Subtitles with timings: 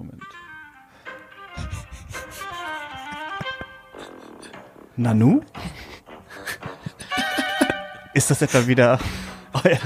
[0.00, 0.22] Moment.
[4.96, 5.42] Nanu?
[8.14, 8.98] Ist das etwa wieder
[9.52, 9.78] euer,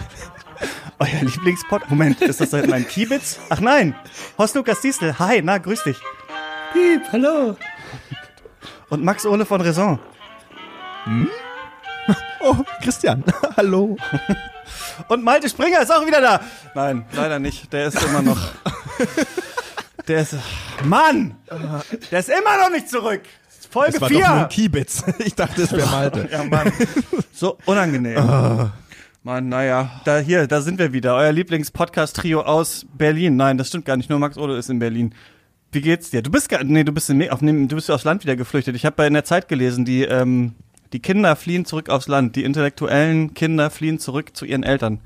[1.00, 1.90] euer Lieblingspot?
[1.90, 3.40] Moment, ist das etwa ein Kiebitz?
[3.48, 3.96] Ach nein,
[4.38, 5.98] Horst Lukas Diesel, hi, na, grüß dich.
[6.72, 7.56] Piep, hallo.
[8.90, 9.98] Und Max Ole von Raison.
[12.40, 13.24] Oh, Christian,
[13.56, 13.96] hallo.
[15.08, 16.40] Und Malte Springer ist auch wieder da.
[16.74, 17.72] Nein, leider nicht.
[17.72, 18.38] Der ist immer noch.
[20.08, 20.36] Der ist.
[20.84, 21.36] Mann!
[22.10, 23.22] Der ist immer noch nicht zurück.
[23.70, 24.48] Folge Das war doch nur ein 4.
[24.48, 25.02] Kiebitz.
[25.24, 26.28] Ich dachte, es wäre Malte.
[26.30, 26.70] Ja, Mann.
[27.32, 28.70] So unangenehm.
[29.24, 30.00] Mann, naja.
[30.04, 31.16] Da, hier, da sind wir wieder.
[31.16, 33.36] Euer Lieblings-Podcast-Trio aus Berlin.
[33.36, 34.10] Nein, das stimmt gar nicht.
[34.10, 35.14] Nur Max Ole ist in Berlin.
[35.72, 36.22] Wie geht's dir?
[36.22, 38.76] Du bist gar, nee, du bist in, auf, du bist aufs Land wieder geflüchtet.
[38.76, 40.54] Ich habe in der Zeit gelesen, die, ähm,
[40.92, 42.36] die Kinder fliehen zurück aufs Land.
[42.36, 45.00] Die intellektuellen Kinder fliehen zurück zu ihren Eltern.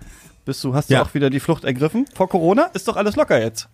[0.45, 1.03] Bist du, hast du Ja.
[1.03, 2.05] auch wieder die Flucht ergriffen?
[2.15, 2.65] Vor Corona?
[2.75, 3.69] Ist doch alles locker jetzt.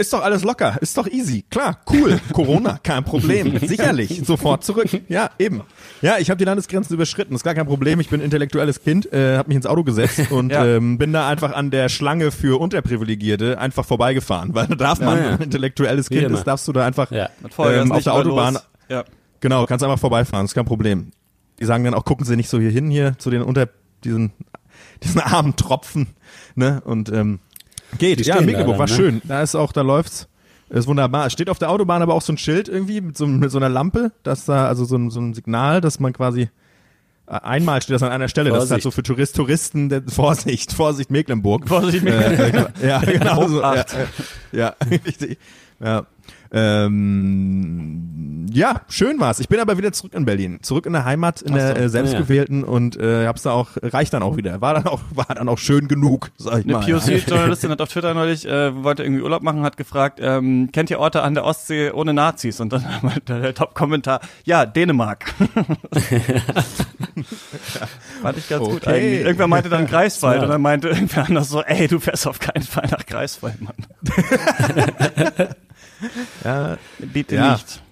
[0.00, 1.44] Ist doch alles locker, ist doch easy.
[1.50, 2.18] Klar, cool.
[2.32, 3.58] Corona, kein Problem.
[3.66, 4.88] Sicherlich, sofort zurück.
[5.08, 5.60] Ja, eben.
[6.00, 8.00] Ja, ich habe die Landesgrenzen überschritten, ist gar kein Problem.
[8.00, 10.64] Ich bin intellektuelles Kind, äh, habe mich ins Auto gesetzt und Ja.
[10.64, 15.18] ähm, bin da einfach an der Schlange für Unterprivilegierte einfach vorbeigefahren, weil da darf man,
[15.18, 15.36] Ja, ja.
[15.36, 18.58] intellektuelles Kind ist, darfst du da einfach ähm, auf der Autobahn,
[19.40, 21.10] genau, kannst einfach vorbeifahren, ist kein Problem.
[21.58, 23.68] Die sagen dann auch, gucken Sie nicht so hier hin, hier zu den unter
[24.02, 24.32] diesen
[25.02, 26.06] diesen armen Tropfen,
[26.54, 26.80] ne?
[26.84, 27.40] Und ähm,
[27.98, 28.20] geht.
[28.20, 28.92] Die Ja, stehen Mecklenburg war ne?
[28.94, 29.22] schön.
[29.24, 30.28] Da ist auch, da läuft's.
[30.68, 31.26] Ist wunderbar.
[31.26, 33.58] Es steht auf der Autobahn aber auch so ein Schild irgendwie mit so, mit so
[33.58, 36.42] einer Lampe, dass da, also so ein, so ein Signal, dass man quasi
[37.26, 38.84] äh, einmal steht das an einer Stelle, das ist halt Vorsicht.
[38.84, 41.66] so für Tourist, Touristen, der, Vorsicht, Vorsicht Mecklenburg.
[41.68, 43.60] Vorsicht, Äh, ja, genau so.
[43.62, 43.84] Ja,
[44.52, 45.38] ja, richtig.
[45.80, 46.06] Ja.
[46.52, 49.38] Ähm, ja, schön war's.
[49.38, 51.82] Ich bin aber wieder zurück in Berlin, zurück in der Heimat, in Ach der so.
[51.82, 54.60] äh, selbstgewählten und äh, hab's da auch reicht dann auch wieder.
[54.60, 56.88] War dann auch war dann auch schön genug, sag ich Eine mal.
[56.88, 56.98] ja.
[56.98, 60.98] POC-Journalistin hat auf Twitter neulich, äh, wollte irgendwie Urlaub machen, hat gefragt, ähm, kennt ihr
[60.98, 62.58] Orte an der Ostsee ohne Nazis?
[62.58, 65.32] Und dann meinte der Top-Kommentar, ja, Dänemark.
[68.22, 68.90] Fand ich ganz gut Okay.
[68.90, 69.20] eigentlich.
[69.20, 70.42] Irgendwer meinte dann Greifswald Ja.
[70.44, 73.74] und dann meinte irgendwer anders so, ey, du fährst auf keinen Fall nach Greifswald, Mann.
[76.44, 77.52] Ja, Bitte Ja.
[77.52, 77.82] nicht.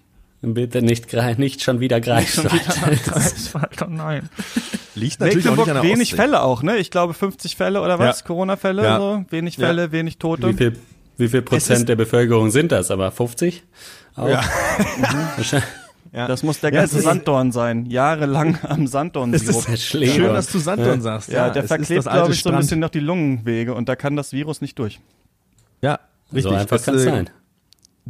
[0.41, 2.53] Bitte nicht, nicht schon wieder Schon Greifswald.
[2.53, 4.29] wieder nach Greifswald, oh nein.
[4.95, 6.17] liegt natürlich auch nicht an der wenig Ostsee.
[6.17, 6.77] Fälle auch, ne?
[6.77, 8.21] Ich glaube 50 Fälle oder was?
[8.21, 8.27] Ja.
[8.27, 8.99] Corona-Fälle, Ja.
[8.99, 9.25] so.
[9.31, 9.67] Wenig Ja.
[9.67, 10.49] Fälle, wenig Tote.
[10.49, 10.79] Wie viel,
[11.17, 12.93] wie viel Prozent der Bevölkerung sind das?
[12.93, 13.65] Aber 50?
[14.15, 14.29] Auch?
[14.29, 14.45] Ja.
[15.37, 15.69] Wahrscheinlich.
[16.11, 16.27] Ja.
[16.27, 17.85] Das muss der Ja, ganze ist- Sanddorn sein.
[17.85, 19.67] Jahrelang am Sanddorn-Sirup.
[19.67, 20.13] Der Schläger.
[20.15, 21.29] Schön, dass du Sanddorn sagst.
[21.31, 22.59] Ja, der verklebt, das glaube ich, so ein Strand.
[22.61, 25.01] bisschen noch die Lungenwege und da kann das Virus nicht durch.
[25.83, 25.99] Ja,
[26.33, 26.45] richtig.
[26.45, 27.29] so einfach Das, kann es sein.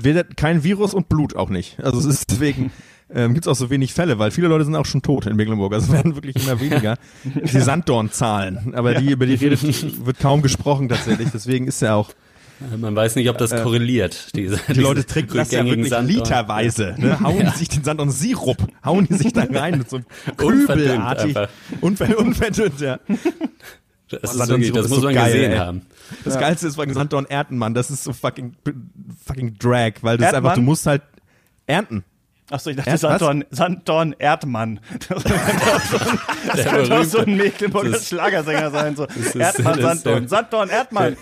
[0.00, 1.78] Weder, kein Virus und Blut auch nicht.
[1.82, 2.70] Also es ist deswegen
[3.14, 5.36] ähm, gibt es auch so wenig Fälle, weil viele Leute sind auch schon tot in
[5.36, 5.72] Mecklenburg.
[5.72, 6.96] Also es werden wirklich immer weniger.
[7.24, 9.62] Die Sanddorn-Zahlen, aber die über die redet,
[10.06, 11.28] wird kaum gesprochen tatsächlich.
[11.32, 12.10] Deswegen ist ja auch
[12.76, 14.34] Man weiß nicht, ob das korreliert.
[14.34, 16.94] Diese, die Leute trinken das ja wirklich literweise.
[16.98, 17.18] Ne?
[17.20, 20.00] Hauen die sich den Sanddorn Sirup, hauen die sich da rein mit so
[20.42, 21.36] Unverdünnt kübelartig.
[21.36, 21.48] einfach.
[21.80, 22.98] Unver unverdünnt, ja.
[24.10, 25.58] Das, ist wirklich, das muss so man geil, gesehen ey.
[25.58, 25.82] haben.
[26.24, 27.74] Das Geilste ist fucking Sanddorn ernten, Mann.
[27.74, 28.56] Das ist so fucking,
[29.24, 31.02] fucking Drag, weil das ist einfach, du musst halt
[31.66, 32.04] ernten.
[32.50, 33.00] Achso, ich dachte Erd-?
[33.00, 34.80] Sanddorn, Sanddorn Erdmann.
[35.08, 35.98] Das könnte auch so
[36.88, 38.96] Der so ein Mecklenburger Schlagersänger sein.
[38.96, 40.20] So ist- Erdmann, Sanddorn.
[40.22, 41.16] der- Sanddorn, Erdmann.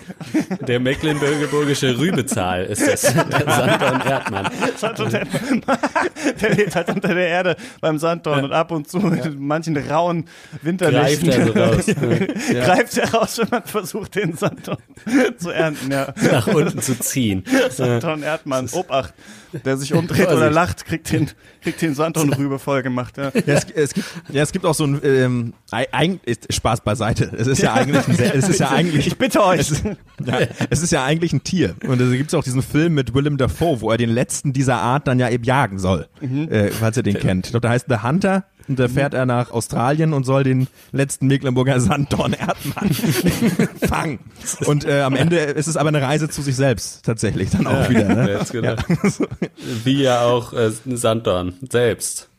[0.65, 3.01] Der mecklenburgische Rübezahl ist das.
[3.13, 3.13] Der
[3.51, 4.47] Sanddorn Erdmann.
[4.77, 5.61] Sanddorn, Erdmann.
[6.41, 10.25] Der lebt halt unter der Erde beim Sanddorn und ab und zu in manchen rauen
[10.61, 11.85] Winternächten Greift er so raus.
[12.53, 12.65] Ja.
[12.65, 14.77] greift er raus, wenn man versucht, den Sanddorn
[15.37, 15.91] zu ernten.
[15.91, 16.13] Ja.
[16.31, 17.43] Nach unten zu ziehen.
[17.69, 19.13] Sanddorn Erdmann, Obacht.
[19.65, 21.29] Der sich umdreht oder lacht, kriegt den,
[21.61, 23.17] kriegt den Sanddorn-Rübe voll gemacht.
[23.17, 23.31] Ja.
[23.33, 26.81] Ja, es, es gibt, ja, es gibt auch so ein ähm, ei- eig- ist Spaß
[26.81, 27.31] beiseite.
[27.37, 29.59] Es ist ja eigentlich, ein es ist ja eigentlich, Ich bitte euch.
[29.59, 29.83] es ist,
[30.25, 31.75] ja, es ist ja eigentlich ein Tier.
[31.87, 34.77] Und da gibt es auch diesen Film mit Willem Dafoe, wo er den letzten dieser
[34.77, 37.47] Art dann ja eben jagen soll, äh, falls ihr den kennt.
[37.47, 38.45] Ich glaube, der heißt The Hunter.
[38.67, 42.89] Und da fährt er nach Australien und soll den letzten Mecklenburger Sanddorn Erdmann
[43.87, 44.19] fangen.
[44.65, 47.89] Und äh, am Ende ist es aber eine Reise zu sich selbst tatsächlich dann auch
[47.89, 48.07] wieder.
[48.13, 48.39] Ne?
[48.51, 48.75] Genau.
[49.83, 52.29] Wie ja auch äh, Sanddorn selbst.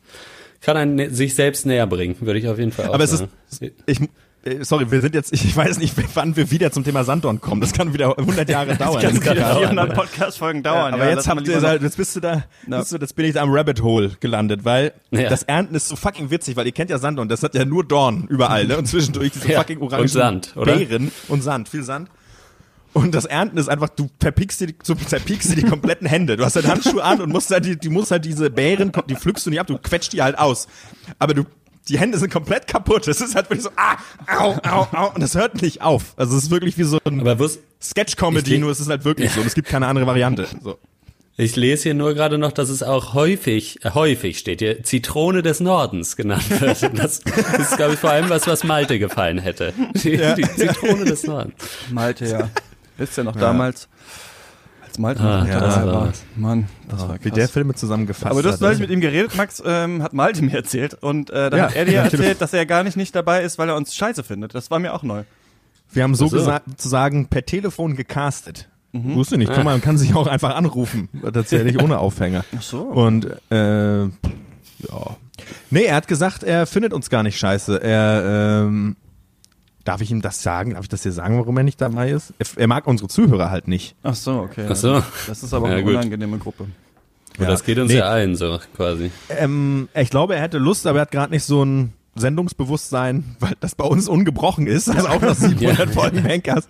[0.61, 3.13] Kann einen ne- sich selbst näher bringen, würde ich auf jeden Fall auch Aber es
[3.13, 3.71] ist, sagen.
[3.85, 3.99] ich,
[4.61, 7.61] sorry, wir sind jetzt, ich weiß nicht, wann wir wieder zum Thema Sanddorn kommen.
[7.61, 9.01] Das kann wieder 100 Jahre dauern.
[9.01, 9.95] Das kann dauern, 400 oder?
[9.95, 10.93] Podcast-Folgen dauern.
[10.93, 13.33] aber ja, jetzt habt ihr, halt- jetzt bist du da, bist du, jetzt bin ich
[13.33, 15.29] da am Rabbit Hole gelandet, weil Ja.
[15.29, 17.83] das Ernten ist so fucking witzig, weil ihr kennt ja Sanddorn, das hat ja nur
[17.83, 18.77] Dorn überall, ne?
[18.77, 20.75] Und zwischendurch diese Ja, fucking orangen und Sand, oder?
[20.75, 22.09] Beeren und Sand, viel Sand.
[22.91, 26.37] Und das Ernten ist einfach, du verpickst dir, die, du zerpiekst dir die kompletten Hände.
[26.37, 29.15] Du hast halt Handschuhe an und musst halt, die, die musst halt diese Beeren, die
[29.15, 30.67] pflückst du nicht ab, du quetscht die halt aus.
[31.19, 31.43] Aber du,
[31.87, 33.07] die Hände sind komplett kaputt.
[33.07, 33.97] Das ist halt wirklich so, ah,
[34.37, 35.11] au, au, au.
[35.13, 36.13] Und das hört nicht auf.
[36.17, 37.23] Also es ist wirklich wie so ein
[37.81, 39.41] Sketch-Comedy, nur es ist halt wirklich so.
[39.41, 40.47] Und es gibt keine andere Variante.
[40.63, 40.77] So.
[41.37, 45.41] Ich lese hier nur gerade noch, dass es auch häufig, äh, häufig steht hier, Zitrone
[45.41, 46.83] des Nordens genannt wird.
[46.99, 49.73] Das, das ist, glaube ich, vor allem was, was Malte gefallen hätte.
[50.03, 50.33] Die, Ja.
[50.35, 51.53] die Zitrone des Nordens.
[51.91, 52.49] Malte, ja.
[52.97, 53.87] Ist ja noch damals.
[55.05, 56.13] Als Malte Ah, ja, das war.
[56.35, 57.33] Mann, das war Wie krass.
[57.33, 60.53] der Filme zusammengefasst Aber du hast neulich mit ihm geredet, Max, ähm, hat Malte mir
[60.55, 60.93] erzählt.
[60.95, 63.43] Und äh, dann Ja, hat er dir ja, erzählt, dass er gar nicht nicht dabei
[63.43, 64.53] ist, weil er uns scheiße findet.
[64.55, 65.23] Das war mir auch neu.
[65.91, 66.37] Wir haben so, Ach so.
[66.37, 68.67] gesa- zu sagen per Telefon gecastet.
[68.91, 69.15] Mhm.
[69.15, 69.49] Wusste nicht.
[69.53, 71.09] Guck mal, man kann sich auch einfach anrufen.
[71.33, 72.43] Tatsächlich ohne Aufhänger.
[72.57, 72.81] Ach so.
[72.81, 74.09] Und äh, ja.
[75.69, 77.81] Nee, er hat gesagt, er findet uns gar nicht scheiße.
[77.81, 78.95] Er ähm,
[79.85, 80.73] darf ich ihm das sagen?
[80.73, 82.33] Darf ich das dir sagen, warum er nicht dabei ist?
[82.39, 83.95] Er, er mag unsere Zuhörer halt nicht.
[84.03, 84.65] Ach so, okay.
[84.69, 85.01] Ach so.
[85.27, 85.93] Das ist aber Ja, eine gut.
[85.93, 86.65] unangenehme Gruppe.
[87.37, 87.99] Und das geht uns Nee.
[87.99, 89.11] ja allen so, quasi.
[89.29, 93.53] Ähm, ich glaube, er hätte Lust, aber er hat gerade nicht so ein Sendungsbewusstsein, weil
[93.59, 96.67] das bei uns ungebrochen ist, also auch nach 700 Folgen Bankers.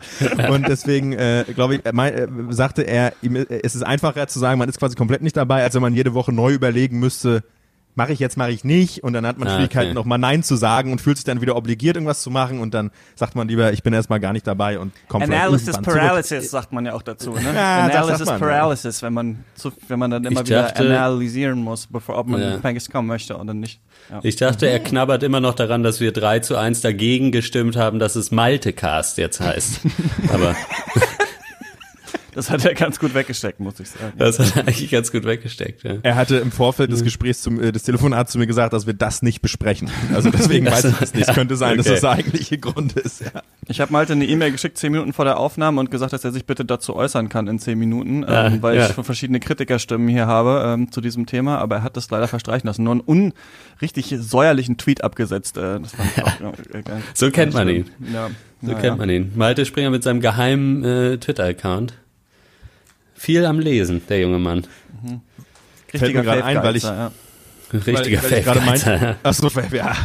[0.51, 4.27] Und deswegen, äh, glaube ich, er mein, äh, sagte er, ihm, äh, es ist einfacher
[4.27, 6.99] zu sagen, man ist quasi komplett nicht dabei, als wenn man jede Woche neu überlegen
[6.99, 7.43] müsste,
[7.95, 9.03] mache ich jetzt, mache ich nicht.
[9.03, 9.93] Und dann hat man Ah, Schwierigkeiten, okay.
[9.95, 12.59] nochmal Nein zu sagen und fühlt sich dann wieder obligiert, irgendwas zu machen.
[12.59, 15.67] Und dann sagt man lieber, ich bin erstmal gar nicht dabei und kommt vielleicht Analysis
[15.67, 15.99] irgendwann zurück.
[15.99, 17.31] Paralysis sagt man ja auch dazu.
[17.33, 17.41] Ne?
[17.53, 18.47] Ja, Analysis man, ja.
[18.47, 22.27] Paralysis, wenn man zu, wenn man dann immer Ich wieder dachte- analysieren muss, bevor ob
[22.27, 22.57] man Ja.
[22.57, 23.81] Pengis kommen möchte oder nicht.
[24.09, 24.19] Ja.
[24.23, 27.99] Ich dachte, er knabbert immer noch daran, dass wir 3 zu 1 dagegen gestimmt haben,
[27.99, 29.81] dass es Malte-Cast jetzt heißt.
[30.33, 30.55] Aber
[32.39, 34.13] Das hat er ganz gut weggesteckt, muss ich sagen.
[34.17, 35.83] das hat er eigentlich ganz gut weggesteckt.
[35.83, 35.95] Ja.
[36.03, 36.93] Er hatte im Vorfeld Mhm.
[36.93, 39.89] des Gesprächs zum, äh, des Telefonats zu mir gesagt, dass wir das nicht besprechen.
[40.13, 41.27] Also deswegen weiß ich es nicht.
[41.27, 41.95] Ja, Könnte sein, dass okay.
[41.95, 43.21] das der eigentliche Grund ist.
[43.21, 43.41] Ja.
[43.67, 46.31] Ich habe Malte eine E-Mail geschickt, zehn Minuten vor der Aufnahme und gesagt, dass er
[46.31, 48.87] sich bitte dazu äußern kann in zehn Minuten, Ja, ähm, weil ja.
[48.87, 52.67] ich verschiedene Kritikerstimmen hier habe ähm, zu diesem Thema, aber er hat das leider verstreichen
[52.67, 52.83] lassen.
[52.83, 55.57] Nur einen unrichtig säuerlichen Tweet abgesetzt.
[55.57, 56.83] Äh, das fand ich auch, äh,
[57.13, 57.85] So kennt man ihn.
[58.13, 58.29] Ja,
[58.61, 59.31] So ja, kennt man ihn.
[59.35, 61.93] Malte Springer mit seinem geheimen äh, Twitter-Account.
[63.19, 64.65] Viel am Lesen, der junge Mann.
[65.93, 67.11] Fällt mir gerade ein, weil ich- ja.
[67.73, 68.91] Richtiger weil ich gerade Fake-Geizer.
[68.91, 69.95] meinte, ach so, ja.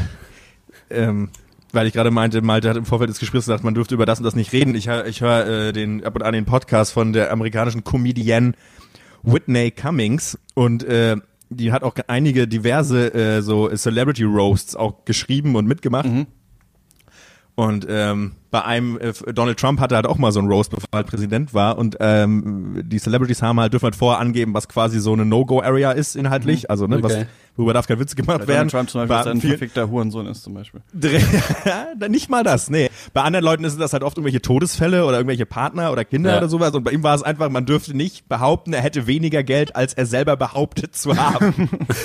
[0.91, 1.31] Ähm,
[1.73, 4.19] weil ich gerade meinte, Malte hat im Vorfeld des Gesprächs gesagt, man dürfte über das
[4.19, 4.75] und das nicht reden.
[4.75, 8.53] Ich, ich höre äh, den ab und an den Podcast von der amerikanischen Comedienne
[9.23, 11.17] Whitney Cummings und äh,
[11.51, 16.09] die hat auch einige diverse äh, so Celebrity Roasts auch geschrieben und mitgemacht.
[17.57, 20.89] Und ähm, bei einem, äh, Donald Trump hatte halt auch mal so einen Roast, bevor
[20.91, 21.79] er halt Präsident war.
[21.79, 25.93] Und ähm, die Celebrities haben halt, dürfen halt vorher angeben, was quasi so eine No-Go-Area
[25.93, 26.69] ist inhaltlich.
[26.71, 27.27] Also, ne, was, Okay.
[27.57, 28.69] Worüber darf kein Witz gemacht Weil werden.
[28.69, 30.81] Donald Trump zum Beispiel ein verfickter Hurensohn ist zum Beispiel.
[32.09, 32.91] Nicht mal das, nee.
[33.13, 36.39] Bei anderen Leuten ist das halt oft irgendwelche Todesfälle oder irgendwelche Partner oder Kinder Ja.
[36.39, 36.73] oder sowas.
[36.75, 39.95] Und bei ihm war es einfach, man dürfte nicht behaupten, er hätte weniger Geld, als
[39.95, 41.69] er selber behauptet zu haben.
[41.89, 41.99] das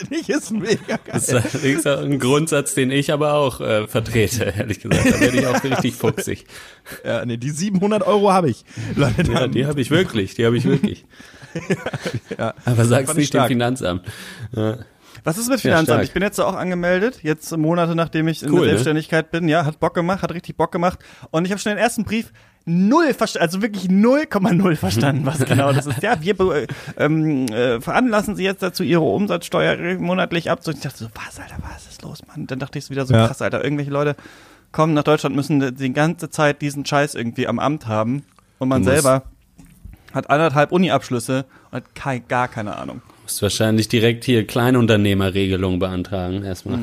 [0.00, 0.98] finde ich ist mega geil.
[1.12, 5.06] Das ist ein Grundsatz, den ich aber auch äh, vertrete, ehrlich gesagt.
[5.10, 6.44] Da werde ich auch richtig fuchsig.
[7.04, 8.64] Ja, nee, die 700 Euro habe ich.
[8.94, 11.04] Leute, Ja, die habe ich wirklich, die habe ich wirklich.
[12.38, 12.54] Ja.
[12.64, 13.48] Aber sag's nicht dem stark.
[13.48, 14.02] Finanzamt.
[14.54, 14.78] Ja.
[15.24, 15.86] Was ist mit Ja, Finanzamt?
[15.88, 16.02] stark.
[16.04, 18.70] ich bin jetzt auch angemeldet, jetzt Monate nachdem ich in Cool, der ne?
[18.70, 19.48] Selbstständigkeit bin.
[19.48, 20.98] Ja, hat Bock gemacht, hat richtig Bock gemacht.
[21.30, 22.32] Und ich habe schon den ersten Brief
[22.66, 26.02] null verstanden, also wirklich 0,0 verstanden, was genau das ist.
[26.02, 26.66] Ja, wir
[26.98, 30.78] ähm, äh, veranlassen Sie jetzt dazu, Ihre Umsatzsteuer monatlich abzuziehen.
[30.78, 32.46] Ich dachte so, was, Alter, was ist los, Mann?
[32.46, 33.26] Dann dachte ich so wieder so Ja.
[33.26, 34.14] krass, Alter, irgendwelche Leute
[34.70, 38.24] kommen nach Deutschland, müssen die ganze Zeit diesen Scheiß irgendwie am Amt haben.
[38.58, 39.22] Und man selber
[40.18, 43.00] hat anderthalb Uni-Abschlüsse und hat kein, gar keine Ahnung.
[43.22, 46.78] Musst wahrscheinlich direkt hier Kleinunternehmerregelung beantragen erstmal.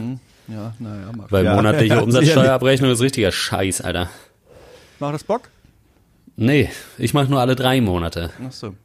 [0.47, 1.27] Ja, naja, mal.
[1.29, 4.09] Weil Ja, monatliche ja, Umsatzsteuerabrechnung ist richtiger Scheiß, Alter.
[4.99, 5.49] Macht das Bock?
[6.37, 8.31] Nee, ich mache nur alle drei Monate.
[8.45, 8.75] Ach so.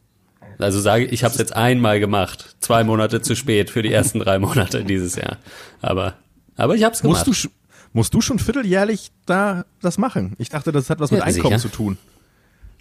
[0.59, 2.57] Also sage ich, ich habe es jetzt einmal gemacht.
[2.61, 5.39] Zwei Monate zu spät für die ersten drei Monate dieses Jahr.
[5.81, 6.15] Aber,
[6.57, 7.27] aber ich habe es gemacht.
[7.27, 7.49] Musst du,
[7.93, 10.35] musst du schon vierteljährlich da das machen?
[10.39, 11.71] Ich dachte, das hat was mit Ja, Einkommen sicher.
[11.71, 11.99] zu tun.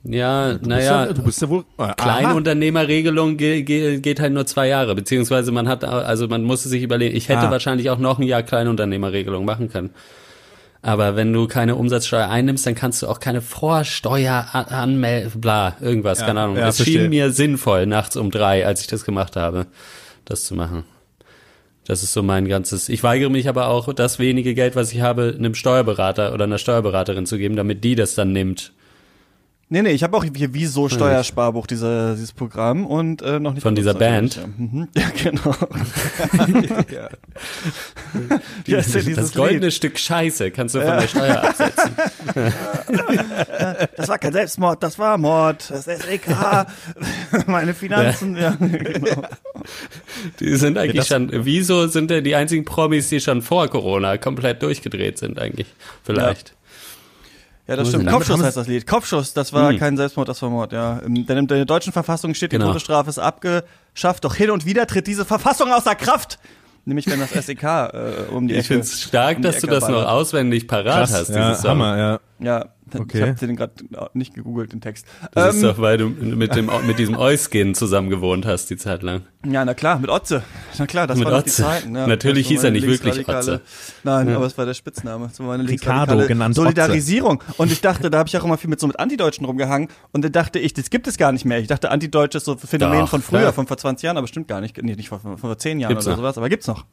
[0.03, 1.65] Ja, naja, ja, du bist ja wohl.
[1.77, 1.93] äh.
[1.95, 6.81] Kleinunternehmerregelung ge ge geht halt nur zwei Jahre, beziehungsweise man hat, also man musste sich
[6.83, 7.51] überlegen, ich hätte Ah.
[7.51, 9.89] wahrscheinlich auch noch ein Jahr Kleinunternehmerregelung machen können.
[10.81, 15.75] Aber wenn du keine Umsatzsteuer einnimmst, dann kannst du auch keine Vorsteuer an- anmelden, bla,
[15.81, 16.55] irgendwas, Ja, keine Ahnung.
[16.55, 19.65] ja, es schien mir sinnvoll, nachts um drei, als ich das gemacht habe,
[20.23, 20.83] das zu machen.
[21.85, 22.87] Das ist so mein ganzes.
[22.87, 26.59] Ich weigere mich aber auch, das wenige Geld, was ich habe, einem Steuerberater oder einer
[26.59, 28.71] Steuerberaterin zu geben, damit die das dann nimmt.
[29.71, 33.61] Nee, nee, ich habe auch hier Wieso Steuersparbuch, diese, dieses Programm und äh, noch nicht
[33.61, 34.37] Von dieser Band?
[34.37, 34.87] Ja, Mhm.
[34.95, 35.55] ja genau.
[36.91, 38.77] Ja.
[38.77, 39.73] Heißt denn dieses das goldene Lied?
[39.73, 41.91] Stück Scheiße kannst du von der Steuer absetzen.
[43.95, 45.69] Das war kein Selbstmord, das war Mord.
[45.69, 46.21] Das SEK,
[47.47, 48.35] meine Finanzen.
[48.37, 49.23] Ja, genau.
[50.39, 54.17] Die sind eigentlich das- schon, wieso sind denn die einzigen Promis, die schon vor Corona
[54.17, 55.67] komplett durchgedreht sind eigentlich?
[56.03, 56.55] Vielleicht.
[57.69, 58.09] Ja, das stimmt.
[58.09, 58.87] Kopfschuss heißt das Lied.
[58.87, 59.77] Kopfschuss, das war Hm.
[59.79, 60.97] kein Selbstmord, das war Mord, ja.
[60.99, 62.67] In, denn in der deutschen Verfassung steht, die Genau.
[62.69, 66.39] Todesstrafe ist abgeschafft, doch hin und wieder tritt diese Verfassung außer Kraft.
[66.85, 68.67] Nämlich wenn das SEK äh, um die Ich Ecke.
[68.67, 70.07] finde es stark, um dass du Ecke das noch ballert.
[70.09, 71.71] auswendig parat hast, ja, dieses Song.
[71.71, 72.19] Hammer, ja.
[72.39, 72.65] Ja,
[72.97, 73.17] Okay.
[73.17, 73.73] ich habe den gerade
[74.13, 75.05] nicht gegoogelt, den Text.
[75.33, 78.77] Das ist Ähm, doch, weil du mit, dem, mit diesem Euskin zusammen gewohnt hast, die
[78.77, 79.21] Zeit lang.
[79.45, 80.43] ja, na klar, mit Otze.
[80.77, 81.63] Na klar, das Mit waren noch die Otze.
[81.63, 81.95] Zeiten.
[81.95, 82.07] Ja.
[82.07, 83.61] Natürlich Das war hieß er nicht wirklich Otze.
[84.03, 85.27] Nein, aber es war der Spitzname.
[85.27, 86.61] Das war meine Ricardo, genannt Otze.
[86.63, 87.43] Solidarisierung.
[87.57, 89.89] Und ich dachte, da habe ich auch immer viel mit so mit Antideutschen rumgehangen.
[90.11, 91.59] Und dann dachte ich, das gibt es gar nicht mehr.
[91.59, 93.53] Ich dachte, Antideutsch ist so ein Phänomen Doch, von früher, klar.
[93.53, 94.81] von vor 20 Jahren, aber stimmt gar nicht.
[94.81, 96.21] Nee, nicht vor, von vor 10 Jahren Gibt's oder noch.
[96.23, 96.85] sowas, aber gibt's noch.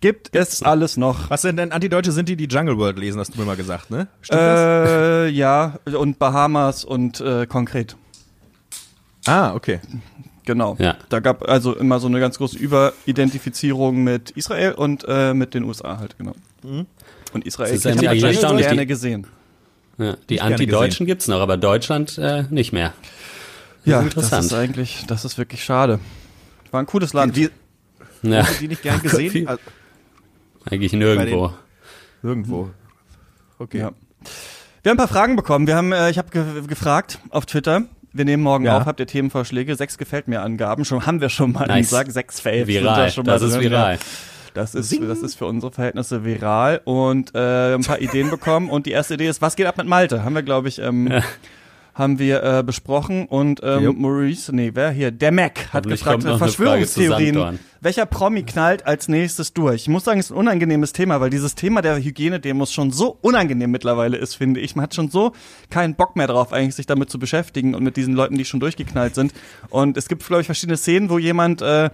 [0.00, 1.28] Gibt es alles noch.
[1.28, 3.90] Was denn denn Antideutsche sind die, die Jungle World lesen, hast du mir mal gesagt,
[3.90, 4.08] ne?
[4.22, 4.88] Stimmt das?
[4.90, 7.96] Äh, ja, und Bahamas und äh, konkret.
[9.26, 9.80] Ah, okay.
[10.46, 10.74] Genau.
[10.78, 10.96] Ja.
[11.10, 15.64] Da gab also immer so eine ganz große Überidentifizierung mit Israel und äh, mit den
[15.64, 16.32] USA halt, genau.
[16.62, 19.26] Und Israel Das ist erstaunlich, gerne die- gesehen.
[19.98, 22.94] Ja, die Anti-Deutschen gibt's noch, aber Deutschland äh, nicht mehr.
[23.84, 24.32] Ja, interessant.
[24.32, 26.00] das ist eigentlich, das ist wirklich schade.
[26.70, 27.36] War ein cooles Land.
[27.36, 27.50] Die,
[28.22, 29.46] Ja, die nicht gern Gott, gesehen?
[29.46, 29.60] Also,
[30.68, 31.52] eigentlich nirgendwo.
[32.22, 32.70] irgendwo.
[33.58, 33.78] Okay.
[33.78, 33.90] Ja.
[34.82, 35.66] Wir haben ein paar Fragen bekommen.
[35.66, 37.82] Wir haben, äh, ich habe ge gefragt auf Twitter.
[38.12, 38.78] Wir nehmen morgen Ja.
[38.78, 38.86] auf.
[38.86, 39.76] Habt ihr Themenvorschläge?
[39.76, 40.84] Sechs gefällt mir Angaben.
[40.84, 41.90] Schon haben wir schon mal Nice.
[41.90, 42.12] gesagt.
[42.12, 42.66] Sechs Fails.
[42.66, 43.94] Viral, da schon mal das ist viral.
[43.94, 44.00] Ja.
[44.54, 48.68] Das ist, das ist für unsere Verhältnisse viral und äh, ein paar Ideen bekommen.
[48.68, 50.24] Und die erste Idee ist, was geht ab mit Malte?
[50.24, 51.12] Haben wir, glaube ich, ähm,
[51.94, 53.26] haben wir äh, besprochen.
[53.26, 53.98] Und ähm, Jupp.
[53.98, 55.10] Maurice, nee, wer hier?
[55.10, 57.58] Der Mac hat gefragt, Verschwörungstheorien.
[57.82, 59.82] Welcher Promi knallt als nächstes durch?
[59.82, 63.16] Ich muss sagen, es ist ein unangenehmes Thema, weil dieses Thema der Hygienedemos schon so
[63.22, 64.76] unangenehm mittlerweile ist, finde ich.
[64.76, 65.32] Man hat schon so
[65.70, 68.60] keinen Bock mehr drauf, eigentlich sich damit zu beschäftigen und mit diesen Leuten, die schon
[68.60, 69.32] durchgeknallt sind.
[69.70, 71.88] Und es gibt, glaube ich, verschiedene Szenen, wo jemand äh,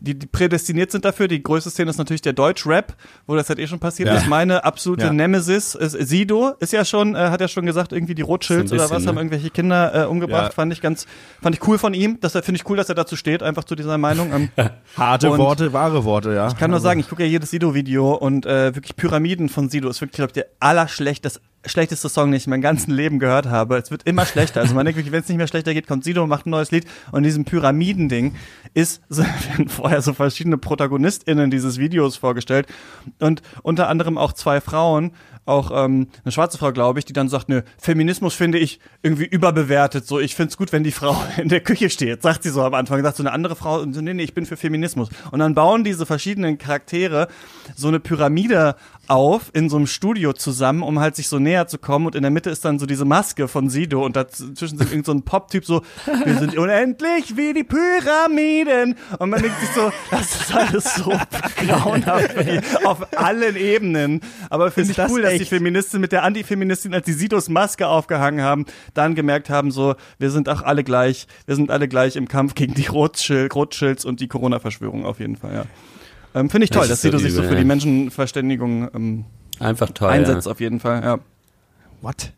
[0.00, 1.28] die, die prädestiniert sind dafür.
[1.28, 2.94] Die größte Szene ist natürlich der Deutsch-Rap,
[3.26, 4.16] wo das halt eh schon passiert Ja.
[4.16, 4.26] ist.
[4.28, 5.12] Meine absolute Ja.
[5.12, 8.82] Nemesis ist Sido, ist ja schon, äh, hat ja schon gesagt, irgendwie die Rothschilds oder
[8.82, 9.20] was bisschen, haben ne?
[9.22, 10.48] irgendwelche Kinder äh, umgebracht.
[10.48, 10.50] Ja.
[10.50, 11.06] Fand ich ganz,
[11.42, 12.18] fand ich cool von ihm.
[12.20, 14.32] Das finde ich cool, dass er dazu steht, einfach zu dieser Meinung.
[14.32, 14.48] Ähm,
[14.96, 16.48] Harte Und- Worte, wahre Worte, ja.
[16.48, 19.88] ich kann nur sagen, ich gucke ja jedes Sido-Video und äh, wirklich Pyramiden von Sido
[19.88, 23.46] ist wirklich, glaube ich, der allerschlechteste schlechteste Song, den ich in meinem ganzen Leben gehört
[23.46, 23.76] habe.
[23.76, 24.60] Es wird immer schlechter.
[24.60, 26.50] Also man denkt wirklich, wenn es nicht mehr schlechter geht, kommt Sido und macht ein
[26.50, 26.86] neues Lied.
[27.12, 28.34] Und in diesem Pyramidending
[28.74, 32.66] ist, so, werden vorher so verschiedene ProtagonistInnen dieses Videos vorgestellt.
[33.20, 35.12] Und unter anderem auch zwei Frauen,
[35.46, 39.24] auch ähm, eine schwarze Frau, glaube ich, die dann sagt, nö, Feminismus finde ich irgendwie
[39.24, 40.06] überbewertet.
[40.06, 42.62] So, ich finde es gut, wenn die Frau in der Küche steht, sagt sie so
[42.62, 43.02] am Anfang.
[43.02, 45.08] Sagt so eine andere Frau, nee, nee, ich bin für Feminismus.
[45.30, 47.28] Und dann bauen diese verschiedenen Charaktere
[47.76, 48.74] so eine Pyramide
[49.08, 52.06] auf in so einem Studio zusammen, um halt sich so näher zu kommen.
[52.06, 55.06] Und in der Mitte ist dann so diese Maske von Sido und dazwischen sind irgend
[55.06, 55.82] so ein Pop-Typ so,
[56.24, 58.96] wir sind unendlich wie die Pyramiden.
[59.18, 61.12] Und man denkt sich so, das ist alles so
[61.66, 62.34] grauenhaft
[62.84, 64.20] auf allen Ebenen.
[64.50, 65.48] Aber finde ich das cool, dass die echt?
[65.48, 70.30] Feministin mit der Antifeministin, als die Sidos Maske aufgehangen haben, dann gemerkt haben, so, wir
[70.30, 74.20] sind auch alle gleich, wir sind alle gleich im Kampf gegen die Rothschild, Rothschilds und
[74.20, 75.64] die Corona-Verschwörung auf jeden Fall, ja.
[76.36, 77.64] Ähm, Finde ich toll, Das dass so Sido sich so für die ja.
[77.64, 79.24] Menschenverständigung ähm,
[79.58, 80.10] Einfach toll.
[80.10, 81.18] einsetzt auf jeden Fall, ja.
[82.02, 82.32] What?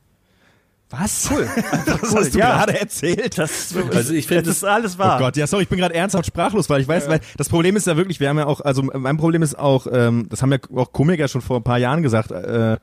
[0.90, 1.28] Was?
[1.30, 1.46] Cool.
[1.86, 2.56] Was cool, hast du ja.
[2.56, 3.36] gerade erzählt?
[3.36, 5.16] Das ist wirklich, Also ich finde das ist alles wahr.
[5.16, 7.74] Oh Gott, ja, sorry, ich bin gerade ernsthaft sprachlos, weil ich weiß, weil das Problem
[7.76, 10.52] ist ja wirklich, wir haben ja auch, also mein Problem ist auch, ähm, das haben
[10.52, 12.78] ja auch Komiker schon vor ein paar Jahren gesagt, äh,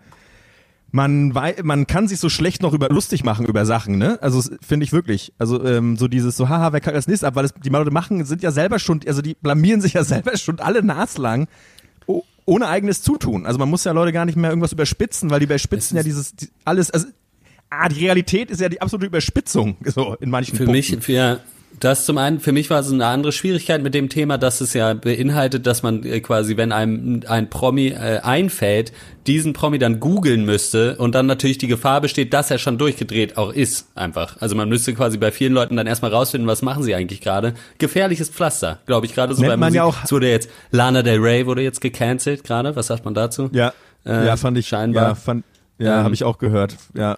[0.95, 1.33] man
[1.63, 4.17] man kann sich so schlecht noch über lustig machen über Sachen, ne?
[4.21, 5.33] Also finde ich wirklich.
[5.37, 7.91] Also ähm, so dieses so haha, wer kackt das nächste ab, weil es, die Leute
[7.91, 11.47] machen sind ja selber schon, also die blamieren sich ja selber schon alle naslang
[12.07, 13.45] oh, ohne eigenes Zutun.
[13.45, 16.33] Also man muss ja Leute gar nicht mehr irgendwas überspitzen, weil die überspitzen ja dieses
[16.35, 17.07] die, alles also
[17.69, 20.95] Ah, die Realität ist ja die absolute Überspitzung, so in manchen Für Punkten.
[20.95, 21.41] mich, für
[21.79, 24.73] das zum einen, für mich war es eine andere Schwierigkeit mit dem Thema, dass es
[24.73, 28.93] ja beinhaltet, dass man äh, quasi, wenn einem ein Promi äh, einfällt,
[29.27, 33.37] diesen Promi dann googeln müsste und dann natürlich die Gefahr besteht, dass er schon durchgedreht
[33.37, 34.37] auch ist, einfach.
[34.39, 37.53] Also man müsste quasi bei vielen Leuten dann erstmal rausfinden, was machen sie eigentlich gerade.
[37.77, 39.75] Gefährliches Pflaster, glaube ich, gerade so Nennt bei man Musik.
[39.77, 43.13] ja auch- es wurde jetzt, Lana Del Rey wurde jetzt gecancelt gerade, was sagt man
[43.13, 43.49] dazu?
[43.51, 43.73] Ja,
[44.05, 45.03] Äh, ja, fand ich scheinbar.
[45.09, 45.43] Ja, fand,
[45.79, 46.77] ja, Ähm, habe ich auch gehört.
[46.93, 47.17] Ja,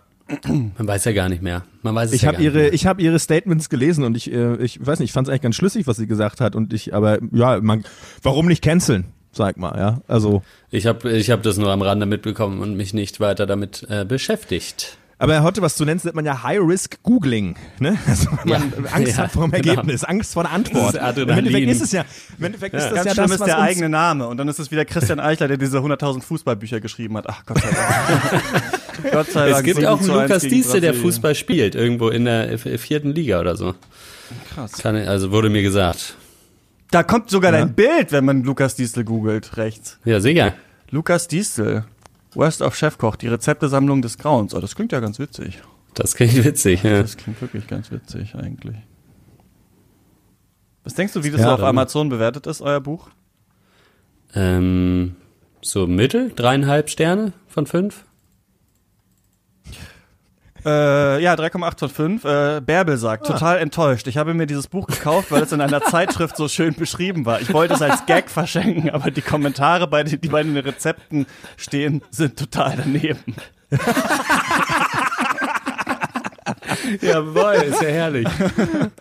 [0.78, 1.64] Man weiß ja gar nicht mehr.
[1.82, 2.74] Man weiß es ich ja habe ihre, mehr.
[2.74, 5.42] ich habe ihre Statements gelesen und ich, äh, ich weiß nicht, ich fand es eigentlich
[5.42, 7.86] ganz schlüssig, was sie gesagt hat und ich, aber ja, man,
[8.24, 9.06] warum nicht canceln?
[9.32, 10.42] Sag mal, ja, also.
[10.72, 14.04] Ich habe ich hab das nur am Rande mitbekommen und mich nicht weiter damit äh,
[14.04, 14.98] beschäftigt.
[15.20, 17.98] Aber heute, was du nennst, nennt man ja High-Risk Googling, ne?
[18.08, 19.70] Also wenn man Ja, Angst ja, hat vor dem genau.
[19.72, 20.90] Ergebnis, Angst vor der Antwort.
[20.90, 21.46] Das ist Adrenalin.
[21.48, 22.06] Im Endeffekt ist es ja,
[22.38, 24.28] im Endeffekt ist das Ganz ja schlimm das, ist was der eigene Name.
[24.28, 27.26] Und dann ist es wieder Christian Eichler, der diese 100.000 Fußballbücher geschrieben hat.
[27.30, 28.44] Ach Gott sei Dank.
[29.12, 29.66] Gott sei Es Dank.
[29.66, 30.94] gibt 7 auch einen zu 1 Lukas gegen Diestel, der.
[30.94, 33.74] Fußball spielt, irgendwo in der vierten Liga oder so.
[34.54, 34.74] Krass.
[34.74, 36.16] Kann, also wurde mir gesagt.
[36.92, 37.60] Da kommt sogar Ja.
[37.60, 39.98] dein Bild, wenn man Lukas Diestel googelt, rechts.
[40.06, 40.54] Ja, sicher.
[40.92, 41.86] Lukas Diestel.
[42.38, 44.54] Worst of Chefkoch, die Rezeptesammlung des Grauens.
[44.54, 45.60] Oh, das klingt ja ganz witzig.
[45.96, 47.02] Das klingt witzig, ja.
[47.02, 48.78] Das klingt wirklich ganz witzig eigentlich.
[50.84, 53.10] Was denkst du, wie das Ja, so auf Amazon bewertet ist, euer Buch?
[54.36, 55.16] Ähm,
[55.62, 58.06] so Mittel, dreieinhalb Sterne von fünf.
[60.68, 62.26] Äh, ja, 3,8 von 5.
[62.26, 64.06] Äh, Bärbel sagt, total enttäuscht.
[64.08, 67.40] Ich habe mir dieses Buch gekauft, weil es in einer Zeitschrift so schön beschrieben war.
[67.40, 71.26] Ich wollte es als Gag verschenken, aber die Kommentare, bei den, die bei den Rezepten
[71.56, 73.36] stehen, sind total daneben.
[77.02, 78.28] Jawohl, ist ja herrlich.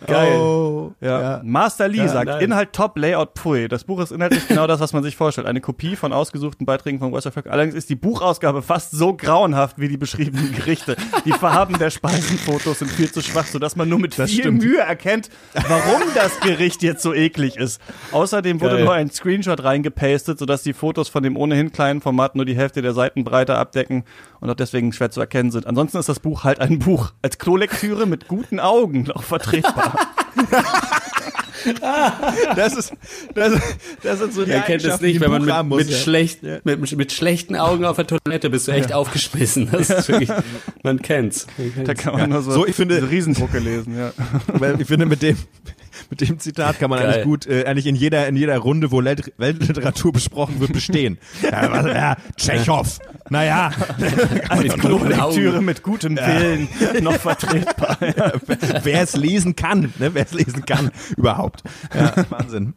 [0.05, 0.37] Geil.
[0.37, 1.41] Oh, Ja.
[1.43, 2.41] Master Lee Ja, sagt, nice.
[2.43, 3.67] Inhalt top, Layout pui.
[3.67, 5.47] Das Buch ist inhaltlich genau das, was man sich vorstellt.
[5.47, 7.49] Eine Kopie von ausgesuchten Beiträgen von West Africa.
[7.49, 10.95] Allerdings ist die Buchausgabe fast so grauenhaft wie die beschriebenen Gerichte.
[11.25, 14.63] Die Farben der Speisenfotos sind viel zu schwach, sodass man nur mit Das viel stimmt.
[14.63, 17.81] Mühe erkennt, warum das Gericht jetzt so eklig ist.
[18.11, 18.85] Außerdem wurde Geil.
[18.85, 22.81] nur ein Screenshot reingepastet, sodass die Fotos von dem ohnehin kleinen Format nur die Hälfte
[22.81, 24.03] der Seitenbreite abdecken
[24.39, 25.65] und auch deswegen schwer zu erkennen sind.
[25.67, 27.11] Ansonsten ist das Buch halt ein Buch.
[27.21, 27.37] Als
[27.77, 29.95] Klolektüre mit guten Augen noch vertretbar.
[32.55, 32.93] Das ist,
[33.33, 33.59] das,
[34.01, 35.97] das sind so die Wer kennt es nicht, wenn man mit, muss, mit, ja.
[35.97, 39.67] schlecht, mit, mit schlechten Augen auf der Toilette bist du echt aufgeschmissen.
[39.71, 40.29] Das ist wirklich,
[40.83, 41.45] man kennt's.
[41.83, 44.13] Da kann man nur so, So, ich finde- Riesendrucke lesen, ja.
[44.47, 45.35] Weil ich finde, mit dem,
[46.09, 47.09] mit dem Zitat kann man Geil.
[47.09, 51.17] eigentlich gut, äh, eigentlich in jeder, in jeder Runde, wo Welt- Weltliteratur besprochen wird, bestehen.
[51.41, 52.99] ja, was, ja, Tschechow.
[53.29, 53.71] Naja,
[54.49, 54.73] Als
[55.19, 55.65] Augen.
[55.65, 56.67] mit gutem Willen
[57.03, 57.97] noch vertretbar.
[58.17, 58.31] Ja.
[58.83, 61.61] wer es lesen kann, ne, wer es lesen kann, überhaupt.
[61.93, 62.73] Ja, Wahnsinn.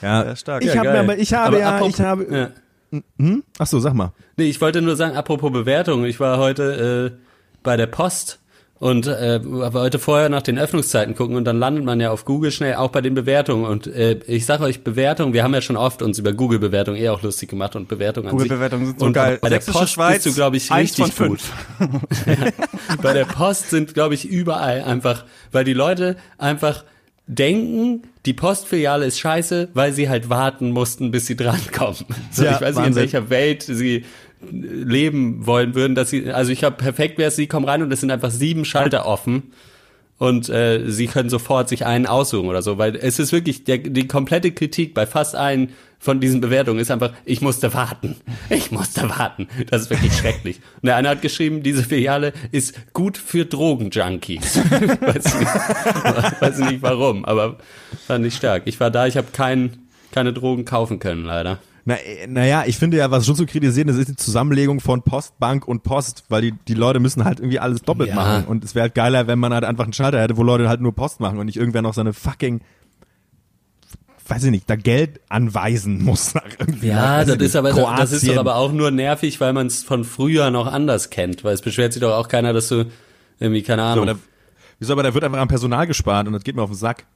[0.00, 0.64] Ja, Ja, stark.
[0.64, 2.52] Ich Ja, habe mir ich habe Aber ja, apropos- ich habe,
[2.92, 3.00] Ja.
[3.18, 3.44] hm?
[3.58, 4.12] Ach so, sag mal.
[4.36, 7.18] Nee, ich wollte nur sagen, apropos Bewertung, ich war heute äh,
[7.62, 8.40] bei der Post
[8.82, 12.50] und äh, wollte vorher nach den Öffnungszeiten gucken und dann landet man ja auf Google
[12.50, 15.76] schnell auch bei den Bewertungen und äh, ich sage euch Bewertungen, wir haben ja schon
[15.76, 18.48] oft uns über Google Bewertungen eh auch lustig gemacht und Bewertungen an sich.
[18.48, 19.38] Google-Bewertungen sind so und geil.
[19.40, 21.38] Bei der Sächsische Post Schweiz, bist du glaube ich richtig gut.
[23.02, 26.82] bei der Post sind glaube ich überall einfach, weil die Leute einfach
[27.28, 32.04] denken, die Postfiliale ist scheiße, weil sie halt warten mussten, bis sie drankommen.
[32.32, 32.96] So, Ja, ich weiß nicht, in Wahnsinn.
[32.96, 34.04] welcher Welt sie
[34.50, 38.00] leben wollen würden, dass sie, also ich habe perfekt wäre sie kommen rein und es
[38.00, 39.52] sind einfach sieben Schalter offen
[40.18, 43.78] und äh, sie können sofort sich einen aussuchen oder so, weil es ist wirklich der,
[43.78, 48.16] die komplette Kritik bei fast allen von diesen Bewertungen ist einfach, ich musste warten,
[48.50, 49.46] ich musste warten.
[49.70, 50.60] Das ist wirklich schrecklich.
[50.76, 54.58] Und der eine hat geschrieben, diese Filiale ist gut für Drogenjunkies.
[55.00, 57.58] weiß, nicht, weiß nicht warum, aber
[58.06, 58.62] fand ich stark.
[58.66, 59.76] Ich war da, ich habe kein,
[60.10, 61.58] keine Drogen kaufen können, leider.
[61.84, 65.02] Na, äh, naja, ich finde ja, was schon zu kritisieren ist, ist die Zusammenlegung von
[65.02, 68.14] Post, Bank und Post, weil die, die Leute müssen halt irgendwie alles doppelt Ja.
[68.14, 68.44] machen.
[68.44, 70.80] Und es wäre halt geiler, wenn man halt einfach einen Schalter hätte, wo Leute halt
[70.80, 72.60] nur Post machen und nicht irgendwer noch seine fucking,
[74.28, 76.34] weiß ich nicht, da Geld anweisen muss.
[76.80, 80.04] Ja, das ist aber das ist doch aber auch nur nervig, weil man es von
[80.04, 82.86] früher noch anders kennt, weil es beschwert sich doch auch keiner, dass du
[83.40, 84.08] irgendwie keine So, Ahnung.
[84.08, 84.20] aber da,
[84.78, 87.06] wieso, aber da wird einfach am Personal gespart und das geht mir auf den Sack.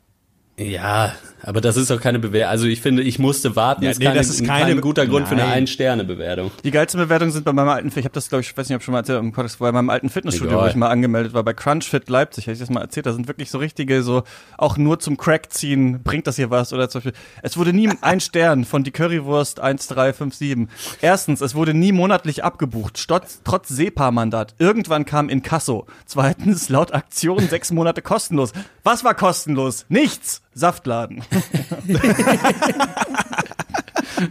[0.59, 2.51] Ja, aber das ist doch keine Bewertung.
[2.51, 3.85] Also ich finde, ich musste warten.
[3.85, 5.53] Ja, ist nee, keine, das ist keine- kein guter Grund für eine Nein.
[5.53, 6.51] Ein-Sterne-Bewertung.
[6.65, 8.75] Die geilsten Bewertungen sind bei meinem alten, ich habe das glaube ich, ich weiß nicht,
[8.75, 10.65] ob ich schon mal erzählt, im Podcast, bei meinem alten Fitnessstudio, Egal.
[10.65, 13.29] wo ich mal angemeldet war, bei CrunchFit Leipzig, habe ich das mal erzählt, da sind
[13.29, 14.23] wirklich so richtige, so,
[14.57, 17.91] auch nur zum Crack ziehen, bringt das hier was, oder zum Beispiel, es wurde nie
[18.01, 20.67] ein Stern von die Currywurst 1357.
[21.03, 24.55] Erstens, es wurde nie monatlich abgebucht, stotz, trotz SEPA-Mandat.
[24.59, 25.87] Irgendwann kam Inkasso.
[26.07, 28.53] Zweitens, laut Aktion sechs Monate kostenlos.
[28.85, 29.85] Was war kostenlos?
[29.89, 30.41] Nichts!
[30.57, 31.23] Saftladen.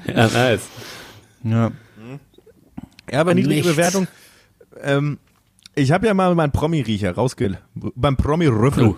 [0.07, 0.67] Ja, nice.
[1.43, 1.71] Ja.
[3.11, 3.71] Ja, aber niedrige Nichts.
[3.75, 4.07] Bewertung.
[4.81, 5.19] Ähm,
[5.75, 7.59] ich habe ja mal meinen Promi-Riecher rausge...
[7.75, 8.95] beim Promi-Rüffel Oh.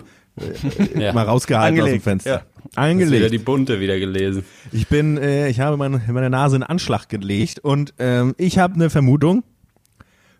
[0.98, 1.12] Ja.
[1.12, 2.30] mal rausgehalten aus dem Angelegt, Fenster.
[2.30, 2.36] ja.
[2.38, 3.32] Hast wieder Angelegt.
[3.32, 4.44] die bunte wieder gelesen.
[4.72, 8.74] Ich bin, äh, ich habe meine, meine Nase in Anschlag gelegt und ähm, ich habe
[8.74, 9.42] eine Vermutung,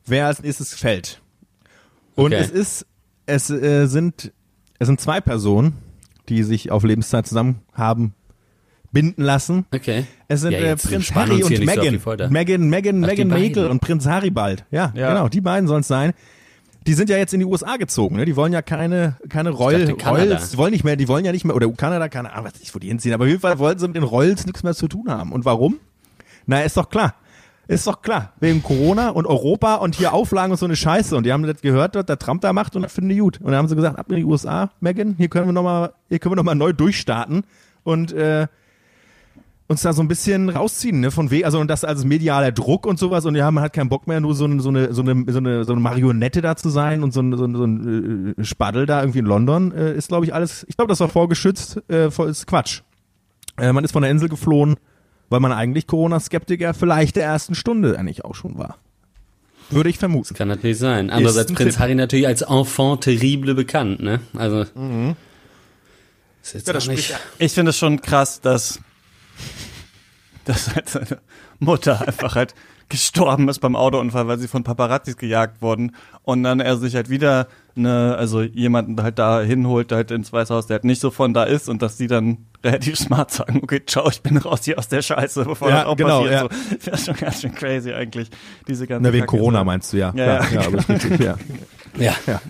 [0.07, 1.21] wer als nächstes fällt.
[2.15, 2.37] Und Okay.
[2.43, 2.87] es ist,
[3.27, 4.33] es äh, sind,
[4.79, 5.75] es sind zwei Personen,
[6.29, 8.15] die sich auf Lebenszeit zusammen haben
[8.91, 9.67] binden lassen.
[9.75, 10.05] Okay.
[10.29, 12.33] Es sind Ja, äh, Prinz Harry und nicht so Meghan.
[12.33, 14.65] Meghan, Meghan, Ach, Meghan Markle und Prinz Haribald.
[14.71, 15.11] Ja, Ja.
[15.11, 16.13] genau, die beiden sollen es sein.
[16.87, 18.25] Die sind ja jetzt in die USA gezogen, ne?
[18.25, 19.91] Die wollen ja keine, keine Kanada.
[20.09, 22.61] Royals, die wollen nicht mehr, die wollen ja nicht mehr, oder Kanada, keine Ahnung, weiß
[22.61, 24.75] nicht, wo die hinziehen, aber auf jeden Fall wollen sie mit den Royals nichts mehr
[24.75, 25.33] zu tun haben.
[25.33, 25.77] Und warum?
[26.47, 27.15] Na, ist doch klar.
[27.69, 28.33] Ist doch klar.
[28.41, 31.15] Wegen Corona und Europa und hier Auflagen und so eine Scheiße.
[31.15, 33.39] Und die haben das gehört, was der Trump da macht und das finden die gut.
[33.41, 36.55] Und dann haben sie gesagt, ab in die USA, Megan, hier können wir nochmal, noch
[36.55, 37.45] neu durchstarten
[37.85, 38.47] und, äh,
[39.69, 42.87] uns da so ein bisschen rausziehen, ne, von weh, also und das als medialer Druck
[42.87, 45.03] und sowas und ja, man hat keinen Bock mehr, nur so, eine so eine so
[45.03, 48.45] eine so eine Marionette da zu sein und so ein so ein, so ein äh,
[48.45, 51.83] Spaddel da irgendwie in London äh, ist glaube ich alles, ich glaube, das war vorgeschützt,
[51.91, 52.81] äh, ist Quatsch.
[53.59, 54.77] Äh, man ist von der Insel geflohen
[55.29, 58.79] weil man eigentlich Corona-Skeptiker vielleicht der ersten Stunde eigentlich auch schon war.
[59.71, 60.35] Würde ich vermuten.
[60.35, 61.11] Kann natürlich sein.
[61.11, 61.81] Andererseits Prinz Tipp.
[61.81, 64.21] Harry natürlich als Enfant terrible bekannt, ne?
[64.35, 64.63] Also.
[66.43, 68.81] Ist jetzt Ja, das nicht, Ich finde es schon krass, dass,
[70.47, 71.19] dass halt seine
[71.59, 72.55] Mutter einfach halt
[72.89, 77.11] gestorben ist beim Autounfall, weil sie von Paparazzis gejagt wurden und dann er sich halt
[77.11, 77.47] wieder
[77.77, 81.33] eine, also jemanden halt da hinholt, halt ins Weiße Haus, der halt nicht so von
[81.35, 84.79] da ist und dass die dann relativ smart sagen, okay, ciao, ich bin raus hier
[84.79, 86.33] aus der Scheiße, bevor Ja, das auch genau, passiert.
[86.33, 86.41] ja.
[86.43, 88.31] So, das ist schon ganz schön crazy eigentlich,
[88.67, 89.39] diese ganze Na, wegen Kacke.
[89.39, 90.13] Corona meinst du, ja.
[90.17, 91.37] Ja, Klar, ja, aber ist richtig, ja.
[91.99, 92.41] ja.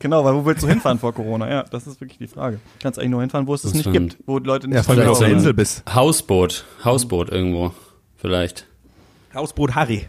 [0.00, 1.48] Genau, weil wo willst du hinfahren vor Corona?
[1.48, 2.58] Ja, das ist wirklich die Frage.
[2.82, 4.16] Kannst eigentlich nur hinfahren, wo es es Das nicht stimmt.
[4.16, 5.82] gibt, wo Leute nicht Ja, vor allem, wenn du auf der so Insel bist.
[5.94, 6.64] Hausboot.
[6.84, 7.72] Hausboot irgendwo.
[8.16, 8.66] Vielleicht.
[9.34, 10.08] Hausboot Harry.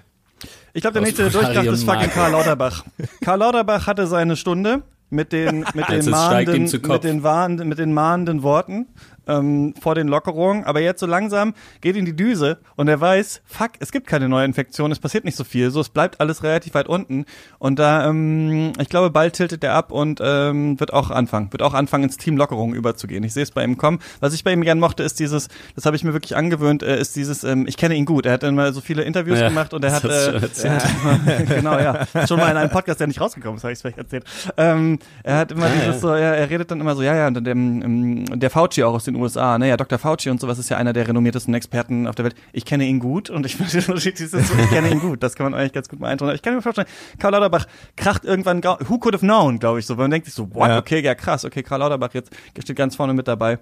[0.74, 2.10] Ich glaube, der nächste der durchkracht ist fucking.
[2.10, 2.84] Karl Lauterbach.
[3.22, 7.80] Karl Lauterbach hatte seine Stunde mit den, mit Also den, mahnenden, mit den, warnenden, mit
[7.80, 8.88] den mahnenden Worten
[9.28, 10.64] ähm, vor den Lockerungen.
[10.64, 14.30] Aber jetzt so langsam geht in die Düse und er weiß, fuck, es gibt keine
[14.30, 15.72] neue Infektion, es passiert nicht so viel.
[15.72, 17.26] So, es bleibt alles relativ weit unten.
[17.60, 21.62] Und da, ähm, ich glaube, bald tiltet er ab und ähm, wird auch anfangen, wird
[21.62, 23.24] auch anfangen, ins Team Lockerungen überzugehen.
[23.24, 24.00] Ich sehe es bei ihm kommen.
[24.20, 27.00] Was ich bei ihm gern mochte, ist dieses, das habe ich mir wirklich angewöhnt, äh,
[27.00, 28.26] ist dieses, ähm, ich kenne ihn gut.
[28.26, 30.34] Er hat immer so viele Interviews Ja, gemacht und er hat, äh,
[30.64, 32.06] er hat immer, genau, ja.
[32.28, 34.24] Schon mal in einem Podcast, der nicht rausgekommen ist, habe ich es vielleicht erzählt.
[34.58, 36.00] Ähm, er hat immer Ah, dieses ja.
[36.00, 38.94] so, er, er redet dann immer so, ja, ja, und der, ähm, der Fauci auch
[38.94, 39.97] aus den USA, ne, ja, Dr.
[39.99, 42.36] Fauci und sowas ist ja einer der renommiertesten Experten auf der Welt.
[42.54, 45.73] Ich kenne ihn gut und ich den ich kenne ihn gut, das kann man eigentlich
[45.73, 46.30] ganz gut mal eintun.
[46.34, 46.88] Ich kann mir vorstellen,
[47.19, 50.54] Karl Lauterbach kracht irgendwann, who could have known, glaube ich so, man denkt sich so,
[50.54, 50.78] what, Ja.
[50.78, 53.60] okay, ja krass, okay, Karl Lauterbach jetzt steht ganz vorne mit dabei.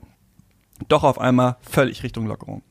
[0.88, 2.64] Doch auf einmal völlig Richtung Lockerung.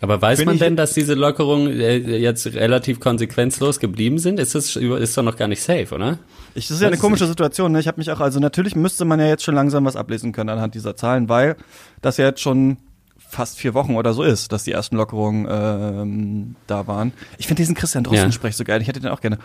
[0.00, 4.38] Aber weiß Bin man denn, dass diese Lockerungen äh, jetzt relativ konsequenzlos geblieben sind?
[4.38, 6.18] Ist das ist doch noch gar nicht safe, oder?
[6.54, 7.72] Ich, das ist ja eine komische Situation.
[7.72, 7.80] Ne?
[7.80, 10.50] Ich habe mich auch, also natürlich müsste man ja jetzt schon langsam was ablesen können
[10.50, 11.56] anhand dieser Zahlen, weil
[12.02, 12.76] das ja jetzt schon
[13.16, 17.12] fast vier Wochen oder so ist, dass die ersten Lockerungen ähm, da waren.
[17.38, 18.82] Ich finde diesen Christian Drosten-Sprech so geil.
[18.82, 19.38] Ich hätte den auch gerne.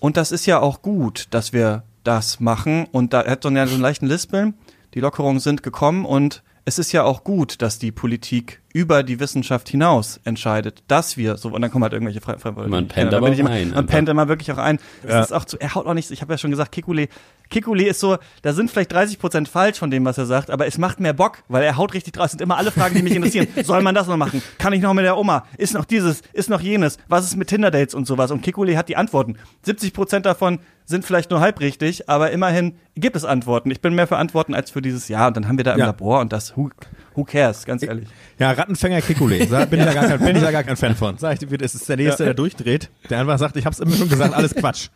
[0.00, 2.86] Und das ist ja auch gut, dass wir das machen.
[2.90, 4.54] Und da hat so einen, ja so einen leichten Lispeln.
[4.94, 9.20] Die Lockerungen sind gekommen und es ist ja auch gut, dass die Politik über die
[9.20, 13.12] Wissenschaft hinaus entscheidet, dass wir so und dann kommen halt irgendwelche Fre Fre Man pennt
[13.12, 13.92] aber bin ich auch immer, ein, Man einfach.
[13.92, 14.78] pennt immer wirklich auch ein.
[15.02, 15.20] Es Ja.
[15.20, 16.10] ist auch zu, er haut auch nichts.
[16.10, 17.08] Ich habe ja schon gesagt, Kikuli,
[17.50, 20.66] Kikuli ist so, da sind vielleicht 30 Prozent falsch von dem, was er sagt, aber
[20.66, 22.26] es macht mehr Bock, weil er haut richtig drauf.
[22.26, 23.46] Es sind immer alle Fragen, die mich interessieren.
[23.64, 24.42] Soll man das noch machen?
[24.58, 25.44] Kann ich noch mit der Oma?
[25.58, 26.22] Ist noch dieses?
[26.32, 26.96] Ist noch jenes?
[27.08, 28.30] Was ist mit Tinder-Dates und sowas?
[28.30, 29.36] Und Kikuli hat die Antworten.
[29.64, 33.70] 70 Prozent davon sind vielleicht nur halb richtig, aber immerhin gibt es Antworten.
[33.70, 35.28] Ich bin mehr für Antworten als für dieses Ja.
[35.28, 35.86] Und dann haben wir da im Ja.
[35.86, 36.70] Labor und das, who,
[37.14, 38.08] who cares, ganz ehrlich.
[38.38, 39.38] Ja, Rattenfänger Kikule.
[39.46, 41.18] Bin ich ja gar kein, bin ich ja gar kein Fan von.
[41.18, 43.94] Sag ich dir, das ist der nächste, der durchdreht, der einfach sagt, ich hab's immer
[43.96, 44.88] schon gesagt, alles Quatsch.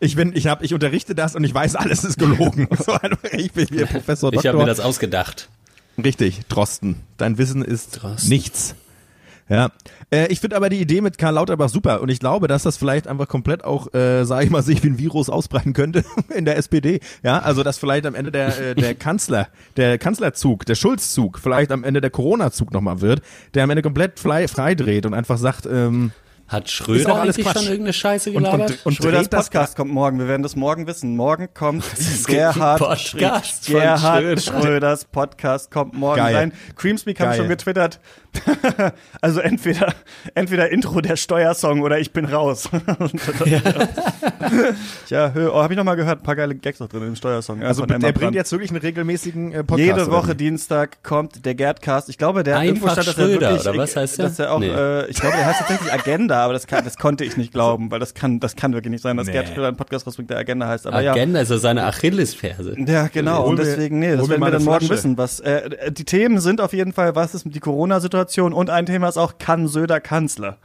[0.00, 2.68] Ich bin, ich hab, ich unterrichte das und ich weiß, alles ist gelogen.
[2.84, 4.48] So einfach, ich bin hier Professor Ich Doktor.
[4.50, 5.48] habe mir das ausgedacht.
[6.02, 6.96] Richtig, Drosten.
[7.16, 8.28] Dein Wissen ist Drosten.
[8.28, 8.74] nichts.
[9.48, 9.70] Ja.
[10.10, 12.76] Äh, ich finde aber die Idee mit Karl Lauterbach super und ich glaube, dass das
[12.76, 16.44] vielleicht einfach komplett auch, äh, sage ich mal, sich wie ein Virus ausbreiten könnte in
[16.44, 17.00] der SPD.
[17.22, 21.72] Ja, also dass vielleicht am Ende der, äh, der Kanzler, der Kanzlerzug, der Schulzzug, vielleicht
[21.72, 23.22] am Ende der Corona-Zug nochmal wird,
[23.54, 26.12] der am Ende komplett frei, frei dreht und einfach sagt, ähm,
[26.48, 27.56] Hat Ist Schröder auch alles eigentlich Quatsch.
[27.62, 28.78] schon irgendeine Scheiße und, und, gelabert?
[28.84, 30.18] und Schröders das Podcast kommt morgen.
[30.18, 31.14] Wir werden das morgen wissen.
[31.14, 31.84] Morgen kommt
[32.26, 34.62] Gerhard, Podcast von Gerhard Schröder.
[34.62, 36.34] Schröders Podcast kommt morgen Geil.
[36.34, 36.52] rein.
[36.76, 38.00] Creamspeak haben schon getwittert.
[39.20, 39.92] also entweder
[40.34, 42.68] entweder Intro der Steuersong oder ich bin raus.
[45.08, 46.20] ja, hö- oh, habe ich noch mal gehört.
[46.20, 47.62] Ein paar geile Gags noch drin im Steuersong.
[47.62, 49.78] Also Emma bringt jetzt wirklich einen regelmäßigen äh, Podcast.
[49.98, 50.34] Jede Woche?
[50.34, 52.08] Dienstag kommt der Gerdcast.
[52.08, 54.24] Ich glaube, der Einfach irgendwo stand, dass er Schröder, wirklich, oder was heißt der?
[54.26, 54.68] Dass er auch, Nee.
[54.68, 57.90] äh, ich glaube, der heißt tatsächlich Agenda, aber das, kann, das konnte ich nicht glauben,
[57.90, 59.32] weil das kann, das kann wirklich nicht sein, dass Nee.
[59.34, 60.86] Gerd Schröder einen Podcast rausbringt, der Agenda heißt.
[60.86, 61.12] Aber ja.
[61.12, 62.74] Agenda ist ja seine Achillesferse.
[62.86, 63.42] Ja, genau.
[63.42, 64.92] Hol Und deswegen, nee, das werden wir dann eine morgen Flasche.
[64.94, 65.18] wissen.
[65.18, 69.08] Was, äh, die Themen sind auf jeden Fall, was ist die Corona-Situation und ein Thema
[69.08, 70.58] ist auch, kann Söder Kanzler?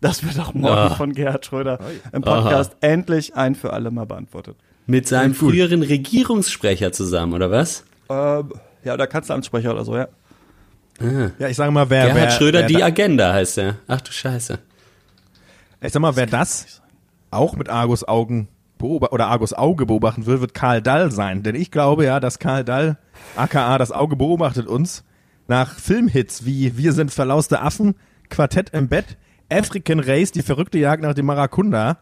[0.00, 0.90] Das wird auch morgen Ah.
[0.90, 1.78] von Gerhard Schröder
[2.12, 4.56] im Podcast endlich ein für alle Mal beantwortet.
[4.86, 7.84] Mit seinem früheren Regierungssprecher zusammen, oder was?
[8.08, 8.52] Ähm,
[8.84, 10.08] ja, oder Kanzleramtssprecher oder so, ja.
[11.38, 13.76] Ja, ich sage mal, wer, Gerhard wer, Schröder, wer die da- Agenda heißt er.
[13.88, 14.58] Ach du Scheiße.
[15.82, 16.82] Ich sag mal, wer das
[17.30, 18.48] auch mit Argus Augen
[18.82, 21.42] oder Argus Auge beobachten will, wird Karl Dall sein.
[21.42, 22.98] Denn ich glaube ja, dass Karl Dall,
[23.34, 25.04] aka das Auge beobachtet uns,
[25.48, 27.94] nach Filmhits wie Wir sind verlauste Affen,
[28.28, 29.16] Quartett im Bett,
[29.50, 31.98] African Race, die verrückte Jagd nach dem Marakunda,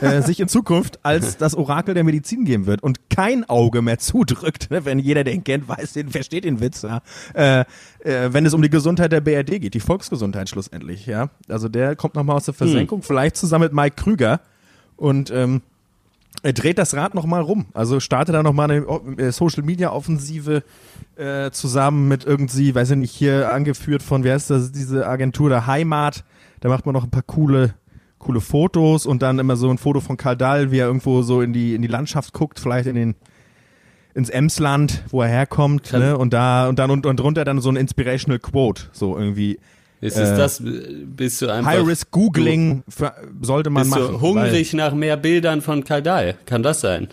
[0.00, 3.98] äh, sich in Zukunft als das Orakel der Medizin geben wird und kein Auge mehr
[3.98, 4.84] zudrückt, ne?
[4.84, 7.02] wenn jeder den kennt, weiß den, versteht den Witz, ja.
[7.34, 7.60] Äh,
[8.04, 11.30] äh, wenn es um die Gesundheit der BRD geht, die Volksgesundheit schlussendlich, ja.
[11.48, 14.40] Also der kommt nochmal aus der Versenkung, vielleicht zusammen mit Mike Krüger
[14.96, 15.62] und ähm,
[16.42, 17.66] er dreht das Rad noch mal rum.
[17.74, 18.86] Also startet da noch mal eine
[19.18, 20.62] äh, Social Media Offensive
[21.16, 25.50] äh, zusammen mit irgendwie, weiß ich nicht, hier angeführt von, wer ist das, diese Agentur
[25.50, 26.24] der Heimat.
[26.62, 27.74] Da macht man noch ein paar coole
[28.18, 31.42] coole Fotos und dann immer so ein Foto von Karl Dahl, wie er irgendwo so
[31.42, 33.14] in die in die Landschaft guckt, vielleicht in den
[34.14, 36.16] ins Emsland, wo er herkommt, Kann- ne?
[36.16, 39.58] Und da und dann und, und drunter dann so ein inspirational Quote, so irgendwie
[40.00, 44.12] Ist es Äh, das, bist du einfach High Risk Googling für, sollte man bist machen.
[44.12, 46.36] du hungrig nach mehr Bildern von Kaldai?
[46.46, 47.08] Kann das sein?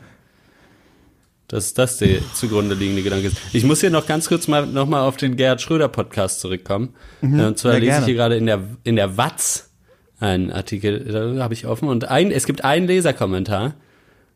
[1.49, 3.37] Dass das der zugrunde liegende Gedanke ist.
[3.53, 6.93] Ich muss hier noch ganz kurz mal noch mal auf den Gerhard Schröder Podcast zurückkommen.
[7.21, 7.99] Äh, Und zwar lese gerne.
[8.01, 9.71] ich hier gerade in der in der Watz
[10.19, 13.73] einen Artikel, da habe ich offen und ein es gibt einen Leserkommentar.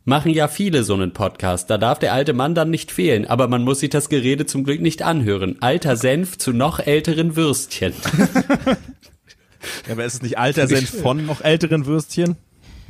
[0.05, 1.69] Machen ja viele so einen Podcast.
[1.69, 4.65] Da darf der alte Mann dann nicht fehlen, aber man muss sich das Gerede zum
[4.65, 5.57] Glück nicht anhören.
[5.61, 7.93] Alter Senf zu noch älteren Würstchen.
[9.87, 12.35] Ja, aber ist es nicht alter Senf von noch älteren Würstchen?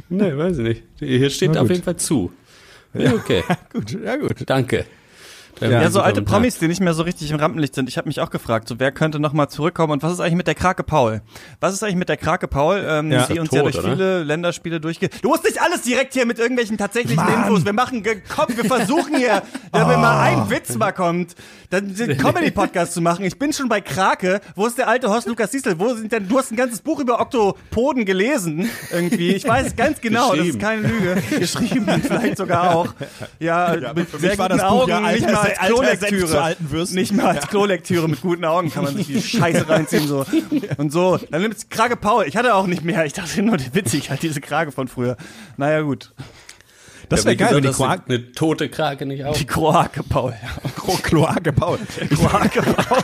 [0.09, 0.83] Nee, weiß ich nicht.
[0.99, 2.31] Hier steht auf jeden Fall zu.
[2.93, 3.43] Ja, okay.
[3.73, 4.49] gut, ja gut.
[4.49, 4.85] Danke.
[5.59, 6.21] Ja, Ja, so alte.
[6.21, 7.89] Promis, die nicht mehr so richtig im Rampenlicht sind.
[7.89, 10.35] Ich habe mich auch gefragt, so wer könnte noch mal zurückkommen und was ist eigentlich
[10.35, 11.21] mit der Krake Paul?
[11.59, 13.25] Was ist eigentlich mit der Krake Paul, ähm, Ja.
[13.27, 13.89] die uns Tot, ja durch oder?
[13.89, 15.09] viele Länderspiele durchge...
[15.21, 17.43] Du musst nicht alles direkt hier mit irgendwelchen tatsächlichen Mann.
[17.43, 17.65] Infos.
[17.65, 18.03] Wir machen,
[18.35, 21.35] komm, wir versuchen hier, damit mal ein Witz mal kommt,
[21.69, 23.25] dann den Comedy-Podcast zu machen.
[23.25, 24.41] Ich bin schon bei Krake.
[24.55, 25.79] Wo ist der alte Horst Lukas Diesel?
[25.79, 29.33] Wo sind denn, du hast ein ganzes Buch über Oktopoden gelesen, irgendwie.
[29.33, 31.21] Ich weiß es ganz genau, das ist keine Lüge.
[31.39, 32.87] Geschrieben, vielleicht sogar auch.
[33.39, 36.27] Ja, mit für sehr mich war guten das Buch Augen, ja nicht mal als Klolektüre.
[36.27, 36.95] zu alten Würsten.
[36.95, 40.25] Nicht mal als Klolektüre mit guten Augen kann man sich die Scheiße reinziehen so.
[40.77, 42.25] Und so, dann nimmt's Krage Paul.
[42.27, 43.05] Ich hatte auch nicht mehr.
[43.05, 45.17] Ich dachte nur, die witzig halt diese Krage von früher.
[45.57, 46.13] Naja, gut.
[47.09, 49.35] Das Ja, wäre geil, wenn die das Kloak eine tote Krake nicht auch.
[49.35, 50.33] Die Kroake Paul.
[50.41, 50.69] Ja.
[51.03, 51.77] Kloake Paul.
[52.09, 53.01] Kroake Paul.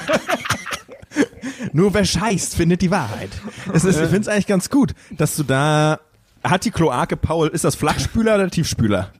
[1.74, 3.30] Nur wer scheißt, findet die Wahrheit.
[3.74, 6.00] Es ist, ich finde es eigentlich ganz gut, dass du da.
[6.44, 9.12] Hat die Kloake Paul, ist das Flachspüler oder Tiefspüler?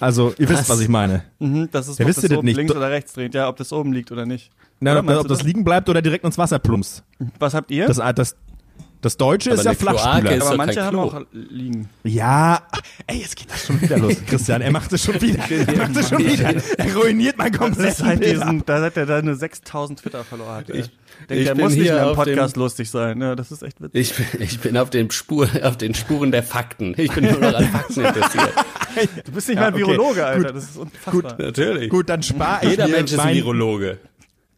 [0.00, 0.68] Also, ihr wisst, Was?
[0.70, 1.24] was ich meine.
[1.38, 2.56] Mhm, das ist Ja, ob wisst das ihr das oben nicht?
[2.56, 3.34] links oder rechts dreht.
[3.34, 4.50] Ja, ob das oben liegt oder nicht.
[4.80, 7.02] Na, Oder ob, ob das liegen bleibt oder direkt ins Wasser plumpst.
[7.38, 7.86] Was habt ihr?
[7.86, 8.36] Das, das,
[9.00, 10.32] das Deutsche Aber ist ja Flachspüler.
[10.36, 11.88] ist- Aber manche haben auch liegen.
[12.04, 12.62] Ja,
[13.06, 14.60] ey, jetzt geht das schon wieder los, Christian.
[14.62, 15.42] Er macht es schon wieder.
[15.50, 16.54] Er macht es schon wieder.
[16.78, 20.50] Er ruiniert mein Das komplettes halt diesen, da hat er da eine 6000 Twitter verloren.
[20.56, 20.68] Hat.
[20.70, 20.90] Ich,
[21.28, 23.20] denke, ich der muss nicht hier mehr im auf Podcast dem- lustig sein.
[23.20, 24.00] Ja, das ist echt witzig.
[24.00, 26.94] Ich, bin- ich bin auf den, Spur, auf den Spuren der Fakten.
[26.96, 28.52] Ich bin nur noch an Fakten interessiert.
[29.24, 29.82] Du bist nicht Ja, mal ein okay.
[29.92, 30.46] Virologe, Alter.
[30.48, 30.56] Gut.
[30.56, 31.36] Das ist unfassbar.
[31.38, 31.90] Natürlich.
[31.90, 33.98] Gut, dann spare ich Jeder mir Mensch ist ein Virologe.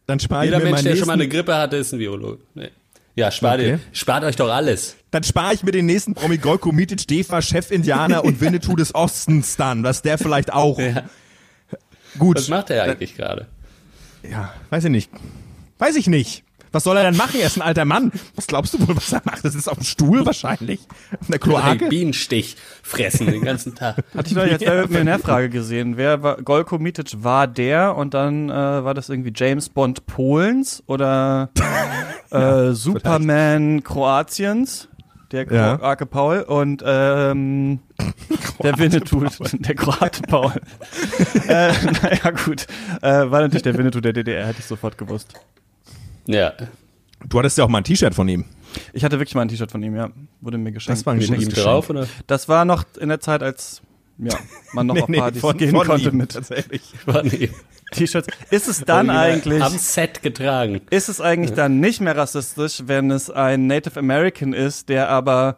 [0.07, 2.43] Dann spare ich Jeder mir Mensch, der schon mal eine Grippe hatte, ist ein Virologe.
[2.53, 2.69] Nee.
[3.15, 3.69] Ja, spart, Okay.
[3.69, 4.97] ihr, spart euch doch alles.
[5.11, 9.55] dann spare ich mir den nächsten Promi Golko Mitic, Defa, Chef-Indianer und Winnetou des Ostens
[9.55, 10.77] dann, was der vielleicht auch.
[10.79, 11.03] Ja.
[12.19, 12.37] Gut.
[12.37, 13.47] Was macht er eigentlich gerade?
[14.29, 15.11] Ja, weiß ich nicht.
[15.77, 16.43] Weiß ich nicht.
[16.75, 17.39] Was soll er denn machen?
[17.39, 18.11] Er ist ein alter Mann.
[18.35, 19.45] Was glaubst du wohl, was er macht?
[19.45, 20.81] Das ist auf dem Stuhl wahrscheinlich.
[21.21, 21.87] Auf einer Ein Kloake.
[21.87, 24.03] Bienenstich fressen den ganzen Tag.
[24.13, 25.95] Hatte ich ja, mir eine Frage gesehen.
[25.95, 30.83] Wer war, Golko Mitic war der und dann äh, war das irgendwie James Bond Polens
[30.85, 31.49] oder
[32.31, 34.89] äh, Superman Kroatiens,
[35.31, 35.77] der Ja.
[35.77, 37.79] Kroake Paul und ähm,
[38.63, 40.51] der Winnetou, der Kroate Paul.
[41.47, 41.71] äh,
[42.03, 42.67] naja, gut.
[43.01, 45.35] Äh, war natürlich der Winnetou der DDR, hätte ich sofort gewusst.
[46.27, 46.53] Ja.
[47.27, 48.45] Du hattest ja auch mal ein T-Shirt von ihm.
[48.93, 50.09] Ich hatte wirklich mal ein T-Shirt von ihm, ja.
[50.41, 50.99] Wurde mir geschenkt.
[50.99, 51.65] Das war ein gutes ihm Geschenk.
[51.65, 52.07] drauf, oder?
[52.27, 53.81] Das war noch in der Zeit, als
[54.17, 54.37] ja,
[54.73, 56.81] man noch auf Partys gehen konnte ihm, mit Tatsächlich.
[57.05, 57.49] War nie.
[57.91, 58.27] T-Shirts.
[58.49, 60.81] Ist es dann eigentlich Am Set getragen.
[60.89, 65.57] ist es eigentlich dann nicht mehr rassistisch, wenn es ein Native American ist, der aber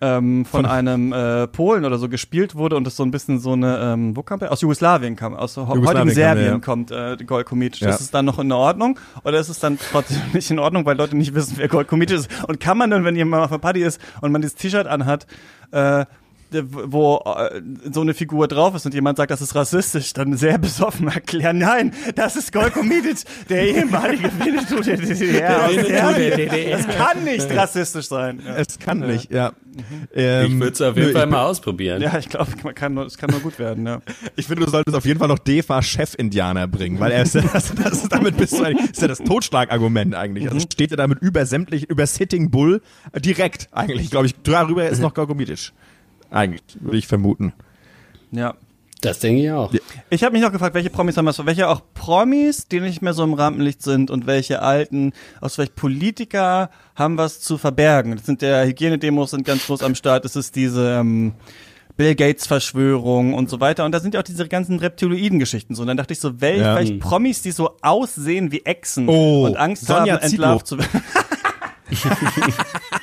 [0.00, 3.38] ähm, von, Von- einem äh, Polen oder so gespielt wurde und es so ein bisschen
[3.38, 4.52] so eine, ähm, wo kam er?
[4.52, 6.58] Aus Jugoslawien kam, aus Jugoslawien heutigen Serbien er, ja.
[6.58, 7.80] kommt äh, Golkomic.
[7.80, 7.90] Ja.
[7.90, 10.96] Ist es dann noch in Ordnung oder ist es dann trotzdem nicht in Ordnung, weil
[10.96, 12.28] Leute nicht wissen, wer Golkomic ist?
[12.46, 15.26] Und kann man dann, wenn jemand auf einer Party ist und man dieses T-Shirt anhat,
[15.70, 16.04] äh,
[16.52, 17.60] wo äh,
[17.92, 21.58] so eine Figur drauf ist und jemand sagt, das ist rassistisch, dann sehr besoffen erklären,
[21.58, 26.78] nein, das ist Golko Mitic, der ehemalige Winnetou der DDR.
[26.78, 28.40] Das kann nicht rassistisch sein.
[28.46, 29.52] Ja, Es kann nicht, ja.
[30.10, 32.00] Ich Ähm, würde es auf jeden Fall ich, mal ausprobieren.
[32.00, 33.86] ja ich glaube, man kann es kann nur gut werden.
[33.86, 34.00] Ja.
[34.36, 37.42] Ich finde, du solltest auf jeden Fall noch Defa Chef-Indianer bringen, weil er ist ja,
[37.52, 40.46] das, das ist damit bist du eigentlich, ist ja das Totschlagargument eigentlich.
[40.50, 42.80] Also steht er damit über sämtlich, über Sitting Bull
[43.12, 44.34] äh, direkt eigentlich, glaube ich.
[44.42, 45.72] Darüber ist noch Gorgomitisch.
[46.36, 47.52] Eigentlich, würde ich vermuten.
[48.30, 48.54] ja.
[49.02, 49.72] Das denke ich auch.
[50.08, 53.12] Ich habe mich noch gefragt, welche Promis haben wir, welche auch Promis, die nicht mehr
[53.12, 58.16] so im Rampenlicht sind und welche alten, aus vielleicht Politiker haben was zu verbergen.
[58.16, 60.24] Das sind der Hygienedemos sind ganz groß am Start.
[60.24, 61.34] Es ist diese ähm,
[61.98, 63.84] Bill Gates Verschwörung und so weiter.
[63.84, 65.82] Und da sind ja auch diese ganzen Reptiloiden-Geschichten so.
[65.82, 66.76] Und dann dachte ich so, welche Ja.
[66.76, 70.44] vielleicht Promis, die so aussehen wie Echsen Oh, und Angst Sonja haben, Zietlow.
[70.46, 71.02] entlarvt zu werden.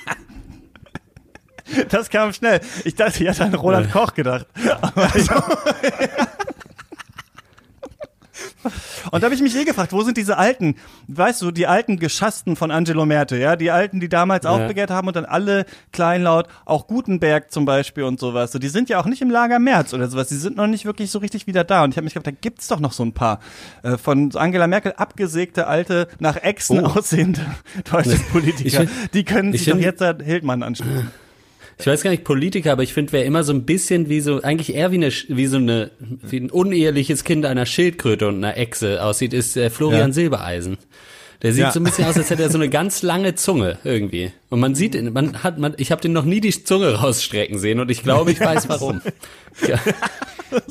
[1.89, 2.59] Das kam schnell.
[2.85, 4.45] Ich dachte, ich hatte an Roland Koch gedacht.
[4.81, 5.07] Aber
[9.11, 10.75] Und da habe ich mich eh gefragt, wo sind diese alten,
[11.07, 14.51] weißt du, die alten Geschassten von Angelo Merte, ja, die alten, die damals Ja.
[14.51, 18.53] aufbegehrt haben und dann alle kleinlaut, auch Gutenberg zum Beispiel und sowas.
[18.53, 20.85] So, die sind ja auch nicht im Lager März oder sowas, die sind noch nicht
[20.85, 21.83] wirklich so richtig wieder da.
[21.83, 23.39] Und ich habe mich gefragt, da gibt's doch noch so ein paar
[23.83, 26.87] äh, von Angela Merkel abgesägte, alte, nach Echsen Oh.
[26.97, 27.41] aussehende
[27.91, 28.87] deutsche Politiker.
[28.87, 31.11] Find- die können ich sich doch jetzt an Hildmann anschließen.
[31.83, 34.41] Ich weiß gar nicht Politiker, aber ich finde, wer immer so ein bisschen wie so,
[34.41, 38.55] eigentlich eher wie eine, wie so eine, wie ein uneheliches Kind einer Schildkröte und einer
[38.55, 40.13] Echse aussieht, ist äh, Florian Ja.
[40.13, 40.77] Silbereisen.
[41.41, 41.71] Der sieht Ja.
[41.73, 44.31] so ein bisschen aus, als hätte er so eine ganz lange Zunge irgendwie.
[44.49, 47.59] Und man sieht, ihn- man hat, man, ich habe den noch nie die Zunge rausstrecken
[47.59, 49.01] sehen und ich glaube, ich weiß warum.
[49.67, 49.77] Ja.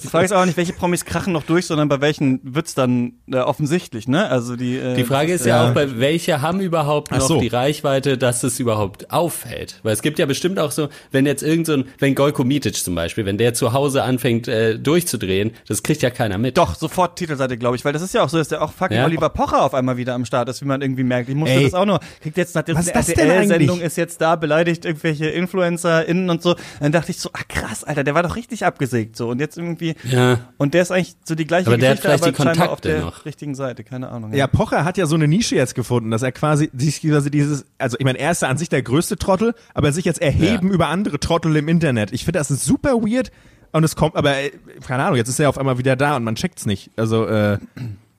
[0.03, 3.15] Die Frage ist auch nicht, welche Promis krachen noch durch, sondern bei welchen wird's dann
[3.31, 4.29] äh, offensichtlich, ne?
[4.29, 5.71] Also die äh, Die Frage ist ja, Ja.
[5.71, 7.41] auch, bei welche haben überhaupt noch so.
[7.41, 9.81] die Reichweite, dass es überhaupt auffällt?
[9.83, 12.75] Weil es gibt ja bestimmt auch so, wenn jetzt irgend so ein, wenn Gojko Mitic
[12.77, 16.57] zum Beispiel, wenn der zu Hause anfängt äh, durchzudrehen, das kriegt ja keiner mit.
[16.59, 18.97] Doch, sofort Titelseite, glaube ich, weil das ist ja auch so, dass der auch fucking
[18.99, 19.05] Ja.
[19.07, 21.29] Oliver Pocher auf einmal wieder am Start ist, wie man irgendwie merkt.
[21.29, 21.65] Ich musste Ey.
[21.65, 26.43] das auch nur, kriegt jetzt nach der RTL-Sendung ist jetzt da, beleidigt irgendwelche InfluencerInnen und
[26.43, 26.55] so.
[26.81, 29.57] Dann dachte ich so, ah krass, Alter, der war doch richtig abgesägt so und jetzt
[29.57, 29.72] irgendwie,
[30.05, 30.39] Ja.
[30.59, 32.65] und der ist eigentlich so die gleiche Aber der hat Geschichte, vielleicht aber die scheinbar
[32.73, 33.25] auf Kontakte der noch.
[33.25, 34.33] richtigen Seite, keine Ahnung.
[34.35, 38.05] Ja, Pocher hat ja so eine Nische jetzt gefunden, dass er quasi, dieses, also ich
[38.05, 40.75] meine, er ist ja an sich der größte Trottel, aber sich jetzt erheben Ja.
[40.75, 42.13] über andere Trottel im Internet.
[42.13, 43.31] Ich finde, das ist super weird
[43.73, 44.51] und es kommt, aber äh,
[44.87, 46.91] keine Ahnung, jetzt ist er auf einmal wieder da und man checkt's nicht.
[46.97, 47.59] Also, äh,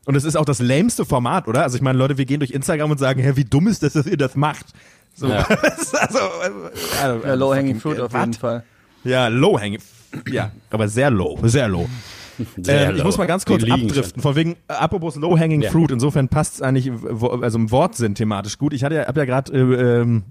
[0.05, 1.63] und es ist auch das lämste Format, oder?
[1.63, 3.93] Also ich meine, Leute, wir gehen durch Instagram und sagen, hä, wie dumm ist das,
[3.93, 4.65] dass ihr das macht?
[5.15, 5.45] So, Ja.
[5.99, 8.19] also, äh, also, Ja, Low-Hanging Fruit auf what?
[8.21, 8.63] jeden Fall.
[9.05, 9.79] Ja, low hanging.
[10.31, 11.87] Ja, aber sehr low, sehr low.
[12.57, 14.21] Sehr Ähm, ich muss mal ganz kurz abdriften.
[14.21, 15.69] Von wegen, äh, apropos Low Hanging Ja.
[15.71, 18.73] Fruit, insofern passt es eigentlich, wo, also im Wortsinn thematisch gut.
[18.73, 20.23] Ich hatte ja, hab ja gerade, äh, ähm,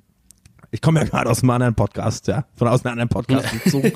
[0.70, 3.92] ich komme ja gerade aus einem anderen Podcast, ja, von aus einem anderen Podcast gezogen.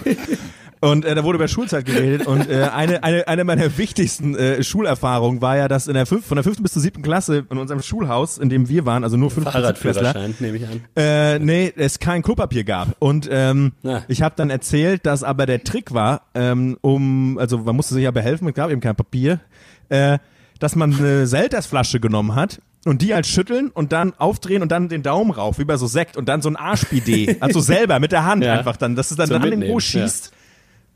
[0.81, 4.63] Und äh, da wurde über Schulzeit geredet und äh, eine, eine, eine meiner wichtigsten äh,
[4.63, 7.57] Schulerfahrungen war ja, dass in der fünf, von der fünften bis zur siebten Klasse in
[7.59, 10.83] unserem Schulhaus, in dem wir waren, also nur fünf Fahrradführerschein, nehme ich an.
[10.97, 12.89] äh, nee, es kein Klopapier gab.
[12.99, 14.03] Und ähm, Ja.
[14.09, 18.05] ich habe dann erzählt, dass aber der Trick war, ähm, um, also man musste sich
[18.05, 19.41] ja behelfen, es gab eben kein Papier,
[19.89, 20.19] äh,
[20.59, 24.89] dass man eine Seltersflasche genommen hat und die halt schütteln und dann aufdrehen und dann
[24.89, 28.13] den Daumen rauf, wie bei so Sekt und dann so ein Arschbidet, also selber mit
[28.13, 28.53] der Hand Ja.
[28.59, 30.33] einfach dann, dass es dann Zum an den Roh schießt.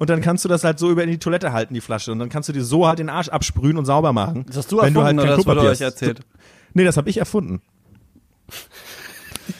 [0.01, 2.11] Und dann kannst du das halt so über in die Toilette halten, die Flasche.
[2.11, 4.47] Und dann kannst du dir so halt den Arsch absprühen und sauber machen.
[4.47, 6.21] Das hast du wenn erfunden du halt kein oder das euch erzählt?
[6.73, 7.61] Nee, das habe ich erfunden.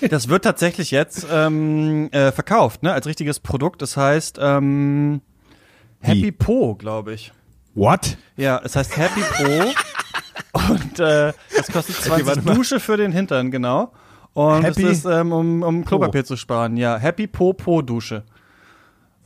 [0.09, 3.83] Das wird tatsächlich jetzt ähm, äh, verkauft, ne, als richtiges Produkt.
[3.83, 5.21] Das heißt ähm,
[5.99, 6.31] Happy Wie?
[6.31, 7.33] Po, glaube ich.
[7.75, 8.17] What?
[8.37, 12.55] Ja, es heißt Happy Po und äh, das kostet 20 warte mal.
[12.55, 13.93] Dusche für den Hintern, genau.
[14.33, 15.89] Und Happy das ist, ähm, um, um Po.
[15.89, 16.77] Klopapier zu sparen.
[16.77, 18.23] Ja, Happy Po Po Dusche.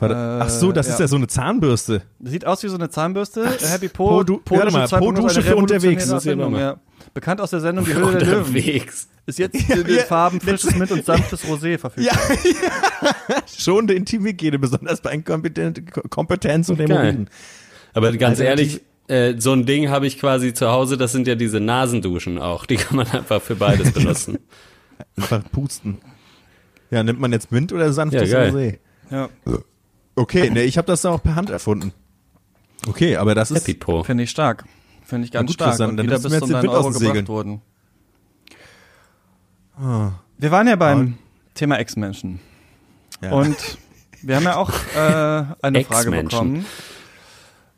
[0.01, 1.05] Äh, Ach so, das ist ja.
[1.05, 2.03] ja so eine Zahnbürste.
[2.21, 3.47] Sieht aus wie so eine Zahnbürste.
[3.71, 6.09] Happy Po, Po- Du- warte mal, 2.0 Po-Dusche eine für unterwegs.
[6.11, 6.77] Erfindung, ja.
[7.15, 8.39] Bekannt aus der Sendung Die Höhle der Löwen.
[8.47, 9.09] Unterwegs.
[9.27, 10.03] Ist jetzt in den ja.
[10.03, 12.19] Farben frisches Mint und sanftes Rosé verfügbar.
[13.01, 15.81] Ja, schon eine Intimhygiene, besonders bei Inkompetenz
[16.11, 17.31] Kompetenz und Hämorrhoiden.
[17.95, 21.27] Aber ganz Also ehrlich, äh, so ein Ding habe ich quasi zu Hause, das sind
[21.29, 22.67] ja diese Nasenduschen auch.
[22.67, 24.39] Die kann man einfach für beides benutzen.
[25.17, 25.99] Einfach pusten.
[26.91, 28.43] Ja, nimmt man jetzt Wind oder sanftes Ja.
[28.43, 28.79] Rosé?
[29.11, 29.29] Ja,
[30.17, 31.93] Okay, ne, ich habe das dann auch per Hand erfunden.
[32.87, 34.05] Okay, aber das ist Happy Po.
[34.05, 34.65] finde ich stark.
[35.05, 35.71] Finde ich ganz gut, stark.
[35.71, 37.63] Christian, Und dann wieder bis zu deinen Euro gebracht wurden.
[40.39, 41.19] Wir waren ja beim
[41.55, 42.41] Thema Ex-Menschen.
[43.23, 43.33] Ja.
[43.33, 43.57] Und
[44.23, 46.65] wir haben ja auch äh, eine Frage bekommen.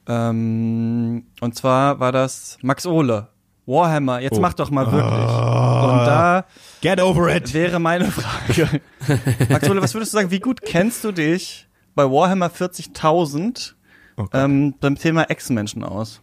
[0.08, 3.28] Ähm, und zwar war das Max Ohle.
[3.68, 4.40] Warhammer, jetzt Oh.
[4.40, 5.02] mach doch mal wirklich.
[5.02, 6.44] Und da
[6.82, 7.52] Get over it.
[7.52, 8.80] wäre meine Frage.
[9.48, 11.65] Max Ohle, was würdest du sagen, wie gut kennst du dich
[11.96, 13.72] bei Warhammer 40.000
[14.18, 16.22] Oh ähm, beim Thema Ex-Menschen aus?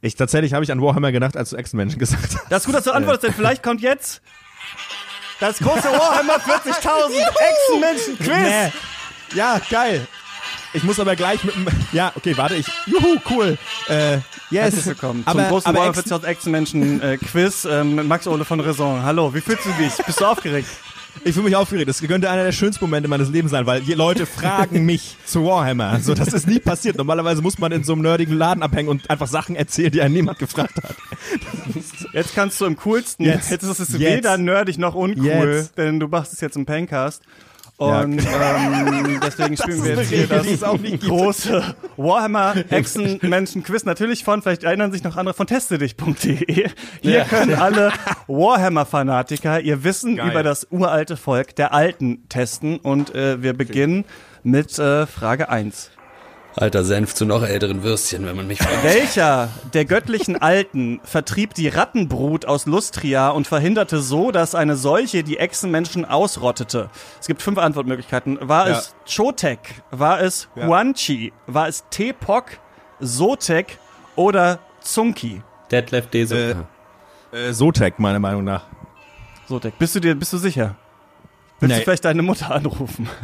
[0.00, 2.38] Ich tatsächlich habe ich an Warhammer gedacht, als du Ex-Menschen gesagt hast.
[2.48, 4.22] Das ist gut, dass du antwortest, denn vielleicht kommt jetzt
[5.40, 8.28] das große Warhammer 40.000 Ex-Menschen-Quiz.
[8.28, 8.72] Nee.
[9.34, 10.06] Ja, geil.
[10.72, 11.66] Ich muss aber gleich mit dem.
[11.92, 12.66] Ja, okay, warte, ich.
[12.86, 13.58] Juhu, cool.
[13.88, 14.24] Äh, yes.
[14.50, 19.02] Herzlich willkommen zum aber, großen Warhammer Ex 40.000 Ex-Menschen-Quiz ähm, mit Max Ole von Raison.
[19.02, 19.94] Hallo, wie fühlst du dich?
[20.04, 20.68] Bist du aufgeregt?
[21.22, 21.88] Ich fühle mich aufgeregt.
[21.88, 25.44] Das könnte einer der schönsten Momente meines Lebens sein, weil die Leute fragen mich zu
[25.44, 26.00] Warhammer.
[26.00, 26.96] So, das ist nie passiert.
[26.96, 30.14] Normalerweise muss man in so einem nerdigen Laden abhängen und einfach Sachen erzählen, die einen
[30.14, 30.96] niemand gefragt hat.
[32.12, 33.50] Jetzt kannst du im coolsten, Jetzt.
[33.50, 34.00] jetzt, ist es Jetzt.
[34.00, 35.78] weder nerdig noch uncool, Jetzt.
[35.78, 37.22] denn du machst es jetzt im Pencast.
[37.76, 40.46] Und ähm, deswegen spielen wir jetzt hier das
[41.00, 43.84] große Warhammer Hexen Menschen Quiz.
[43.84, 46.68] Natürlich von, vielleicht erinnern sich noch andere von testedich.de.
[47.02, 47.92] Hier können alle
[48.28, 50.30] Warhammer Fanatiker ihr Wissen Geil.
[50.30, 54.04] über das uralte Volk der Alten testen und äh, wir beginnen
[54.44, 55.90] mit äh, Frage 1.
[56.56, 58.84] Alter Senf zu noch älteren Würstchen, wenn man mich fragt.
[58.84, 65.24] Welcher der göttlichen Alten vertrieb die Rattenbrut aus Lustria und verhinderte so, dass eine Seuche
[65.24, 66.90] die Echsenmenschen ausrottete?
[67.20, 68.38] Es gibt fünf Antwortmöglichkeiten.
[68.40, 68.78] War Ja.
[68.78, 69.82] es Chotek?
[69.90, 70.66] War es Ja.
[70.68, 71.32] Huanchi?
[71.48, 72.44] War es Tepok?
[73.00, 73.78] Sotek?
[74.14, 75.42] Oder Zunki?
[75.72, 76.36] Detlef Deso.
[76.36, 76.54] Äh,
[77.32, 78.62] Äh, Sotek, meiner Meinung nach.
[79.48, 79.76] Sotek.
[79.76, 80.76] Bist du dir, bist du sicher?
[81.64, 81.78] Willst Nee.
[81.80, 83.08] du vielleicht deine Mutter anrufen?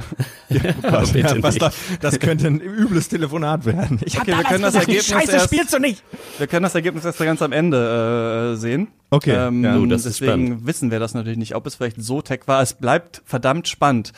[0.83, 1.63] Was, bitte ja, was nicht.
[1.63, 4.01] da, das könnte ein übles Telefonat werden.
[4.05, 6.03] Ich hab Okay, wir können das Ergebnis Scheiße erst- spielst du nicht.
[6.39, 8.89] Wir können das Ergebnis erst ganz am Ende äh, sehen.
[9.11, 9.77] Okay, Ähm, ja.
[9.77, 12.63] Oh, das ist deswegen wissen wir das natürlich nicht, ob es vielleicht Sotek war.
[12.63, 14.13] Es bleibt verdammt spannend.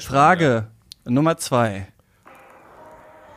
[0.00, 0.68] Frage
[1.04, 1.88] Nummer zwei.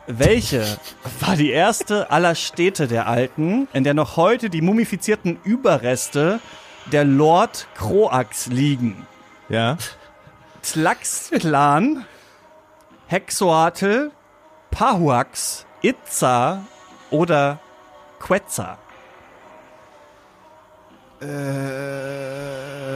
[0.06, 0.64] Welche
[1.20, 6.40] war die erste aller Städte der Alten, in der noch heute die mumifizierten Überreste
[6.92, 9.06] der Lord Croax liegen?
[9.48, 9.76] Ja.
[10.62, 12.04] Tlaxclan,
[13.06, 14.10] Hexoatl,
[14.70, 16.64] Pahuax, Itza
[17.10, 17.58] oder
[18.20, 18.76] Quetzal?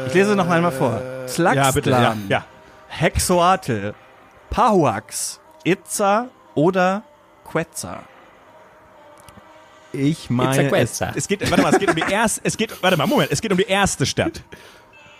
[0.06, 1.00] Ich lese noch einmal vor.
[1.26, 1.90] Tlaxclan, Ja, bitte.
[1.90, 2.44] Ja, ja.
[2.88, 3.92] Hexoatl,
[4.50, 7.02] Pahuax, Itza oder
[7.50, 8.00] Quetzal?
[9.92, 12.96] Ich meine, es, es geht, warte mal, es geht um die erste, es geht, warte
[12.96, 14.42] mal, Moment, es geht um die erste Stadt.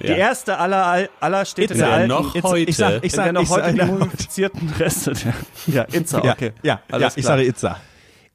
[0.01, 1.86] Die erste aller, aller Städte Itza.
[1.86, 2.09] der Alten.
[2.09, 2.70] noch Itza- heute.
[2.70, 5.34] Ich sag, ich der sag, noch ich heute die ja, mumifizierten Reste der,
[5.66, 6.53] ja, Itza, ja, okay.
[6.62, 7.76] ja, ja, Alles ich sage Itza.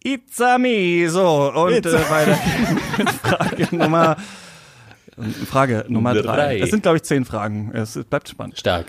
[0.01, 1.09] It's a me.
[1.09, 2.37] So, und It's äh, weiter
[3.21, 4.15] Frage Nummer,
[5.49, 6.35] Frage Nummer drei.
[6.35, 6.59] Drei.
[6.59, 7.71] Es sind, glaube ich, zehn Fragen.
[7.73, 8.57] Es, es bleibt spannend.
[8.57, 8.85] Stark.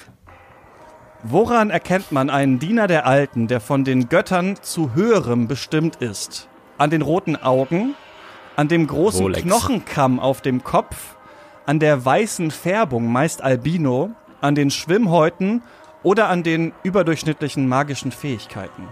[1.22, 6.48] Woran erkennt man einen Diener der Alten, der von den Göttern zu höherem bestimmt ist?
[6.78, 7.94] An den roten Augen,
[8.56, 9.42] an dem großen Rolex.
[9.42, 11.16] Knochenkamm auf dem Kopf,
[11.66, 15.62] an der weißen Färbung, meist Albino, an den Schwimmhäuten
[16.02, 18.88] oder an den überdurchschnittlichen magischen Fähigkeiten?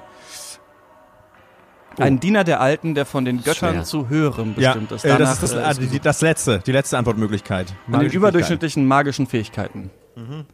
[1.98, 3.84] Ein Diener der Alten, der von den Göttern Schwer.
[3.84, 5.04] zu höherem Ja, bestimmt ist.
[5.04, 7.74] äh, Danach, das ist das, äh, ah, ist die, das letzte, die letzte Antwortmöglichkeit.
[7.90, 9.90] an den überdurchschnittlichen magischen Fähigkeiten.
[10.14, 10.44] Mhm.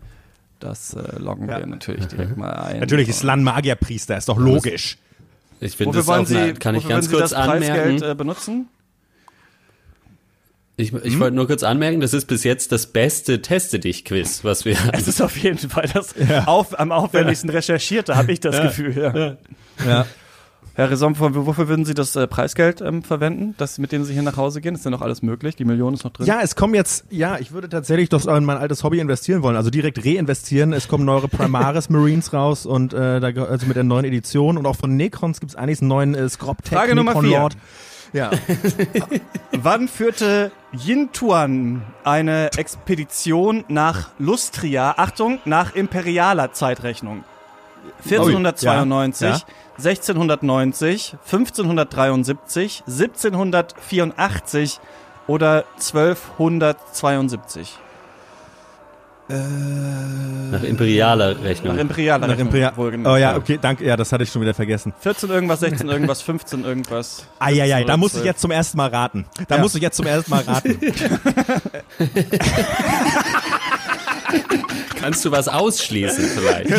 [0.59, 2.81] Das äh, loggen wir natürlich direkt mal ein.
[2.81, 4.97] Natürlich, Slan Magierpriester, ist doch logisch.
[5.61, 8.03] Ich finde das wollen auch Sie, kann ich ganz wollen kurz Sie das Preisgeld anmerken.
[8.11, 8.69] äh, benutzen?
[10.77, 11.01] Ich, Hm?
[11.05, 14.65] ich wollte nur kurz anmerken, das ist bis jetzt das beste Teste dich Quiz, was
[14.65, 16.15] wir Es ist auf jeden Fall das
[16.47, 18.97] auf, am aufwendigsten recherchierte, habe ich das Gefühl.
[18.97, 19.37] Ja.
[19.87, 20.07] Ja.
[20.77, 24.23] Herr Resom, wofür würden Sie das äh, Preisgeld ähm, verwenden, das, mit dem Sie hier
[24.23, 24.75] nach Hause gehen?
[24.75, 25.55] Ist ja noch alles möglich?
[25.55, 26.27] Die Million ist noch drin?
[26.27, 29.55] Ja, es kommen jetzt, ja, ich würde tatsächlich doch in mein altes Hobby investieren wollen,
[29.55, 30.73] also direkt reinvestieren.
[30.73, 34.67] Es kommen neue Primaris Marines raus und äh, da, also mit der neuen Edition und
[34.67, 37.39] auch von Necrons gibt es eigentlich einen neuen äh, Scrop-Tech Frage Nummer Necron vier.
[37.39, 37.57] Lord.
[38.15, 38.31] Ja.
[39.53, 47.25] Wann führte Yin Tuan eine Expedition nach Lustria, Achtung, nach imperialer Zeitrechnung?
[48.05, 49.41] 1492, ja,
[49.79, 54.79] 1690, 1573, 1784
[55.27, 57.81] oder 1272?
[59.27, 61.75] Nach imperialer Rechnung.
[61.75, 63.07] Nach imperialer Nach Rechnung, Imperial.
[63.07, 63.87] Oh ja, okay, danke.
[63.87, 64.93] Ja, das hatte ich schon wieder vergessen.
[65.01, 67.25] 14 irgendwas, 16 irgendwas, 15 irgendwas.
[67.39, 68.27] Eieiei, da muss ich 12.
[68.27, 69.25] jetzt zum ersten Mal raten.
[69.49, 69.63] Da Ja.
[69.63, 70.79] muss ich jetzt zum ersten Mal raten.
[75.05, 76.71] Kannst du was ausschließen vielleicht?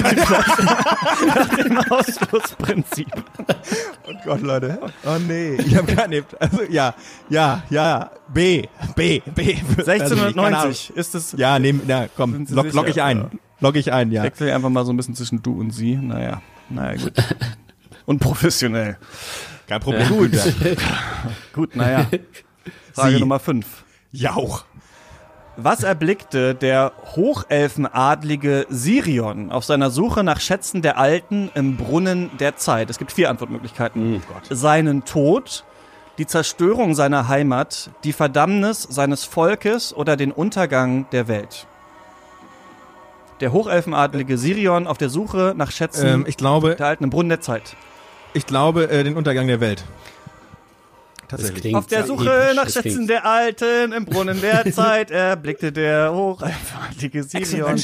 [1.65, 3.07] Im Ausschlussprinzip.
[4.07, 4.79] oh Gott, Leute.
[5.05, 5.55] Oh nee.
[5.55, 6.25] Ich habe gar nicht.
[6.39, 6.93] Also ja,
[7.29, 8.11] ja, ja.
[8.33, 8.63] B,
[8.95, 9.57] B, B.
[9.87, 10.73] Also, ich- keine Ahnung.
[10.73, 11.31] 1690 ist es.
[11.37, 13.29] Ja, nehm, ja, komm, log, log ich ein.
[13.59, 14.23] Log ich ein, ja.
[14.23, 15.95] Wechsel einfach mal so ein bisschen zwischen du und sie.
[15.95, 17.13] Naja, naja, gut.
[18.05, 18.97] Und professionell.
[19.67, 20.07] Kein Problem.
[20.09, 20.33] Gut.
[20.33, 20.43] Ja.
[21.53, 22.05] Gut, naja.
[22.93, 23.19] Frage Sie.
[23.19, 23.65] Nummer 5.
[24.11, 24.65] Jauch.
[25.57, 32.57] Was erblickte der Hochelfenadlige Sirion auf seiner Suche nach Schätzen der Alten im Brunnen der
[32.57, 32.89] Zeit?
[32.89, 34.21] Es gibt vier Antwortmöglichkeiten.
[34.49, 35.63] Seinen Tod,
[36.17, 41.67] die Zerstörung seiner Heimat, die Verdammnis seines Volkes oder den Untergang der Welt.
[43.39, 47.29] Der Hochelfenadlige Sirion auf der Suche nach Schätzen Ähm, ich glaube, der Alten im Brunnen
[47.29, 47.75] der Zeit.
[48.33, 49.85] ich glaube, äh, den Untergang der Welt.
[51.27, 51.61] Tatsächlich.
[51.61, 52.55] klingt Auf der Suche episch.
[52.55, 57.81] nach Schätzen der Alten im Brunnen der Zeit erblickte der hochaltige Sirion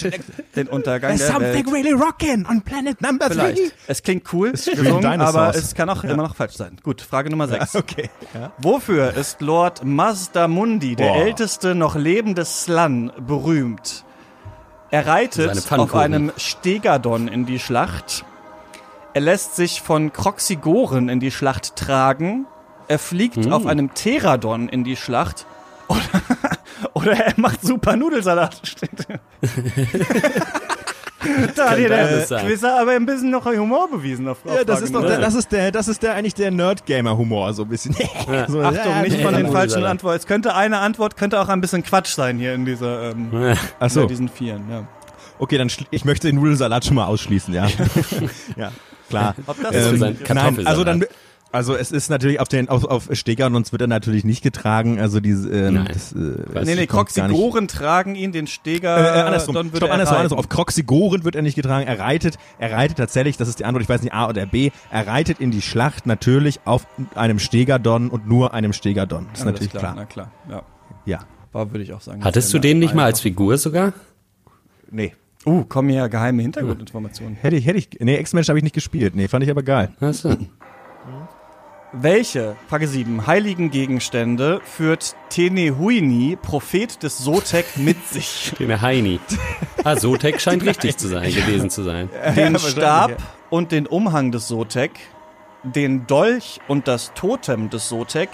[0.56, 1.68] den Untergang der Welt.
[1.72, 3.74] really rockin' on planet number Vielleicht.
[3.88, 6.78] Es klingt cool, gesungen, aber es kann auch immer noch falsch sein.
[6.84, 7.76] Gut, Frage Nummer 6.
[7.82, 8.10] Okay.
[8.34, 8.52] Ja.
[8.60, 11.26] Wofür ist Lord Mazdamundi, der Boah.
[11.26, 14.06] älteste noch lebende Slan, berühmt?
[14.92, 18.26] Er reitet auf einem Stegadon in die Schlacht.
[19.14, 22.46] Er lässt sich von Croxigoren in die Schlacht tragen.
[22.92, 23.54] Er fliegt Hm.
[23.54, 25.46] auf einem Pteradon in die Schlacht.
[25.88, 26.02] Oder,
[26.94, 28.62] oder er macht super Nudelsalat.
[31.56, 32.48] Da hat hier der sein.
[32.48, 34.84] Quizzer aber ein bisschen noch Humor bewiesen auf Ja, das Fragen.
[34.86, 37.94] ist doch, der, das ist der, das ist der eigentlich der Nerd-Gamer-Humor, so ein bisschen.
[37.94, 38.02] so,
[38.62, 39.52] Achtung, ja, nicht ja, von ja, den ja.
[39.52, 39.86] falschen.
[39.86, 40.18] Antworten.
[40.18, 43.89] Es könnte eine Antwort, könnte auch ein bisschen Quatsch sein hier in dieser, ähm, Ach
[43.89, 44.02] so.
[44.02, 44.64] bei diesen Vieren.
[44.70, 44.88] Ja.
[45.39, 47.68] Okay, dann ich möchte den Nudelsalat schon mal ausschließen, ja.
[48.58, 48.72] ja,
[49.10, 49.36] klar.
[49.48, 50.68] Ob das ist für seinen nein, Kartoffelsalat.
[50.68, 51.06] also dann
[51.52, 54.99] also es ist natürlich auf den auf, auf Stegern uns wird er natürlich nicht getragen,
[54.99, 55.89] also diese ähm, Nein.
[55.91, 58.97] das, äh, Nee, nee, Croxigoren tragen ihn, den Steger.
[58.97, 59.56] Äh, äh, andersrum.
[59.56, 60.39] Dann würde Stopp, er andersrum, andersrum.
[60.39, 61.86] Auf Croxigoren wird er nicht getragen.
[61.88, 64.72] Er reitet, er reitet tatsächlich, das ist die Antwort, ich weiß nicht A oder B,
[64.89, 66.86] er reitet in die Schlacht natürlich auf
[67.16, 69.28] einem Stegadon und nur einem Stegadon.
[69.32, 69.93] Das ist Alles natürlich klar.
[69.95, 70.64] Na klar, ja.
[71.06, 71.20] Ja.
[71.52, 72.24] War, würde ich auch sagen.
[72.24, 73.93] Hattest du Ja, den nicht mal als Figur sogar?
[74.89, 75.14] Nee.
[75.45, 77.36] Uh, kommen hier geheime Hintergrundinformationen.
[77.36, 79.16] Hätte ich, hätte ich, nee, Ex-Mensch habe ich nicht gespielt.
[79.16, 79.89] Nee, fand ich aber geil.
[79.99, 80.38] Achso.
[81.94, 88.54] Welche, Frage 7, heiligen Gegenstände führt Tenehuini, Prophet des Sotek, mit sich?
[88.58, 89.20] Den Heini.
[89.84, 92.10] Ah, Sotek scheint richtig zu sein, gewesen zu sein.
[92.38, 93.18] Den Stab
[93.50, 94.92] und den Umhang des Sotek,
[95.64, 98.30] den Dolch und das Totem des Sotek,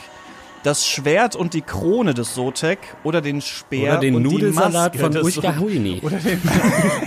[0.62, 5.00] das Schwert und die Krone des Sotek oder den Speer Oder den und Nudelsalat die
[5.00, 5.60] von Maske des Uschka Sotek.
[5.62, 6.00] Huini.
[6.04, 6.42] Oder den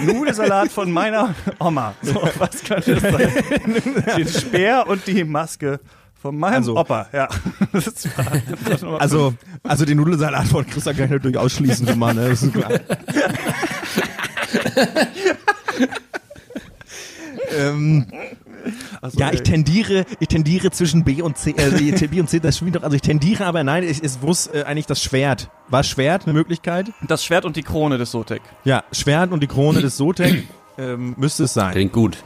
[0.05, 1.94] Nudelsalat von meiner Oma.
[2.03, 3.32] So, was könnte das sein?
[4.16, 5.78] Den Speer und die Maske
[6.20, 7.28] von meinem Also- Opa, ja.
[7.72, 12.28] Das war Also, also den Nudelsalat von Christa kann ich natürlich ausschließen schon mal, ne?
[12.28, 12.70] Das ist klar.
[17.56, 18.06] ähm,
[19.00, 22.56] Also, ja, ich tendiere, ich tendiere zwischen B und C, äh, B und C, das
[22.58, 25.48] stimmt doch, also ich tendiere, aber nein, ich, es muss äh, eigentlich das Schwert.
[25.68, 26.92] War Schwert eine Möglichkeit?
[27.08, 28.42] das Schwert und die Krone des Sotek.
[28.64, 30.46] Ja, Schwert und die Krone des Sotek
[30.78, 31.72] ähm, müsste es sein.
[31.72, 32.18] Klingt gut.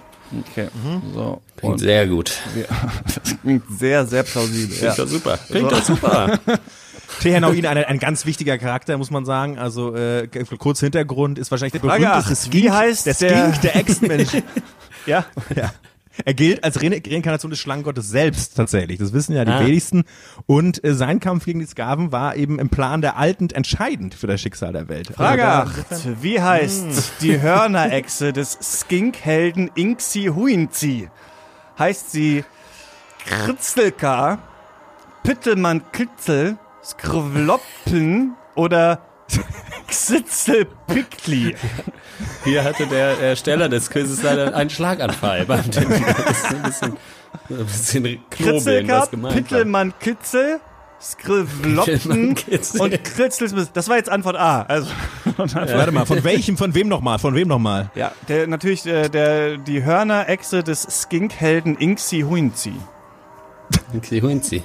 [0.51, 0.69] Okay.
[1.15, 1.41] So.
[1.57, 2.33] Klingt Und sehr gut.
[2.55, 2.67] wir,
[3.15, 4.77] das klingt sehr, sehr plausibel.
[4.81, 4.93] Ja.
[4.95, 5.39] Klingt doch super.
[5.49, 6.39] Klingt doch super.
[7.21, 9.59] Tehenauin, ein, ein ganz wichtiger Charakter, muss man sagen.
[9.59, 10.27] Also äh,
[10.59, 12.51] kurz Hintergrund, ist wahrscheinlich der Frage berühmteste.
[12.51, 14.31] Skink, Wie heißt der der- Skink, der Ex-Mensch.
[15.07, 15.25] ja.
[15.55, 15.73] Ja.
[16.25, 18.99] Er gilt als Re Reinkarnation des Schlangengottes selbst tatsächlich.
[18.99, 19.61] Das wissen ja die Ah.
[19.61, 20.05] wenigsten.
[20.47, 24.27] Und äh, sein Kampf gegen die Skaven war eben im Plan der Alten entscheidend für
[24.27, 25.09] das Schicksal der Welt.
[25.15, 26.23] Frage Also da- 8.
[26.23, 31.09] Wie heißt die Hörnerechse des Skink-Helden Inxi Huinzi?
[31.79, 32.45] Heißt sie
[33.27, 34.39] Kritzelka,
[35.25, 39.01] Pittelmann Kitzel, Skrvloppen oder
[39.95, 41.55] Xitzelpickli?
[42.45, 46.05] Hier hatte der Ersteller des Quizzes leider einen Schlaganfall beim Tippen.
[46.05, 46.97] Das ist ein bisschen,
[47.51, 49.43] ein bisschen knobeln, was gemeint war.
[49.43, 50.61] Pittelmann Kitzel,
[52.35, 52.81] Kitzel.
[52.81, 53.73] und Kritzels.
[53.73, 54.63] Das war jetzt Antwort A.
[54.63, 54.91] Also,
[55.37, 57.91] Warte mal, von welchem, von wem nochmal, von wem nochmal?
[57.95, 62.75] ja, der, natürlich der, der, die Hörnerechse des Skink-Helden Inxi Huinzi.
[63.93, 64.63] Inxi Huinzi.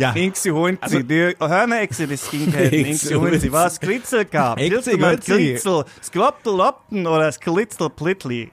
[0.00, 0.12] Ja.
[0.12, 3.52] Inksi holen also, die Hörnerexe, das ging kein Inksi holen sie.
[3.52, 4.58] Was Glitzel gab.
[4.58, 5.84] Inksi mal Glitzel,
[7.06, 8.50] oder das Glitzelplittli.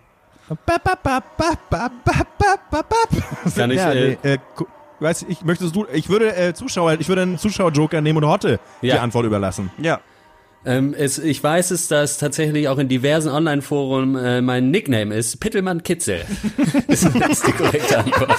[5.00, 8.30] Weiß ich möchtest du ich würde äh, Zuschauer ich würde einen Zuschauer Joker nehmen und
[8.30, 8.96] Hotte ja.
[8.96, 9.72] die Antwort überlassen.
[9.78, 10.00] Ja.
[10.66, 15.40] Ähm, es, ich weiß es, dass tatsächlich auch in diversen Online-Foren äh, mein Nickname ist
[15.40, 16.26] Pittelmann Kitzel.
[16.88, 18.36] das ist die korrekte Antwort.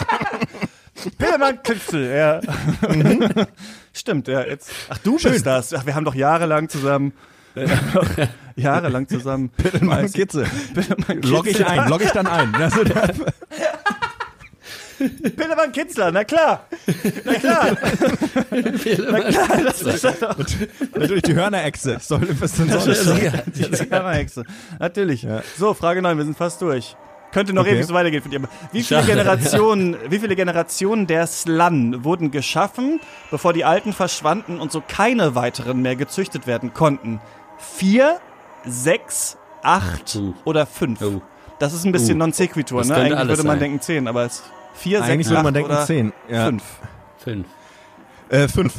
[1.18, 2.40] Pillermann Kitzel, ja.
[3.92, 4.44] Stimmt, ja.
[4.44, 4.70] Jetzt.
[4.88, 5.72] Ach, du bist das.
[5.74, 7.12] Ach, wir haben doch jahrelang zusammen.
[8.57, 9.51] jahrelang zusammen.
[9.80, 10.44] Mann, Weiß- Kitze.
[10.74, 11.66] Pillermann Log ich Kitzel.
[11.66, 12.55] ein, log ich dann ein.
[12.61, 13.14] Also der,
[15.36, 16.66] Pillermann Kitzler, na klar.
[17.24, 17.76] Na klar.
[18.51, 19.32] Pittelmann
[19.64, 20.36] Das ist doch
[20.96, 21.99] natürlich die Hörnerechse.
[22.01, 22.84] Soll, was denn das?
[22.84, 24.42] die Kammerhexe.
[24.80, 25.24] Natürlich.
[25.57, 26.96] So, Frage 9, wir sind fast durch.
[27.33, 27.74] Könnte noch Okay.
[27.76, 28.39] ewig so weitergehen von dir.
[28.39, 29.12] aber Wie viele Schade.
[29.12, 33.01] Generationen, wie viele Generationen der Slan wurden geschaffen,
[33.31, 37.20] bevor die alten verschwanden und so keine weiteren mehr gezüchtet werden konnten?
[37.59, 38.18] Vier,
[38.64, 40.35] sechs, acht Uh.
[40.45, 41.03] oder fünf?
[41.03, 41.20] Oh.
[41.59, 42.18] Das ist ein bisschen Uh.
[42.18, 42.95] non sequitur, ne?
[42.95, 43.59] Eigentlich würde man sein.
[43.59, 44.43] denken zehn, aber es
[44.74, 46.12] vier, Eigentlich sechs, würde acht man denken oder zehn.
[46.31, 46.47] Ja.
[46.47, 46.62] fünf.
[47.18, 47.47] Fünf.
[48.31, 48.74] Äh, fünf,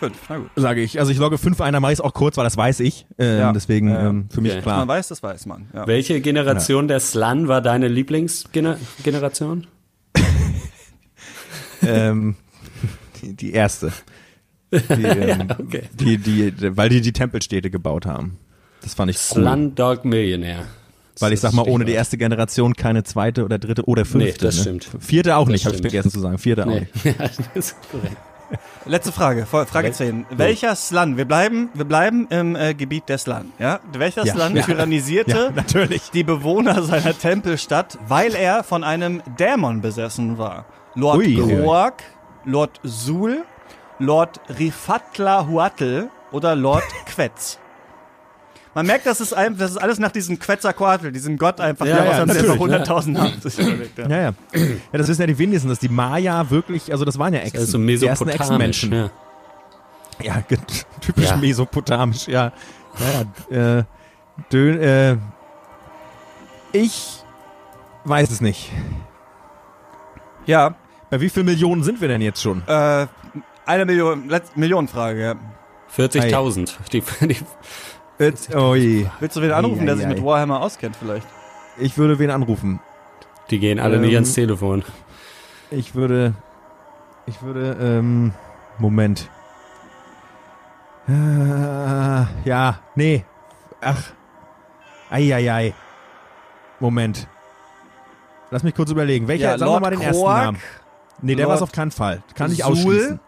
[0.00, 0.50] Fünf, na gut.
[0.56, 0.98] sage ich.
[0.98, 3.06] Also ich logge fünf ein, dann mache ich es auch kurz, weil das weiß ich.
[3.18, 3.52] Ähm, Ja.
[3.52, 4.08] Deswegen Ja, ja.
[4.08, 4.62] ähm, für mich Okay.
[4.62, 4.78] klar.
[4.78, 5.68] Man weiß, das weiß man.
[5.74, 5.86] Ja.
[5.86, 9.66] Welche Generation der Slan war deine Lieblingsgeneration?
[11.82, 12.36] ähm,
[13.22, 13.92] die, die erste.
[14.72, 15.82] Die, ähm, okay.
[15.92, 18.38] die, die, weil die die Tempelstädte gebaut haben.
[18.82, 19.42] Das fand ich cool.
[19.42, 20.64] Slumdog Millionaire.
[21.18, 24.30] Weil ich sag mal, ohne die erste Generation keine zweite oder dritte oder fünfte.
[24.30, 24.60] Nee, das ne?
[24.62, 24.88] stimmt.
[25.00, 26.38] Vierte auch Das nicht, habe ich vergessen zu sagen.
[26.38, 26.86] Vierte auch Nee.
[26.94, 27.04] nicht.
[27.04, 28.16] Ja, das ist korrekt.
[28.84, 30.26] Letzte Frage, Frage 10.
[30.30, 33.78] Welcher Slan, wir bleiben, wir bleiben im äh, Gebiet des Slan, ja?
[33.92, 34.34] Welcher Ja.
[34.34, 34.62] Slan Ja.
[34.64, 36.10] tyrannisierte Ja, natürlich.
[36.10, 40.64] die Bewohner seiner Tempelstadt, weil er von einem Dämon besessen war?
[40.96, 41.36] Lord Ui.
[41.36, 42.02] Kroak,
[42.44, 43.44] Lord Sul,
[44.00, 47.59] Lord Rifatlahuatl oder Lord Quetz?
[48.74, 51.96] Man merkt, dass es, ein, das ist alles nach diesem Quetzalcoatl, diesem Gott einfach, Ja,
[51.96, 53.98] der ja, einem der vor 100.000 Jahren sich überlegt.
[53.98, 54.32] Ja, ja.
[54.54, 54.62] Ja,
[54.92, 57.54] das wissen ja die wenigsten, dass die Maya wirklich, also das waren ja Echsen.
[57.54, 58.28] Das ist so die ersten.
[58.28, 58.92] Echsenmenschen.
[58.92, 59.10] Ja.
[60.22, 60.42] Ja,
[61.00, 61.36] typisch Ja.
[61.36, 62.52] mesopotamisch, ja.
[63.50, 63.84] Ja, äh,
[64.52, 65.16] Dön, äh,
[66.72, 67.22] ich
[68.04, 68.70] weiß es nicht.
[70.46, 70.74] Ja,
[71.10, 72.62] Bei wie vielen Millionen sind wir denn jetzt schon?
[72.66, 73.06] äh,
[73.66, 75.34] eine Million, Letz Millionenfrage, ja.
[75.96, 76.70] 40.000.
[76.92, 77.36] Die, die,
[78.20, 79.08] Jetzt, oi.
[79.18, 81.26] Willst du wen anrufen, der sich mit Warhammer auskennt vielleicht?
[81.78, 82.78] Ich würde wen anrufen.
[83.48, 84.84] die gehen alle Ähm, nicht ans Telefon.
[85.70, 86.34] Ich würde,
[87.26, 88.34] ich würde, ähm,
[88.78, 89.30] Moment.
[91.08, 91.12] Äh,
[92.44, 93.24] ja, nee.
[93.80, 94.02] Ach.
[95.10, 95.72] Eieiei.
[96.78, 97.26] Moment.
[98.50, 99.28] Lass mich kurz überlegen.
[99.28, 100.58] Welcher, sagen wir mal den ersten Kroak, Namen.
[101.22, 102.22] Nee, der Lord war es auf keinen Fall.
[102.34, 103.18] Kann ich ausschließen.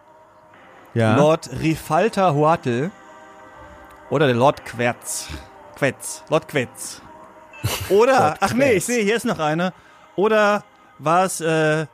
[0.93, 1.17] Ja.
[1.17, 2.91] Lord Rifalta Huatl
[4.13, 5.27] oder der Lord Quetz.
[5.77, 6.23] Quetz.
[6.29, 7.01] Lord Quetz.
[7.89, 8.77] Oder, Lord ach nee, Quetz.
[8.77, 9.73] ich sehe, hier ist noch eine.
[10.17, 10.63] Oder
[10.99, 11.87] war es äh,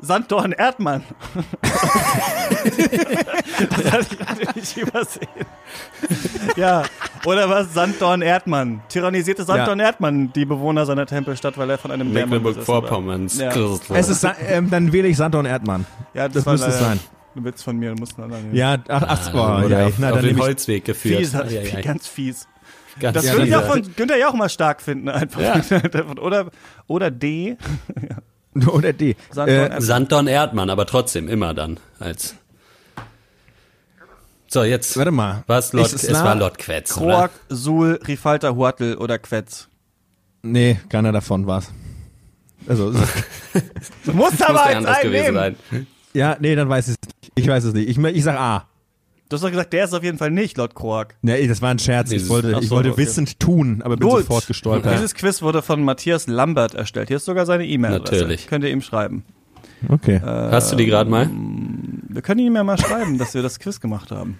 [0.00, 1.04] Sanddorn Erdmann?
[2.64, 5.28] das hatte ich natürlich übersehen.
[6.56, 6.82] ja,
[7.24, 8.80] oder war es Sanddorn Erdmann?
[8.88, 12.80] Tyrannisierte Sanddorn Erdmann die Bewohner seiner Tempelstadt, weil er von einem Dämon besessen war.
[12.82, 13.38] Mecklenburg-Vorpommerns.
[13.38, 13.52] Ja.
[13.94, 15.86] Es ist, Sa- ähm, dann wähle ich Sandor und Erdmann.
[16.14, 17.00] Ja, Das war müsste es sein.
[17.36, 18.56] Ein Witz von mir, du musst einen anderen nehmen.
[18.56, 21.18] Ja, ach, ach, oh, Ah, Oder ja, auf, na, auf dann den ich, Holzweg geführt.
[21.18, 21.82] Fies, ei, ei.
[21.82, 22.48] ganz fies.
[22.98, 25.40] Ganz Das Ja, würde ich auch von Günther ja auch mal stark finden, einfach.
[25.40, 25.60] Ja.
[26.20, 26.46] oder,
[26.86, 27.56] oder D.
[28.68, 29.16] oder D.
[29.30, 29.80] Sandor Äh, Erdmann.
[29.82, 32.36] Sanddorn Erdmann, aber trotzdem immer dann als.
[34.48, 34.96] So, jetzt.
[34.96, 35.44] warte mal.
[35.46, 36.24] Was Lord, Ist es es nah?
[36.24, 39.68] war Lord Quetz, Kroak, Sul, Rifalta, Huatl oder Quetz.
[40.42, 41.70] Nee, keiner davon war's.
[42.68, 42.92] Also,
[44.04, 44.48] Du musst oder?
[44.50, 45.56] aber Muss anders einen gewesen sein.
[46.16, 47.32] Ja, nee, dann weiß ich es nicht.
[47.34, 47.88] Ich weiß es nicht.
[47.88, 48.66] Ich, ich sag A.
[49.28, 51.16] Du hast doch gesagt, der ist auf jeden Fall nicht Lord Kroak.
[51.22, 52.12] Nee, das war ein Scherz.
[52.12, 53.02] Ich wollte, Ach ich so, wollte okay.
[53.02, 54.20] wissend tun, aber bin Gut.
[54.20, 54.94] sofort gestolpert.
[54.94, 57.08] Dieses Quiz wurde von Matthias Lambert erstellt.
[57.08, 58.22] Hier ist sogar seine E-Mail-Adresse.
[58.22, 58.46] Natürlich.
[58.46, 59.24] Könnt ihr ihm schreiben.
[59.88, 60.20] Okay.
[60.22, 61.28] Hast du die gerade mal?
[62.08, 64.38] Wir können ihm ja mal schreiben, dass wir das Quiz gemacht haben.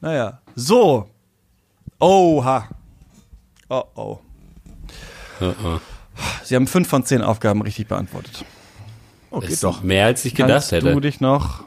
[0.00, 0.40] Naja.
[0.54, 1.10] So.
[2.00, 2.68] Oha.
[3.68, 4.18] Oh oh.
[5.40, 5.78] Oh, oh.
[6.42, 8.44] Sie haben fünf von zehn Aufgaben richtig beantwortet.
[9.30, 9.82] Okay, Ist doch.
[9.82, 10.92] mehr als ich gedacht Kannst hätte.
[10.92, 11.64] du dich noch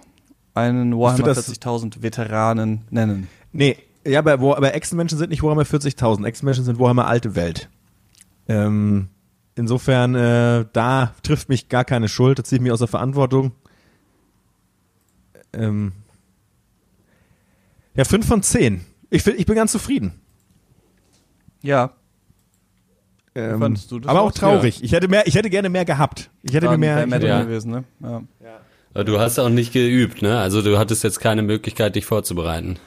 [0.54, 3.28] einen Warhammer das- 40.000 Veteranen nennen?
[3.54, 6.26] Nee, ja, aber, aber Echsenmenschen sind nicht Warhammer 40.000.
[6.26, 7.70] Echsenmenschen sind Warhammer Alte Welt.
[8.48, 9.10] Ähm,
[9.56, 12.40] insofern, äh, da trifft mich gar keine Schuld.
[12.40, 13.52] Da ziehe ich mich aus der Verantwortung.
[15.54, 15.92] Ähm,
[17.96, 18.82] ja, fünf von zehn.
[19.10, 20.14] Ich, find- ich bin ganz zufrieden.
[21.62, 21.92] Ja.
[23.34, 24.34] Ähm, fandest du das aber auch aus?
[24.34, 24.84] traurig.
[24.84, 26.30] Ich hätte mehr, ich hätte gerne mehr gehabt.
[26.44, 27.08] Ich hätte mir mehr.
[27.08, 27.44] Mehr drin Ja.
[27.44, 27.84] gewesen, ne?
[28.02, 28.22] Ja.
[28.94, 30.38] Aber du hast auch nicht geübt, ne?
[30.40, 32.78] Also du hattest jetzt keine Möglichkeit, dich vorzubereiten.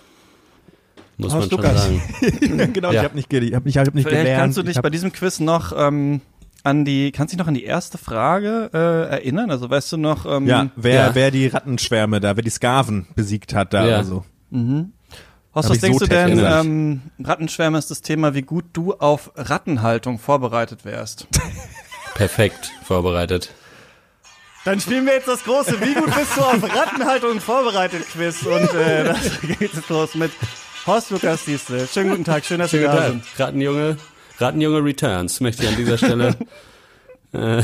[1.16, 1.84] Muss Horst man schon Lukas.
[1.86, 2.72] sagen.
[2.74, 3.01] genau, Ja.
[3.01, 4.40] ich habe nicht, ge- ich hab nicht, ich hab nicht Vielleicht gelernt.
[4.42, 6.20] kannst du Ich dich bei diesem Quiz noch ähm,
[6.64, 8.78] an die, kannst du dich noch an die erste Frage äh,
[9.12, 9.51] erinnern?
[9.51, 11.14] Also weißt du noch, ähm, ja, wer, Ja.
[11.14, 13.95] wer die Rattenschwärme da, wer die Skaven besiegt hat da Ja.
[14.01, 14.24] oder so.
[15.55, 19.31] Horst, was denkst so du denn, ähm, Rattenschwärme ist das Thema, wie gut du auf
[19.37, 21.29] Rattenhaltung vorbereitet wärst?
[22.15, 23.51] Perfekt vorbereitet.
[24.65, 28.73] Dann spielen wir jetzt das große, wie gut bist du auf Rattenhaltung vorbereitet Quiz und
[28.75, 30.33] äh, das geht jetzt los mit
[30.87, 31.87] Horst Lukas Diestel.
[31.87, 33.25] Schönen guten Tag, schön, dass Sie da sind.
[33.39, 33.97] Rattenjunge,
[34.39, 36.37] Rattenjunge Returns möchte ich an dieser Stelle.
[37.33, 37.63] äh,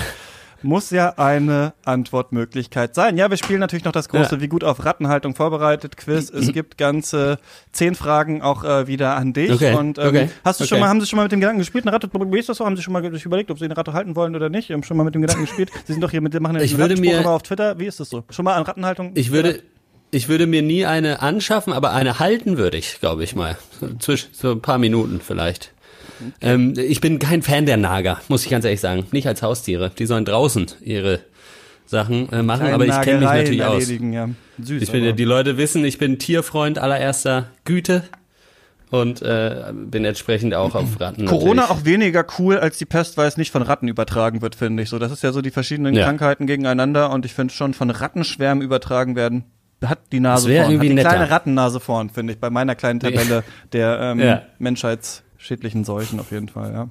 [0.62, 3.16] Muss ja eine Antwortmöglichkeit sein.
[3.16, 4.40] Ja, wir spielen natürlich noch das große, Ja.
[4.40, 6.30] wie gut auf Rattenhaltung vorbereitet Quiz.
[6.30, 7.38] Es gibt ganze
[7.72, 9.50] zehn Fragen auch äh, wieder an dich.
[9.52, 10.82] Okay, Und ähm, okay, hast du schon okay.
[10.82, 12.66] mal, haben Sie schon mal mit dem Gedanken gespielt, eine Ratte, wie ist das so?
[12.66, 14.70] Haben Sie schon mal sich überlegt, ob Sie eine Ratte halten wollen oder nicht?
[14.70, 15.70] Haben schon mal mit dem Gedanken gespielt?
[15.86, 17.78] Sie sind doch hier mit dem machen ja Ich würde mir- auf Twitter.
[17.78, 18.24] Wie ist das so?
[18.30, 19.12] Schon mal an Rattenhaltung?
[19.14, 19.62] ich würde,
[20.10, 23.56] ich würde mir nie eine anschaffen, aber eine halten würde ich, glaube ich mal.
[23.98, 25.72] Zwischen, so ein paar Minuten vielleicht.
[26.40, 29.06] Ähm, ich bin kein Fan der Nager, muss ich ganz ehrlich sagen.
[29.12, 29.90] Nicht als Haustiere.
[29.98, 31.20] Die sollen draußen ihre
[31.86, 33.90] Sachen äh, machen, Kleine aber ich kenne mich natürlich aus.
[33.90, 34.28] Ja.
[34.62, 34.82] Süß.
[34.82, 35.12] Ich bin, aber.
[35.12, 38.04] die Leute wissen, ich bin Tierfreund allererster Güte
[38.90, 41.26] und äh, bin entsprechend auch auf Ratten.
[41.26, 41.80] Corona natürlich.
[41.80, 44.88] auch weniger cool als die Pest, weil es nicht von Ratten übertragen wird, finde ich.
[44.88, 46.04] So, das ist ja so die verschiedenen Ja.
[46.04, 49.44] Krankheiten gegeneinander und ich finde schon von Rattenschwärmen übertragen werden.
[49.84, 51.08] Hat die Nase vorn, hat die netter.
[51.08, 54.42] kleine Rattennase vorn, finde ich, bei meiner kleinen Tabelle der ähm, Ja.
[55.40, 56.88] Menschheitsschädlichen Seuchen auf jeden Fall, ja.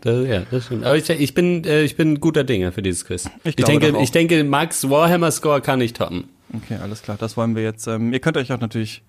[0.00, 0.84] Das, ja, das stimmt.
[0.84, 3.30] Aber ich, ich bin, äh, ich bin guter Dinge für dieses Quiz.
[3.44, 6.28] Ich Ich, denke, ich denke, Max Warhammer Score kann ich toppen.
[6.54, 7.16] Okay, alles klar.
[7.18, 7.86] Das wollen wir jetzt.
[7.86, 9.02] Ähm, ihr könnt euch auch natürlich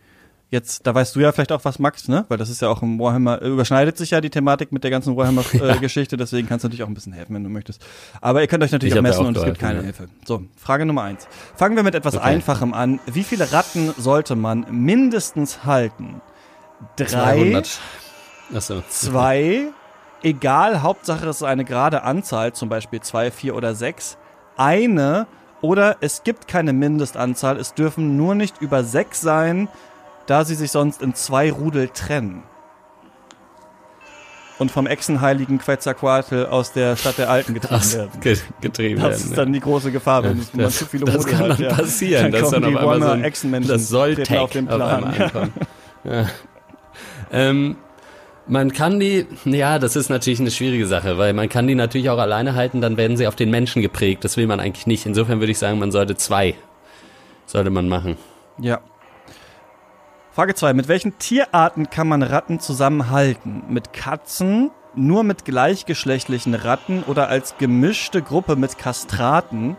[0.50, 2.26] jetzt, da weißt du ja vielleicht auch was, Max, ne?
[2.30, 4.92] Weil das ist ja auch im Warhammer, äh, überschneidet sich ja die Thematik mit der
[4.92, 7.86] ganzen Warhammer-Geschichte, äh, deswegen kannst du natürlich auch ein bisschen helfen, wenn du möchtest.
[8.22, 9.84] Aber ihr könnt euch natürlich Ich auch messen auch und es gibt keine ja.
[9.86, 10.08] Hilfe.
[10.26, 11.28] So, Frage Nummer eins.
[11.56, 12.24] Fangen wir mit etwas Okay.
[12.26, 13.02] Einfachem an.
[13.06, 16.22] Wie viele Ratten sollte man mindestens halten?
[16.96, 17.80] Drei, 200.
[18.54, 18.82] Achso.
[18.90, 19.70] zwei,
[20.24, 24.18] egal, Hauptsache es ist eine gerade Anzahl, zum Beispiel zwei, vier oder sechs,
[24.56, 25.28] eine
[25.62, 29.68] oder es gibt keine Mindestanzahl, es dürfen nur nicht über sechs sein,
[30.28, 32.44] da sie sich sonst in zwei Rudel trennen.
[34.60, 38.20] Und vom Echsenheiligen Quetzalcoatl aus der Stadt der Alten getrieben Ach, werden.
[38.22, 39.30] ge getrieben Das werden.
[39.30, 41.60] ist dann die große Gefahr, wenn man das, zu viele das Rudel kann hat.
[41.60, 41.76] dann ja.
[41.76, 45.04] passieren, dass kommen dann die auf einmal so ein, das auf den auf Plan.
[45.04, 45.54] ankommt.
[46.04, 46.26] Ja.
[47.30, 47.76] Ähm,
[48.48, 52.10] man kann die, ja, das ist natürlich eine schwierige Sache, weil man kann die natürlich
[52.10, 54.24] auch alleine halten, dann werden sie auf den Menschen geprägt.
[54.24, 55.06] Das will man eigentlich nicht.
[55.06, 56.56] Insofern würde ich sagen, man sollte zwei,
[57.46, 58.18] sollte man machen.
[58.60, 58.80] Ja.
[60.32, 60.74] Frage 2.
[60.74, 63.64] Mit welchen Tierarten kann man Ratten zusammenhalten?
[63.70, 69.78] Mit Katzen, nur mit gleichgeschlechtlichen Ratten oder als gemischte Gruppe mit Kastraten?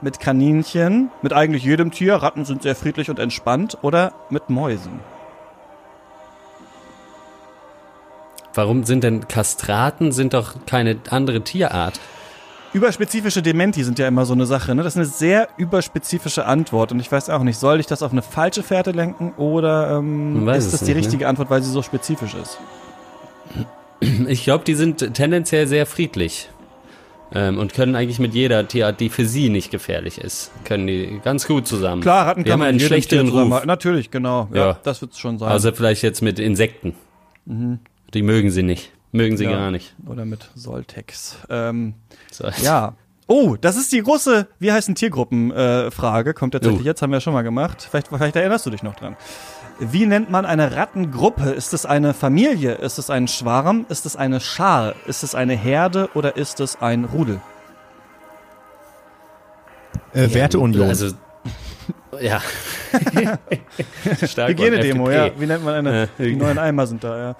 [0.00, 1.10] Mit Kaninchen?
[1.22, 2.16] Mit eigentlich jedem Tier?
[2.16, 3.78] Ratten sind sehr friedlich und entspannt.
[3.82, 5.00] Oder mit Mäusen?
[8.54, 12.00] Warum sind denn Kastraten sind doch keine andere Tierart?
[12.72, 14.74] Überspezifische Dementi sind ja immer so eine Sache.
[14.74, 14.82] Ne?
[14.82, 16.90] Das ist eine sehr überspezifische Antwort.
[16.90, 20.48] Und ich weiß auch nicht, soll ich das auf eine falsche Fährte lenken oder ähm,
[20.48, 21.00] ist das die nicht, ne?
[21.02, 22.58] richtige Antwort, weil sie so spezifisch ist?
[24.26, 26.50] Ich glaube, die sind tendenziell sehr friedlich.
[27.32, 31.20] Ähm, und können eigentlich mit jeder Tierart, die für sie nicht gefährlich ist, können die
[31.24, 32.02] ganz gut zusammen.
[32.02, 33.64] Klar, Ratten die kann man einen schlechteren Ruf.
[33.64, 34.48] Natürlich, genau.
[34.52, 34.78] Ja, Ja.
[34.84, 35.50] das wird es schon sein.
[35.50, 36.94] Außer vielleicht jetzt mit Insekten.
[38.14, 38.92] Die mögen sie nicht.
[39.12, 39.44] Mögen sie.
[39.44, 39.52] Ja.
[39.52, 39.94] gar nicht.
[40.06, 41.36] Oder mit Soltex.
[41.50, 41.94] Ähm,
[42.30, 42.48] So.
[42.62, 42.94] ja.
[43.26, 46.34] Oh, das ist die große, wie heißen Tiergruppen-Frage, äh, Frage.
[46.34, 46.84] kommt tatsächlich Oh.
[46.84, 47.86] jetzt, haben wir ja schon mal gemacht.
[47.90, 49.16] Vielleicht, vielleicht erinnerst du dich noch dran.
[49.80, 51.50] Wie nennt man eine Rattengruppe?
[51.50, 52.74] Ist es eine Familie?
[52.74, 53.86] Ist es ein Schwarm?
[53.88, 54.94] Ist es eine Schar?
[55.06, 57.40] Ist es eine Herde oder ist es ein Rudel?
[60.12, 60.86] Äh, Werteunion.
[60.88, 61.14] Also,
[62.20, 62.40] ja.
[64.46, 65.30] Hygienedemo, ja.
[65.38, 66.02] Wie nennt man eine?
[66.02, 67.36] Äh, die neuen Eimer sind da, ja.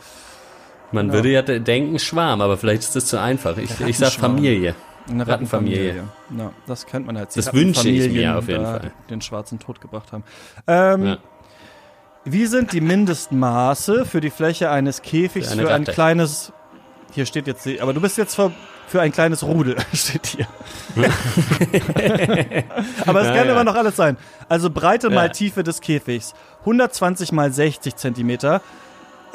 [0.92, 1.14] Man Genau.
[1.14, 3.56] würde ja de- denken Schwarm, aber vielleicht ist das zu einfach.
[3.58, 4.12] Ich, ich sag.
[4.12, 4.74] Familie.
[5.08, 5.88] Eine Rattenfamilie.
[5.96, 6.44] Rattenfamilie.
[6.44, 8.90] Ja, das kennt man als Das wünsche ich mir auf jeden Fall.
[9.10, 10.24] Den schwarzen Tod gebracht haben.
[10.66, 11.18] Ähm, Ja.
[12.26, 16.52] Wie sind die Mindestmaße für die Fläche eines Käfigs Für für, ein kleines.
[17.12, 18.50] Hier steht jetzt, aber du bist jetzt für,
[18.86, 20.46] für ein kleines Rudel, steht hier.
[23.06, 23.52] aber es Ja, kann ja.
[23.52, 24.16] immer noch alles sein.
[24.48, 25.30] Also Breite mal.
[25.30, 26.32] Tiefe des Käfigs.
[26.60, 28.62] 120 mal 60 Zentimeter.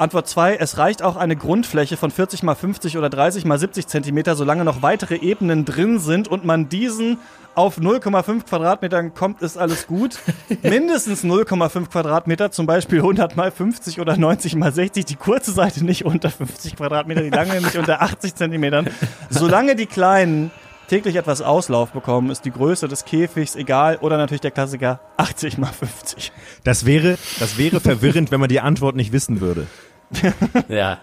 [0.00, 3.86] Antwort 2, es reicht auch eine Grundfläche von 40 mal 50 oder 30 mal 70
[3.86, 7.18] Zentimeter, solange noch weitere Ebenen drin sind und man diesen
[7.54, 10.18] auf 0,5 Quadratmetern kommt, ist alles gut.
[10.62, 15.04] Mindestens 0,5 Quadratmeter, zum Beispiel 100 mal 50 oder 90 mal 60.
[15.04, 18.88] Die kurze Seite nicht unter 50 Quadratmeter, die lange nicht unter 80 Zentimetern.
[19.28, 20.50] Solange die kleinen
[20.88, 25.58] täglich etwas Auslauf bekommen, ist die Größe des Käfigs egal oder natürlich der Klassiker 80
[25.58, 26.32] mal 50.
[26.64, 29.66] Das wäre, das wäre verwirrend, wenn man die Antwort nicht wissen würde.
[30.68, 31.00] Ja.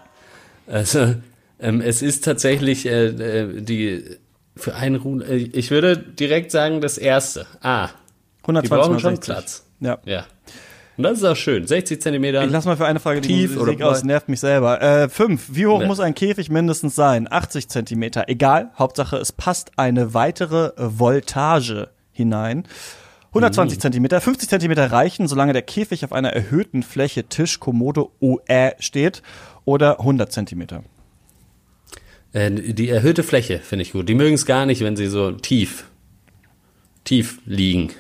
[0.68, 1.16] Also,
[1.60, 4.04] ähm, es ist tatsächlich äh, äh, die
[4.56, 5.30] für einen Rudel.
[5.30, 7.46] Äh, ich würde direkt sagen, das erste.
[7.62, 7.88] Ah.
[8.46, 9.34] Die 120 brauchen mal schon 60.
[9.34, 9.66] Platz.
[9.80, 9.98] Ja.
[10.06, 10.26] Ja.
[10.98, 11.68] Und das ist auch schön.
[11.68, 12.44] 60 Zentimeter.
[12.44, 14.82] Ich lass mal für eine Frage die Tief Musik oder aus, nervt mich selber.
[14.82, 15.46] Äh, fünf.
[15.52, 15.88] Wie hoch Ja.
[15.88, 17.28] muss ein Käfig mindestens sein?
[17.32, 18.26] 80 Zentimeter.
[18.28, 18.72] Egal.
[18.80, 22.64] Hauptsache, es passt eine weitere Voltage hinein.
[23.38, 24.20] 120 Zentimeter.
[24.22, 29.22] 50 Zentimeter reichen, solange der Käfig auf einer erhöhten Fläche Tisch, Kommode, OE steht.
[29.66, 30.84] Oder 100 Zentimeter.
[32.34, 34.08] Äh, die erhöhte Fläche finde ich gut.
[34.08, 35.86] Die mögen es gar nicht, wenn sie so tief,
[37.04, 37.92] tief liegen.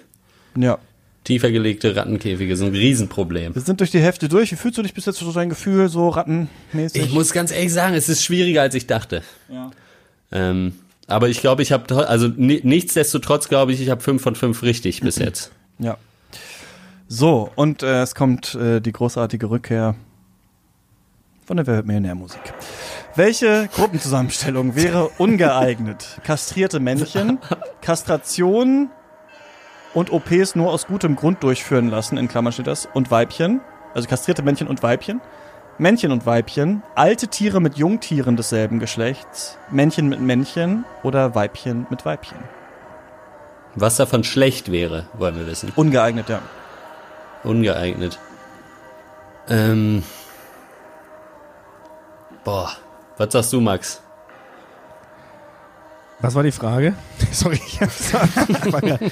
[0.57, 0.79] Ja.
[1.23, 3.53] Tiefer gelegte Rattenkäfige sind ein Riesenproblem.
[3.53, 4.51] Wir sind durch die Hälfte durch.
[4.53, 7.03] Wie fühlst du dich bis jetzt so dein Gefühl, so rattenmäßig?
[7.03, 9.23] Ich muss ganz ehrlich sagen, es ist schwieriger, als ich dachte.
[9.49, 9.71] ja.
[10.31, 10.73] Ähm,
[11.08, 14.62] aber ich glaube, ich habe, also ni nichtsdestotrotz glaube ich, ich habe fünf von fünf
[14.62, 15.51] richtig bis jetzt.
[15.80, 15.97] Ja.
[17.08, 19.95] So, und äh, es kommt äh, die großartige Rückkehr
[21.45, 22.41] von der Wer hört Millionär-Musik.
[23.16, 26.20] Welche Gruppenzusammenstellung wäre ungeeignet?
[26.26, 27.39] Kastrierte Männchen,
[27.80, 28.89] Kastration
[29.93, 33.62] und OPs nur aus gutem Grund durchführen lassen, in Klammern steht das, und Weibchen,
[33.93, 35.22] also kastrierte Männchen und Weibchen,
[35.80, 42.03] Männchen und Weibchen, alte Tiere mit Jungtieren desselben Geschlechts, Männchen mit Männchen oder Weibchen mit
[42.03, 42.39] Weibchen.
[43.75, 45.71] Was davon schlecht wäre, wollen wir wissen.
[45.75, 46.41] Ungeeignet, ja.
[47.43, 48.17] Ungeeignet.
[49.49, 50.01] Ähm.
[52.43, 52.71] Boah.
[53.17, 54.01] Was sagst du, Max?
[56.20, 56.95] Was war die Frage?
[57.32, 59.09] Sorry, ich, hab's grad- ich,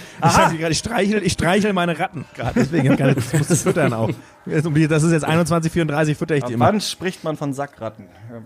[0.49, 2.53] sie grad- ich streichel, ich streichel meine Ratten gerade.
[2.55, 4.09] Deswegen ich keine, ich muss das füttern auch.
[4.45, 6.65] Das ist jetzt 21:34, fütter ich die immer.
[6.65, 8.05] wann spricht man von Sackratten?
[8.31, 8.41] Ja.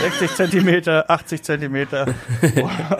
[0.00, 2.06] 60 Zentimeter, 80 Zentimeter,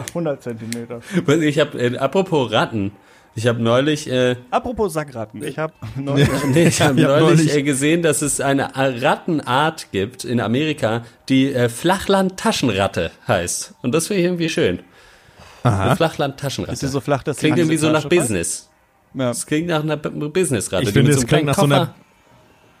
[0.09, 0.99] 100 Zentimeter.
[1.41, 2.91] Ich habe, äh, apropos Ratten,
[3.35, 6.23] ich habe neulich, äh, Apropos Sackratten, ich habe nee,
[6.67, 11.03] ich hab ich hab neulich, neulich- äh, gesehen, dass es eine Rattenart gibt in Amerika,
[11.29, 13.75] die äh, Flachland-Taschenratte heißt.
[13.81, 14.79] Und das finde ich irgendwie schön.
[15.63, 15.95] Eine Aha.
[15.95, 16.73] Flachland-Taschenratte.
[16.73, 18.05] Ist sie so flach, dass Klingt irgendwie so nach?
[18.05, 18.69] Business.
[19.13, 19.27] Ja.
[19.29, 20.83] Das klingt nach einer Businessratte.
[20.83, 21.93] Ich finde, so einem klingt nach so einer,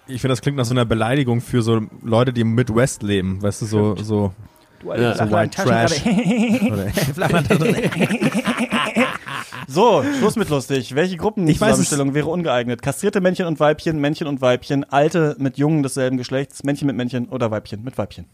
[0.07, 3.41] ich finde, das klingt nach so einer Beleidigung für so Leute, die im Midwest leben.
[3.41, 4.33] Weißt du, so, so,
[4.81, 5.15] Du Ja.
[5.15, 6.01] so White Trash.
[6.05, 6.87] Oder,
[9.67, 10.95] So, Schluss mit lustig.
[10.95, 12.81] Welche Ich weiß es- Gruppenzusammenstellung wäre ungeeignet?
[12.81, 17.27] Kastrierte Männchen und Weibchen, Männchen und Weibchen, Alte mit Jungen desselben Geschlechts, Männchen mit Männchen
[17.29, 18.25] oder Weibchen mit Weibchen.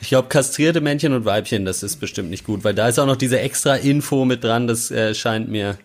[0.00, 3.06] Ich glaube, kastrierte Männchen und Weibchen, das ist bestimmt nicht gut, weil da ist auch
[3.06, 5.78] noch diese extra Info mit dran, das äh, scheint mir.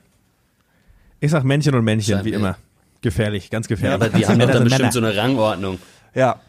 [1.20, 2.36] ich sag Männchen und Männchen, Scheint wie mir.
[2.36, 2.58] immer.
[3.02, 3.96] Gefährlich, ganz gefährlich.
[4.10, 4.92] Aber die haben doch dann bestimmt Männer.
[4.92, 5.80] so eine Rangordnung.
[6.14, 6.42] Ja,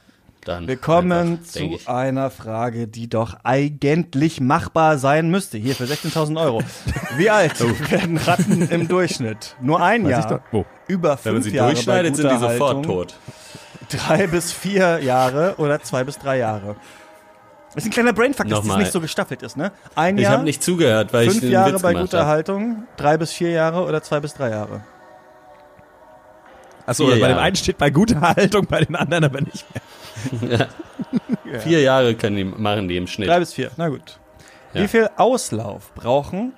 [0.45, 1.89] Dann wir kommen einfach, zu ich.
[1.89, 5.59] einer Frage, die doch eigentlich machbar sein müsste.
[5.59, 6.63] Hier für 16.000 Euro.
[7.17, 7.61] Wie alt
[7.91, 9.57] werden Ratten im Durchschnitt?
[9.61, 10.43] Nur ein Weiß ich Jahr.
[10.53, 10.65] Oh.
[10.89, 13.15] Über Wenn man fünf sie Jahre durchschneidet, sind die sofort Haltung, tot.
[13.91, 16.77] Drei bis vier Jahre oder zwei bis drei Jahre.
[17.75, 19.71] Das ist ein kleiner Brainfuck, dass das nicht so gestaffelt ist, ne?
[19.95, 22.29] Ein Ich Jahr, habe nicht zugehört, weil ich fünf Jahre Witz bei guter habe.
[22.29, 24.81] Haltung, drei bis vier Jahre oder zwei bis drei Jahre.
[26.87, 27.41] Achso, bei dem Jahre.
[27.41, 29.83] einen steht bei guter Haltung, bei den anderen aber nicht mehr.
[31.61, 33.29] Vier Jahre können die, machen die im Schnitt.
[33.29, 34.19] Drei bis vier, na gut.
[34.73, 34.83] Ja.
[34.83, 36.53] Wie viel Auslauf brauchen,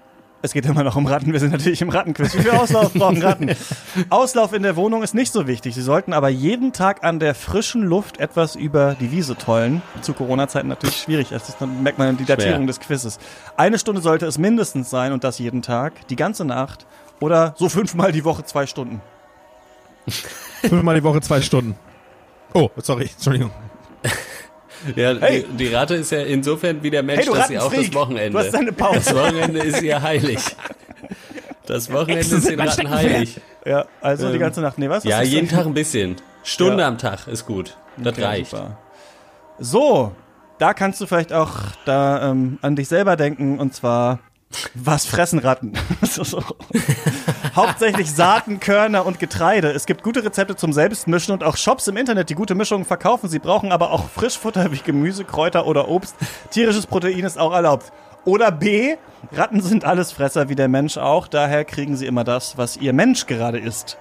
[0.44, 2.34] es geht immer noch um Ratten, wir sind natürlich im Rattenquiz.
[2.36, 3.54] Wie viel Auslauf brauchen Ratten?
[4.10, 5.76] Auslauf in der Wohnung ist nicht so wichtig.
[5.76, 9.82] Sie sollten aber jeden Tag an der frischen Luft etwas über die Wiese tollen.
[10.00, 11.28] Zu Corona-Zeiten natürlich schwierig.
[11.30, 12.66] Das ist, dann merkt man die Datierung Schwer.
[12.66, 13.18] des Quizzes.
[13.56, 16.86] Eine Stunde sollte es mindestens sein und das jeden Tag, die ganze Nacht
[17.20, 19.00] oder so fünfmal die Woche zwei Stunden.
[20.60, 21.76] Fünfmal die Woche zwei Stunden.
[22.54, 23.50] Oh, sorry, Entschuldigung.
[24.96, 25.44] Ja, Hey.
[25.48, 28.32] die, die Ratte ist ja insofern wie der Mensch, Hey, dass sie auch das Wochenende.
[28.36, 28.98] du hast deine Pause.
[28.98, 30.40] Das Wochenende ist ihr heilig.
[31.66, 33.40] Das Wochenende ist den Ratten heilig.
[33.64, 34.78] Ja, also die Ähm, ganze Nacht.
[34.78, 35.04] Nee, was?
[35.04, 35.48] Ja, jeden?
[35.48, 36.16] Tag ein bisschen.
[36.42, 36.88] Stunde Ja.
[36.88, 37.76] am Tag ist gut.
[37.96, 38.50] Das Okay, reicht.
[38.50, 38.76] super.
[39.60, 40.12] So,
[40.58, 41.52] da kannst du vielleicht auch
[41.84, 44.18] da ähm, an dich selber denken und zwar
[44.74, 45.74] was fressen Ratten?
[46.02, 46.42] so, so.
[47.56, 49.70] Hauptsächlich Saaten, Körner und Getreide.
[49.70, 53.28] Es gibt gute Rezepte zum Selbstmischen und auch Shops im Internet, die gute Mischungen verkaufen.
[53.28, 56.16] Sie brauchen aber auch Frischfutter wie Gemüse, Kräuter oder Obst.
[56.50, 57.92] Tierisches Protein ist auch erlaubt.
[58.24, 58.96] Oder B,
[59.32, 63.26] Ratten sind Allesfresser wie der Mensch auch, daher kriegen sie immer das, was ihr Mensch
[63.26, 63.98] gerade isst.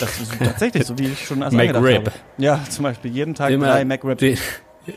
[0.00, 2.06] Das ist tatsächlich so, wie ich schon als McRib.
[2.06, 2.12] habe.
[2.38, 4.18] Ja, zum Beispiel jeden Tag Immer drei McRib.
[4.18, 4.38] die,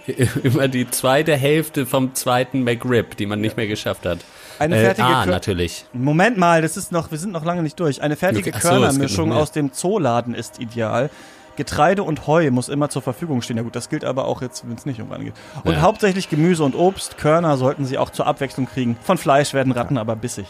[0.44, 4.20] immer die zweite Hälfte vom zweiten McRib, die man nicht mehr geschafft hat.
[4.62, 5.86] Eine Äh, fertige ah, Kör- natürlich.
[5.94, 8.02] Moment mal, das ist noch, wir sind noch lange nicht durch.
[8.02, 11.10] Eine fertige Okay, ach so, es gibt Körnermischung aus dem Zooladen ist ideal.
[11.58, 13.58] Getreide und Heu muss immer zur Verfügung stehen.
[13.58, 15.34] Ja gut, das gilt aber auch jetzt, wenn es nicht um Ratten geht.
[15.64, 15.82] Und Ja.
[15.82, 17.18] hauptsächlich Gemüse und Obst.
[17.18, 18.98] Körner sollten sie auch zur Abwechslung kriegen.
[19.04, 20.46] Von Fleisch werden Ratten aber bissig.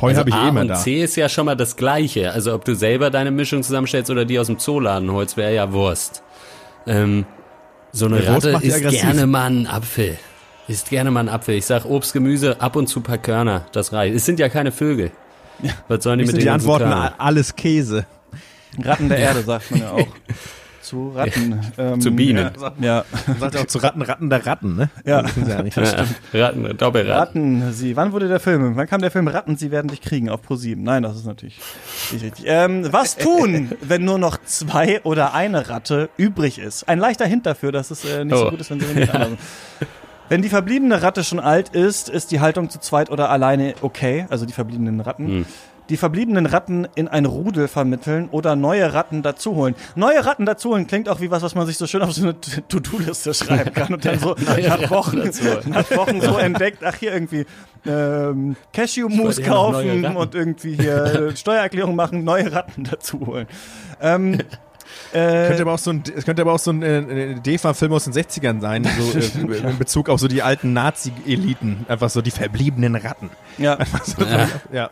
[0.00, 0.74] Heu Also habe ich A eh immer und da.
[0.76, 2.32] C ist ja schon mal das Gleiche.
[2.32, 5.72] Also ob du selber deine Mischung zusammenstellst oder die aus dem Zooladen holst, wäre ja
[5.72, 6.22] Wurst.
[6.86, 7.26] Ähm,
[7.92, 9.00] so eine Ja, Ratte aggressiv.
[9.02, 10.16] gerne mal einen Apfel.
[10.70, 11.56] Isst gerne mal einen Apfel.
[11.56, 13.66] Ich sag Obst, Gemüse, ab und zu paar Körner.
[13.72, 14.14] Das reicht.
[14.14, 15.10] Es sind ja keine Vögel.
[15.88, 16.84] Was sollen die mit sind den die Antworten?
[16.84, 17.12] Körnern?
[17.18, 18.06] Alles Käse.
[18.80, 20.06] Ratten der Erde, sagt man ja auch.
[20.80, 21.60] Zu Ratten.
[21.76, 22.50] Ähm, Zu Bienen.
[22.80, 23.04] Ja.
[23.26, 24.90] Man sagt ja auch zu Ratten, Ratten der Ratten, ne?
[25.04, 25.22] Ja.
[25.22, 25.76] Das ist ja nicht.
[25.76, 27.60] Ja, Ratten, Doppelratten.
[27.62, 27.96] Ratten, sie.
[27.96, 28.74] Wann wurde der Film?
[28.76, 30.76] Wann kam der Film Ratten, sie werden dich kriegen auf Pro7?
[30.78, 31.60] Nein, das ist natürlich
[32.12, 32.44] nicht richtig.
[32.48, 36.88] Ähm, was tun, wenn nur noch zwei oder eine Ratte übrig ist?
[36.88, 38.50] Ein leichter Hint dafür, dass es äh, nicht so Oh.
[38.50, 39.36] gut ist, wenn sie nicht anderen.
[40.30, 44.26] Wenn die verbliebene Ratte schon alt ist, ist die Haltung zu zweit oder alleine okay,
[44.30, 45.26] also die verbliebenen Ratten.
[45.26, 45.46] Hm.
[45.88, 49.74] Die verbliebenen Ratten in ein Rudel vermitteln oder neue Ratten dazuholen.
[49.96, 52.40] Neue Ratten dazuholen klingt auch wie was, was man sich so schön auf so eine
[52.40, 54.36] To-Do-Liste schreiben kann und dann so
[54.68, 55.28] nach Wochen,
[55.66, 57.44] nach Wochen so entdeckt, ach hier irgendwie
[57.84, 63.48] ähm, Cashew-Mousse kaufen und irgendwie hier Steuererklärung machen, neue Ratten dazuholen.
[64.00, 64.38] Ähm,
[65.12, 68.04] äh, Könnte aber auch so ein, es könnte aber auch so ein äh, DEFA-Film aus
[68.04, 71.84] den 60ern sein, so äh, in Bezug auf so die alten Nazi-Eliten.
[71.88, 73.30] Einfach so die verbliebenen Ratten.
[73.58, 73.78] ja.
[74.18, 74.48] Ja.
[74.72, 74.90] Ja.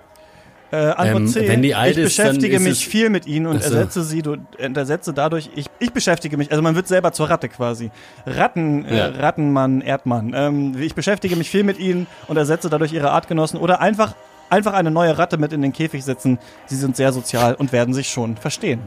[0.70, 1.48] Äh, Antwort Ähm, C.
[1.48, 3.74] wenn die alt ich ist, beschäftige mich viel mit ihnen und Ach so.
[3.74, 7.48] ersetze sie, du, ersetze dadurch, ich, ich beschäftige mich, also man wird selber zur Ratte
[7.48, 7.90] quasi.
[8.26, 9.06] Ratten, Ja.
[9.08, 10.34] äh, Rattenmann, Erdmann.
[10.36, 14.14] Ähm, ich beschäftige mich viel mit ihnen und ersetze dadurch ihre Artgenossen oder einfach,
[14.50, 16.38] einfach eine neue Ratte mit in den Käfig setzen.
[16.66, 18.80] Sie sind sehr sozial und werden sich schon verstehen.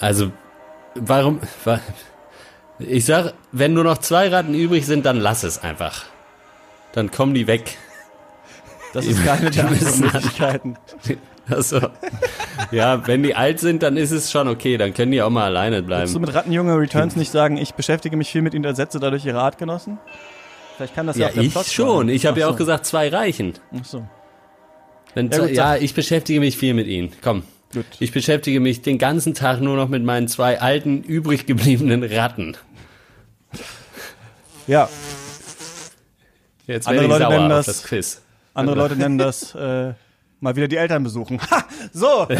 [0.00, 0.32] Also,
[0.94, 1.80] warum, wa-
[2.78, 6.04] Ich sag, wenn nur noch zwei Ratten übrig sind, dann lass es einfach.
[6.92, 7.76] Dann kommen die weg.
[8.94, 10.76] Das ist keine der Möglichkeiten.
[11.48, 11.80] Also,
[12.70, 15.46] ja, wenn die alt sind, dann ist es schon okay, dann können die auch mal
[15.46, 16.20] alleine Willst du bleiben.
[16.20, 19.40] mit Rattenjunge Returns nicht sagen, ich beschäftige mich viel mit ihnen und ersetze dadurch ihre
[19.40, 19.98] Artgenossen?
[20.76, 22.06] Vielleicht kann das ja, Ja, auch der ich Plot schon.
[22.06, 22.14] sein.
[22.14, 23.54] Ich habe ja auch gesagt, zwei reichen.
[23.80, 24.06] Ach so.
[25.14, 27.10] Wenn Ja, gut, ja, ich beschäftige mich viel mit ihnen.
[27.20, 27.42] Komm.
[27.72, 27.86] Gut.
[28.00, 32.56] Ich beschäftige mich den ganzen Tag nur noch mit meinen zwei alten, übrig gebliebenen Ratten.
[34.66, 34.88] Ja,
[36.66, 38.22] Jetzt Andere Leute nennen das- das Quiz.
[38.54, 39.92] andere Leute nennen das äh,
[40.38, 41.40] mal wieder die Eltern besuchen.
[41.50, 41.64] Ha!
[41.92, 42.30] So, und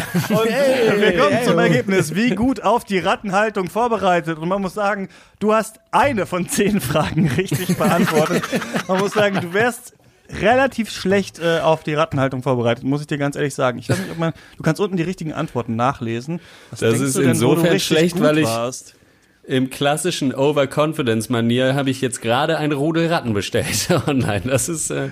[1.01, 2.15] wir kommen zum Ergebnis.
[2.15, 4.37] Wie gut auf die Rattenhaltung vorbereitet.
[4.37, 5.09] Und man muss sagen,
[5.39, 8.43] du hast eine von zehn Fragen richtig beantwortet.
[8.87, 9.93] Man muss sagen, du wärst
[10.39, 13.79] relativ schlecht äh, auf die Rattenhaltung vorbereitet, muss ich dir ganz ehrlich sagen.
[13.79, 16.39] Ich weiß nicht, ob man, du kannst unten die richtigen Antworten nachlesen.
[16.69, 18.95] Was Das ist denn, insofern schlecht, weil ich- warst?
[19.43, 24.41] Im klassischen Overconfidence-Manier habe ich jetzt gerade ein Rudel Ratten bestellt online.
[24.45, 24.91] Das ist.
[24.91, 25.09] Äh,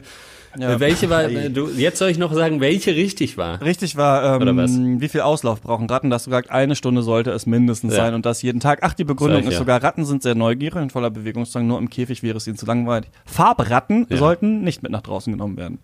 [0.58, 0.80] Ja.
[0.80, 1.26] Welche war.
[1.30, 3.62] Äh, du, jetzt soll ich noch sagen, welche richtig war.
[3.62, 4.72] Richtig war, Oder was?
[4.72, 6.10] ähm, wie viel Auslauf brauchen Ratten?
[6.10, 8.06] Da hast du gesagt, eine Stunde sollte es mindestens Ja.
[8.06, 8.80] sein und das jeden Tag.
[8.82, 9.60] Ach, die Begründung ich ist ja.
[9.60, 11.68] sogar, Ratten sind sehr neugierig und voller Bewegungsdrang.
[11.68, 13.10] Nur im Käfig wäre es ihnen zu langweilig.
[13.26, 14.18] Farbratten Ja.
[14.18, 15.78] sollten nicht mit nach draußen genommen werden.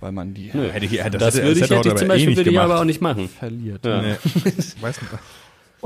[0.00, 0.68] Weil man die Nö.
[0.70, 2.28] Hätte ich- ja, das, das hätte- würde ich, das hätte ich zum aber eh Beispiel
[2.28, 3.28] nicht würde ich aber auch nicht machen.
[3.28, 3.84] verliert.
[3.86, 4.02] Ja.
[4.02, 4.14] Nee.
[4.80, 5.12] Weiß nicht.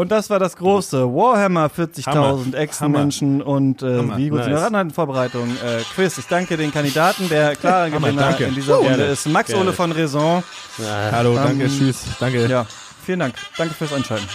[0.00, 4.62] Und das war das große Warhammer 40.000 Echsenmenschen und äh, wie gut sind Nice.
[4.62, 5.50] Rattenhaltenvorbereitung.
[5.58, 6.16] Äh, Quiz.
[6.16, 7.28] Ich danke den Kandidaten.
[7.28, 8.44] Der klare Hammer, Gewinner danke.
[8.44, 9.04] in dieser Runde Gerne.
[9.12, 9.62] ist Max Gerne.
[9.64, 10.42] Ole von Raison.
[10.78, 12.46] Ja, Hallo, danke, Ähm, tschüss, danke.
[12.46, 12.64] Ja,
[13.04, 13.34] vielen Dank.
[13.58, 14.26] Danke fürs Einschalten.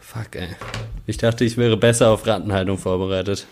[0.00, 0.48] fuck, ey.
[1.06, 3.46] Ich dachte, ich wäre besser auf Rattenhaltung vorbereitet.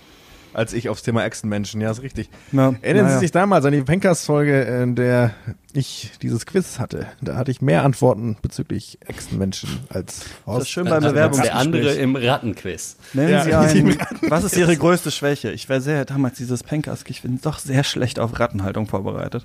[0.53, 2.29] Als ich aufs Thema Echsenmenschen, ja, ist richtig.
[2.53, 3.17] Ja, Erinnern naja.
[3.17, 5.33] Sie sich damals an die Pencast-Folge, in der
[5.73, 7.07] ich dieses Quiz hatte?
[7.21, 11.95] Da hatte ich mehr Antworten bezüglich Echsenmenschen als Das ist schön beim Also der andere
[11.95, 12.97] im Rattenquiz.
[13.13, 13.97] Nennen Ja, Sie einen,
[14.29, 15.53] was ist Ihre größte Schwäche?
[15.53, 19.45] Ich war sehr, damals dieses Pencast, ich bin doch sehr schlecht auf Rattenhaltung vorbereitet.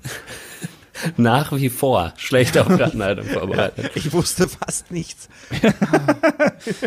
[1.18, 3.92] Nach wie vor schlecht auf Rattenhaltung vorbereitet.
[3.96, 5.30] Ich wusste fast nichts.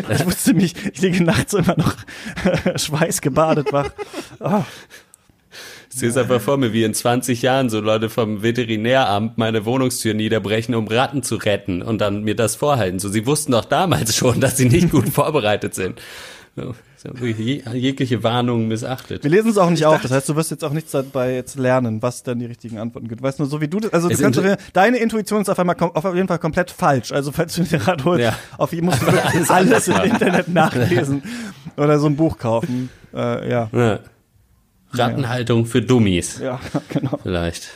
[0.09, 1.95] Ich wusste nicht, ich liege nachts immer noch
[2.75, 3.89] schweißgebadet wach.
[4.39, 4.63] Oh,
[5.91, 9.65] Ich sehe es einfach vor mir, wie in 20 Jahren so Leute vom Veterinäramt meine
[9.65, 12.99] Wohnungstür niederbrechen, um Ratten zu retten und dann mir das vorhalten.
[12.99, 16.01] So, sie wussten doch damals schon, dass sie nicht gut vorbereitet sind.
[17.21, 19.23] Je, jegliche Warnung missachtet.
[19.23, 21.57] wir lesen es auch nicht auf, das heißt, du wirst jetzt auch nichts dabei jetzt
[21.57, 23.21] lernen, was dann die richtigen Antworten gibt.
[23.21, 25.57] Du weißt nur, so wie du das, also du kannst, jeden- deine Intuition ist auf
[25.59, 27.11] einmal auf jeden Fall komplett falsch.
[27.13, 28.35] Also falls du den Rat holst, Ja.
[28.57, 31.23] auf jeden musst du wirklich alles im Internet nachlesen
[31.77, 32.89] oder so ein Buch kaufen.
[33.13, 33.99] Äh, ja, Ja.
[34.91, 37.17] Rattenhaltung für Dummies, ja, genau.
[37.23, 37.69] vielleicht.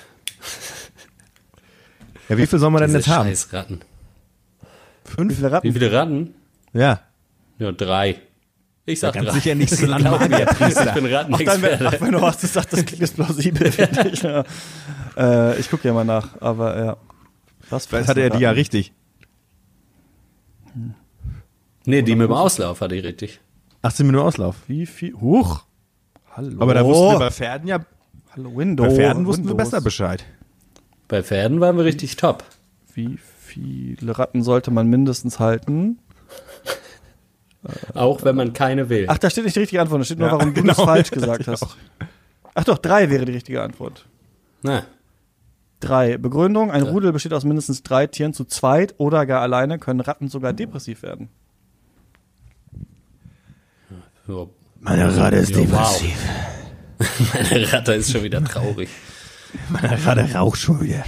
[2.29, 3.27] Ja, wie viel soll man denn jetzt haben?
[3.29, 3.79] scheiß Ratten.
[5.17, 5.73] Wie viele Wie Ratten?
[5.73, 6.33] viele Ratten?
[6.73, 7.01] Ja.
[7.59, 8.15] Ja, drei.
[8.85, 9.35] Ich sag Ganz drei.
[9.35, 10.87] sicher nicht so lange machen, Priester.
[10.87, 11.87] Ich bin Rattenexperte.
[11.87, 14.21] ach, wenn du hast gesagt, das klingt jetzt plausibel, finde ich.
[14.21, 14.43] Ja.
[15.15, 16.97] Äh, ich gucke ja mal nach, aber ja.
[17.69, 18.91] Was Vielleicht hatte er die ja richtig.
[21.85, 23.39] Nee, die mit dem Auslauf hatte ich richtig.
[23.81, 24.55] 18 Minuten Auslauf.
[24.67, 25.13] Wie viel?
[25.13, 25.63] Huch.
[26.35, 26.61] Hallo.
[26.61, 27.79] Aber da wussten wir bei Pferden ja,
[28.35, 28.87] Hallo, Windows.
[28.89, 29.69] bei Pferden wussten wir Windows.
[29.71, 30.25] besser Bescheid.
[31.07, 32.43] Bei Pferden waren wir richtig top.
[32.93, 35.99] Wie viele Ratten sollte man mindestens halten?
[37.93, 39.05] Auch wenn man keine will.
[39.07, 40.01] Ach, da steht nicht die richtige Antwort.
[40.01, 40.73] Da steht nur, Ja, warum du genau.
[40.73, 41.63] es falsch gesagt hast.
[41.63, 41.75] auch.
[42.55, 44.05] Ach doch, drei wäre die richtige Antwort.
[44.61, 44.83] Na,
[45.79, 46.17] Drei.
[46.17, 48.33] Begründung, ein Rudel besteht aus mindestens drei Tieren.
[48.33, 51.29] Zu zweit oder gar alleine können Ratten sogar depressiv werden.
[54.27, 54.45] ja.
[54.79, 56.01] Meine Ratte ist Ja, wow.
[56.01, 56.17] depressiv.
[57.33, 58.89] Meine Ratte ist schon wieder traurig.
[59.69, 61.03] Meine Ratte raucht schon wieder.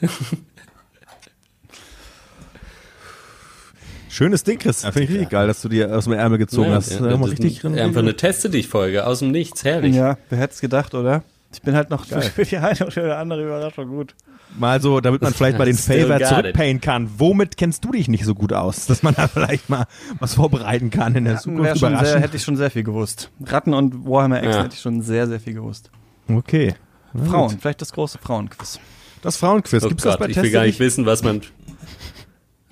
[4.14, 4.82] Schönes Ding, Chris.
[4.82, 6.92] Finde ich richtig geil, dass du dir aus dem Ärmel gezogen Ja, hast.
[6.92, 9.96] ja, das richtig ist einfach eine Teste dich Folge aus dem Nichts, herrlich.
[9.96, 11.24] Ja, wer hätte es gedacht, oder?
[11.52, 14.14] Ich bin halt noch für die eine oder andere Überraschung gut.
[14.56, 17.10] Mal so, damit man vielleicht bei den Favor zurückpayen kann.
[17.18, 18.86] Womit kennst du dich nicht so gut aus?
[18.86, 19.86] Dass man da vielleicht mal
[20.20, 22.20] was vorbereiten kann in der Wär Zukunft schon sehr, überraschen.
[22.20, 23.30] hätte ich schon sehr viel gewusst.
[23.44, 24.62] Ratten und Warhammer X Ja.
[24.62, 25.90] hätte ich schon sehr, sehr viel gewusst.
[26.28, 26.74] Okay.
[27.28, 27.60] Frauen, gut.
[27.60, 28.78] vielleicht das große Frauenquiz.
[29.22, 29.82] Das Frauenquiz.
[29.84, 31.40] Oh Gibt's das Gott, bei ich will gar nicht Teste wissen, was man,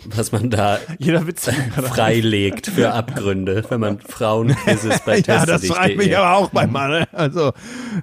[0.07, 1.49] was man da Jeder Witz.
[1.75, 7.05] freilegt für Abgründe, wenn man Frauenquizzes bei Ja, das fragt mich aber auch bei Mann.
[7.13, 7.53] Also,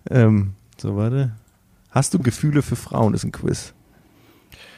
[0.10, 1.32] ähm, so warte.
[1.92, 3.14] Hast du Gefühle für Frauen?
[3.14, 3.74] Ist ein Quiz.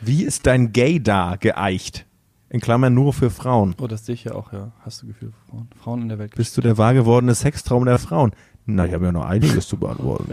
[0.02, 2.06] Wie ist dein Gaydar geeicht?
[2.50, 3.76] In Klammern nur für Frauen.
[3.80, 4.72] Oh, das sehe ich ja auch, ja.
[4.84, 5.70] Hast du Gefühl für Frauen?
[5.82, 6.36] Frauen in der Welt.
[6.36, 8.32] Bist du der wahr gewordene Sextraum der Frauen?
[8.76, 10.32] Na, ich habe ja noch einiges zu beantworten.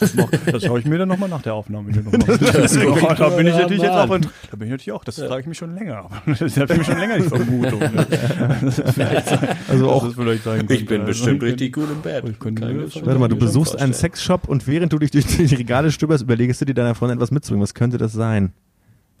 [0.00, 3.14] Das, mach- das schaue ich mir dann nochmal nach der Aufnahme nochmal an.
[3.18, 5.46] Da bin ich natürlich jetzt auch, in- da bin ich natürlich auch, das frage ich
[5.46, 6.08] mich schon länger.
[6.26, 7.80] Das habe ich mir schon länger die Vermutung.
[7.80, 8.06] Ne?
[8.66, 8.92] Ist
[9.68, 10.84] Also auch- Ich könnte.
[10.84, 12.24] bin bestimmt richtig gut im Bett.
[12.26, 12.40] Ich
[13.06, 13.92] Warte mal, du besuchst einen.
[13.94, 17.30] Sexshop und während du dich durch die Regale stöberst, überlegst du dir deiner Freundin etwas
[17.30, 17.62] mitzubringen.
[17.62, 18.52] Was könnte das sein?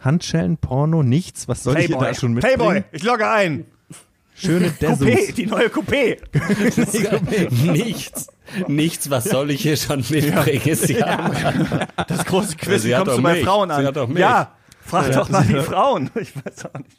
[0.00, 1.48] Handschellen, Porno, nichts?
[1.48, 2.56] Was soll ich dir Playboy, da schon mitbringen?
[2.58, 3.64] Playboy, ich logge ein.
[4.34, 5.34] Schöne Coupé, Dessous.
[5.34, 6.18] die neue Coupé.
[7.72, 8.26] Nichts.
[8.68, 10.74] Nichts, was soll ich hier schon mitbringen?
[10.76, 11.32] Sie haben
[12.08, 13.42] Das große Quiz, Sie wie hat kommst doch du bei.
[13.42, 13.86] Frauen Sie an?
[13.86, 14.20] hat doch Milch.
[14.20, 14.52] Ja,
[14.86, 16.10] frag doch mal die Frauen.
[16.20, 16.90] Ich weiß auch nicht.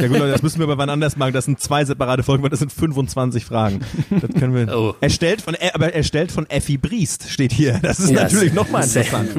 [0.00, 1.32] Ja gut, Leute, das müssen wir aber wann anders machen.
[1.32, 3.80] Das sind zwei separate Folgen, weil das sind 25 Fragen.
[4.10, 4.76] Das können wir.
[4.76, 4.94] Oh.
[5.00, 7.78] Erstellt von, äh, aber erstellt von Effi Briest steht hier.
[7.82, 9.30] Das ist Ja, natürlich nochmal interessant.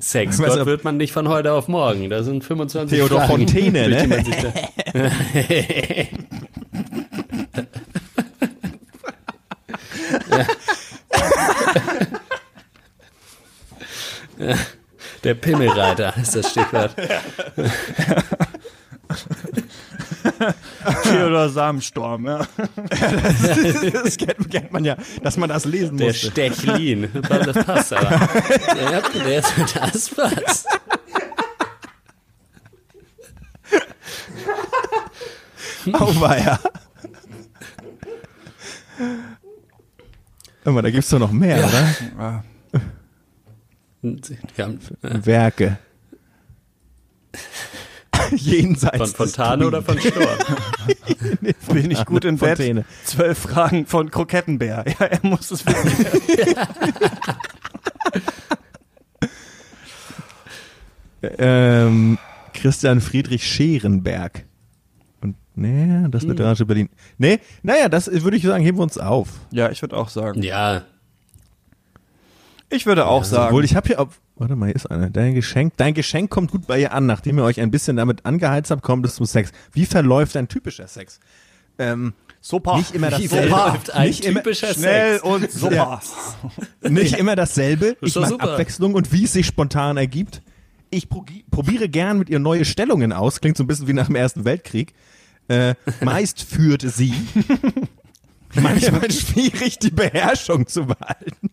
[0.00, 2.10] Sex, Weißt Gott du- wird man nicht von heute auf morgen.
[2.10, 4.06] Da sind 25 Theodor Fragen, die ne?
[4.08, 4.52] man sich da-
[15.24, 16.94] Der Pimmelreiter ist das Stichwort.
[21.02, 22.46] Theodor Samenstorm, ja.
[22.86, 26.30] das kennt, kennt man ja, dass man das lesen Der musste.
[26.30, 27.08] Stechlin.
[27.28, 28.10] Das passt aber.
[28.12, 29.42] Ja, der,
[29.92, 30.66] das passt.
[35.92, 36.58] Auweia.
[40.64, 42.44] Hör mal, da gibt's doch noch mehr, oder?
[44.02, 45.78] Haben, Werke.
[48.36, 48.96] Jenseits.
[48.96, 50.38] von Fontane oder von Sturm?
[51.72, 52.84] Bin ich gut im Bett?
[53.04, 54.84] Zwölf Fragen von Krokettenbär.
[54.86, 56.06] Ja, er muss es wissen.
[61.38, 62.18] ähm,
[62.54, 64.44] Christian Friedrich Scherenberg.
[65.20, 66.88] Und, nee, das literarische Berlin.
[67.18, 69.28] Nee, naja, das würde ich sagen, heben wir uns auf.
[69.50, 70.42] Ja, ich würde auch sagen.
[70.42, 70.82] Ja,
[72.70, 73.46] Ich würde auch sagen.
[73.48, 75.10] Obwohl, ich habe hier, auf, warte mal, hier ist eine.
[75.10, 78.26] Dein Geschenk, dein Geschenk kommt gut bei ihr an, nachdem ihr euch ein bisschen damit
[78.26, 79.52] angeheizt habt, kommt es zum Sex.
[79.72, 81.18] Wie verläuft ein typischer Sex?
[81.78, 82.76] Ähm, super.
[82.76, 83.78] nicht immer dasselbe.
[83.94, 85.24] ein Nicht immer- typischer Schnell Sex?
[85.24, 86.00] und super.
[86.82, 87.96] Nicht immer dasselbe.
[88.02, 88.52] Ich mag super.
[88.52, 90.42] Abwechslung und wie es sich spontan ergibt.
[90.90, 93.40] Ich pro probiere gern mit ihr neue Stellungen aus.
[93.40, 94.94] Klingt so ein bisschen wie nach dem Ersten Weltkrieg.
[95.48, 97.14] Äh, meist führt sie.
[98.54, 101.50] Manchmal schwierig, die Beherrschung zu behalten.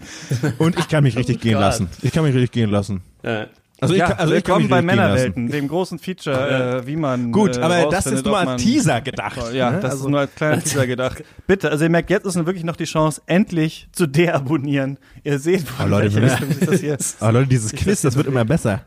[0.58, 1.60] Und ich kann mich richtig gehen Gott.
[1.62, 1.88] lassen.
[2.02, 3.02] Ich kann mich richtig gehen lassen.
[3.22, 3.46] Ja.
[3.78, 4.80] Also ich ja, kann, also ich kann bei.
[4.80, 7.30] Männerwelten, dem großen Feature, äh, wie man.
[7.30, 9.52] Gut, äh, aber das ist nur als Teaser gedacht.
[9.52, 9.80] Ja, ne?
[9.80, 11.22] das also, ist nur als kleiner Teaser gedacht.
[11.46, 14.96] Bitte, also ihr merkt, jetzt ist wirklich noch die Chance, endlich zu deabonnieren.
[15.24, 18.26] Ihr seht, Oh, von Leute, Richtung sich das hier Aber Leute, dieses Quiz, das wird
[18.26, 18.82] immer besser.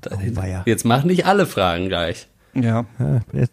[0.00, 0.62] Da- weia.
[0.64, 2.28] Jetzt mach nicht alle Fragen gleich.
[2.54, 3.52] Ja, Ja, jetzt-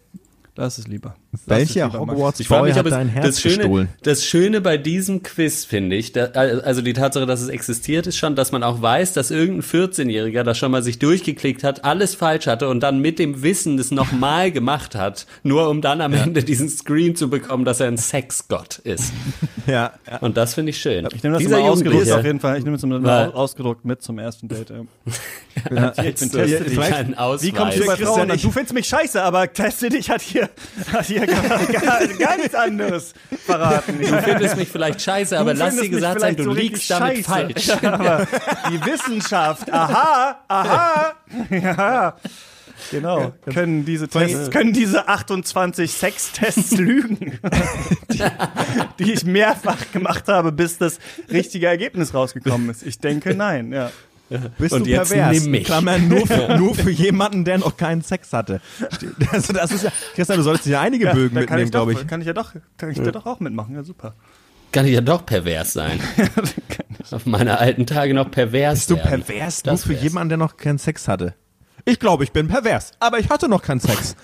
[0.54, 1.14] das ist lieber.
[1.34, 1.92] Das ist Welcher.
[1.92, 3.88] Hogwarts Ich frage Boy mich, hat es, dein Herz das Schöne, gestohlen?
[4.02, 8.16] das Schöne bei diesem Quiz, finde ich, da, also die Tatsache, dass es existiert, ist
[8.16, 12.14] schon, dass man auch weiß, dass irgendein 14-Jähriger, das schon mal sich durchgeklickt hat, alles
[12.14, 16.12] falsch hatte und dann mit dem Wissen das nochmal gemacht hat, nur um dann am
[16.14, 19.12] Ende diesen Screen zu bekommen, dass er ein Sexgott ist.
[19.66, 20.18] Ja, ja.
[20.18, 21.08] Und das finde ich schön.
[21.14, 22.58] Ich nehme das Dieser immer ausgedruckt auf jeden Fall.
[22.58, 24.68] Ich nehme es aus- ausgedruckt mit zum ersten Date.
[24.68, 25.92] Ja.
[26.02, 27.42] Jetzt bin teste teste dich vielleicht-.
[27.42, 28.36] Wie kommst du bei Frauen an?
[28.36, 30.50] ich- Du findest mich scheiße, aber teste dich hat hier,
[30.92, 33.14] hat hier gar, nichts anderes
[33.44, 33.98] verraten.
[34.00, 37.28] Du findest mich vielleicht scheiße, aber lass mich gesagt sein, du so liegst damit scheiße.
[37.28, 37.66] falsch.
[37.66, 38.26] Ja, aber
[38.70, 41.14] die Wissenschaft, aha, aha,
[41.50, 42.16] ja,
[42.90, 47.38] genau, können diese Tests, können diese 28 Sextests lügen,
[48.12, 48.22] die,
[48.98, 50.98] die ich mehrfach gemacht habe, bis das
[51.30, 52.84] richtige Ergebnis rausgekommen ist.
[52.84, 53.90] Ich denke, nein, ja.
[54.58, 55.42] Bist Und du jetzt pervers?
[55.42, 55.64] nimm mich.
[55.64, 58.60] Klammern nur für, nur für jemanden, der noch keinen Sex hatte.
[59.32, 62.06] Also das ist ja, Christian, du solltest ja einige ja Bögen mitnehmen, glaube ich.
[62.06, 64.14] kann ich ja doch, kann ich da doch auch mitmachen, ja super.
[64.72, 66.00] Kann ich ja doch pervers sein.
[67.10, 69.22] Auf meine alten Tage noch pervers Bist du werden.
[69.22, 70.02] pervers nur Das für wär's.
[70.02, 71.34] jemanden, der noch keinen Sex hatte?
[71.84, 74.16] Ich glaube, ich bin pervers, aber ich hatte noch keinen Sex.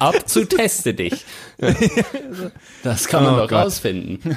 [0.00, 1.24] Ab zu teste dich.
[2.82, 3.64] Das kann man Oh doch Gott.
[3.66, 4.36] rausfinden.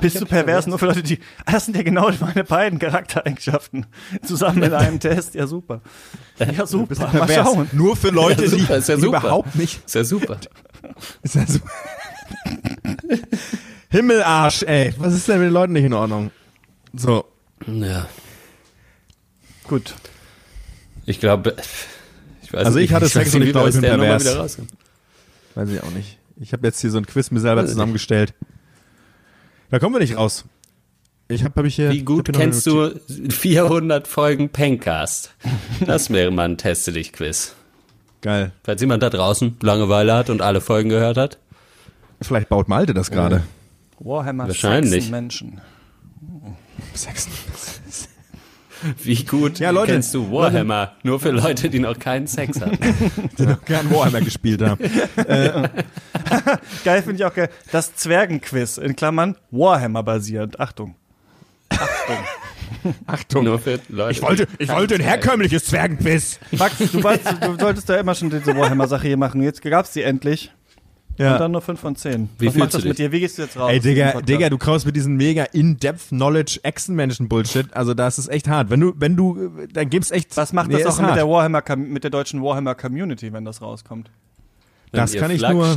[0.00, 1.18] Bist du pervers nur für Leute, die.
[1.44, 3.86] Ah, Das sind ja genau meine beiden Charaktereigenschaften.
[4.24, 5.34] Zusammen in einem Test.
[5.34, 5.80] Ja, super.
[6.38, 7.12] Ja, super.
[7.12, 7.68] Mal schauen.
[7.72, 9.18] Nur für Leute, Ja, super, die, ist ja die super.
[9.18, 9.84] überhaupt nicht.
[9.86, 10.38] Ist ja super.
[11.22, 11.60] Ist ja so.
[13.90, 14.94] Himmelarsch, ey.
[14.98, 16.30] Was ist denn mit den Leuten nicht in Ordnung?
[16.94, 17.24] So.
[17.66, 18.06] Ja.
[19.64, 19.94] Gut.
[21.06, 21.56] Ich glaube,
[22.52, 24.24] ich weiß Also ich hatte Sex und ich glaube, ich bin pervers.
[24.24, 24.70] wieder rauskommen.
[25.54, 26.18] Weiß ich auch nicht.
[26.40, 28.34] Ich habe jetzt hier so ein Quiz mir selber zusammengestellt.
[29.70, 30.44] Da kommen wir nicht raus.
[31.28, 31.90] Ich habe hab ich hier.
[31.90, 32.90] Wie gut kennst du
[33.30, 35.34] 400 Folgen Pencast?
[35.86, 37.54] Das wäre mal ein Teste dich Quiz.
[38.20, 38.52] Geil.
[38.64, 41.38] Falls jemand da draußen Langeweile hat und alle Folgen gehört hat.
[42.20, 43.42] Vielleicht baut Malte das gerade.
[43.98, 45.10] Warhammer Wahrscheinlich.
[45.10, 45.60] Menschen.
[49.02, 50.92] Wie gut Ja, Leute, kennst du Warhammer?
[51.02, 52.78] Nur für Leute, die noch keinen Sex hatten.
[53.38, 54.82] Die noch gern Warhammer gespielt haben.
[56.84, 57.48] Geil finde ich auch geil.
[57.70, 60.60] Das Zwergenquiz in Klammern Warhammer basierend.
[60.60, 60.94] Achtung.
[63.06, 63.44] Achtung.
[63.44, 64.12] Nur für Leute.
[64.12, 66.38] Ich wollte, ich wollte ein herkömmliches Zwergenquiz.
[66.52, 69.42] Max, du, warst, du solltest ja immer schon diese Warhammer-Sache hier machen.
[69.42, 70.52] Jetzt gab's die endlich.
[71.18, 71.38] Und Ja.
[71.38, 72.30] dann nur 5 von 10.
[72.38, 73.06] Wie Was macht du das mit dich?
[73.06, 73.12] dir?
[73.12, 73.70] Wie gehst du jetzt raus?
[73.70, 74.22] Ey, Digga?
[74.22, 77.66] Digga, du kraust mit diesem mega In-Depth-Knowledge Echsenmenschen-Bullshit.
[77.74, 78.70] Also, das ist echt hart.
[78.70, 80.34] Wenn du, wenn du, dann gibt's echt.
[80.36, 81.18] Was macht Nee, das ist auch mit hart.
[81.18, 84.10] der Warhammer, mit der deutschen Warhammer Community, wenn das rauskommt?
[84.90, 85.76] Das ihr kann ich nur-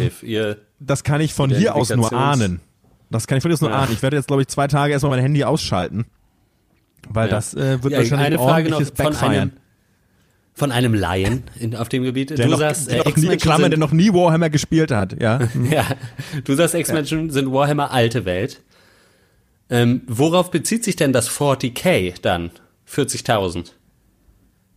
[0.80, 2.62] Das kann ich von hier aus nur ahnen.
[3.10, 3.78] Das kann ich von hier aus nur Ja.
[3.80, 3.92] ahnen.
[3.94, 6.06] Ich werde jetzt, glaube ich, zwei Tage erstmal mein Handy ausschalten.
[7.10, 7.36] Weil Ja.
[7.36, 9.32] das äh, wird Ja, wahrscheinlich eine ein Frage noch von Backfeiern.
[9.34, 9.52] einem,
[10.56, 12.32] von einem Laien in, auf dem Gebiet.
[12.32, 15.40] Der du noch, sagst, äh, X-Menschen Klammer, der sind, noch nie Warhammer gespielt hat, ja.
[15.70, 15.86] ja,
[16.46, 18.62] du sagst, X-Menschen sind Warhammer alte Welt.
[19.70, 22.52] Ähm, worauf bezieht sich denn das 40k dann?
[22.90, 23.72] 40.000?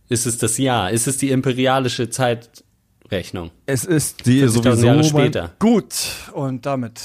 [0.09, 0.91] Ist es das Jahr?
[0.91, 3.51] Ist es die imperialische Zeitrechnung?
[3.65, 4.85] Es ist die 40.000 sowieso.
[4.85, 5.51] Jahre später.
[5.59, 5.93] Gut,
[6.33, 6.99] und damit.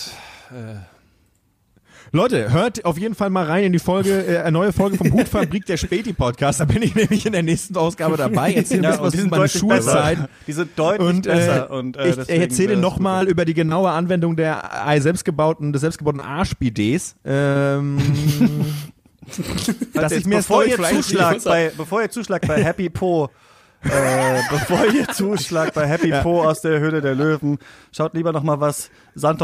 [2.15, 5.13] Leute, hört auf jeden Fall mal rein in die Folge, äh, eine neue Folge vom
[5.13, 6.61] Hutfabrik der Späti-Podcast.
[6.61, 8.53] Da bin ich nämlich in der nächsten Ausgabe dabei.
[8.55, 10.17] Erzähl ein bisschen was die über meine Schulzeit.
[10.19, 10.29] besser.
[10.47, 11.71] Die sind deutlich Und, äh, besser.
[11.73, 15.81] Und, äh, ich deswegen, erzähle äh, nochmal über die genaue Anwendung der äh, selbstgebauten, des
[15.81, 17.17] selbstgebauten Arschbidets.
[17.25, 17.99] Ähm,
[19.93, 23.29] dass ich mir bevor ihr zuschlagt bei, bevor ihr zuschlagt bei Happy Po,
[23.85, 27.59] äh, bevor ihr zuschlagt bei Happy Po aus der Höhle der Löwen,
[27.93, 28.91] schaut lieber noch mal was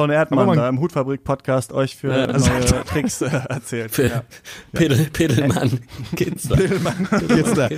[0.03, 3.91] und Erdmann da im Hutfabrik Podcast euch für Ja, neue Tricks äh, erzählt.
[3.93, 4.23] Für Ja.
[4.73, 5.81] Pedel, Pedelmann,
[6.17, 6.57] Kitzler.
[6.57, 7.69] Piddelmann, Kitzler.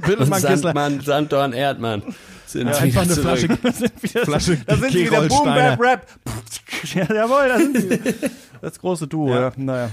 [0.00, 1.00] Piddelmann, Kitzler.
[1.02, 2.02] Sanddorn, Erdmann.
[2.46, 3.14] Sind Ja, einfach eine.
[3.14, 5.44] Flasche, Da sind wieder, Flasche da sind sie wieder Boom.
[5.44, 6.06] Bap, Rap.
[6.94, 7.98] Ja, jawohl, da sind sie.
[8.60, 9.52] Das große Duo, ja.
[9.56, 9.90] Naja.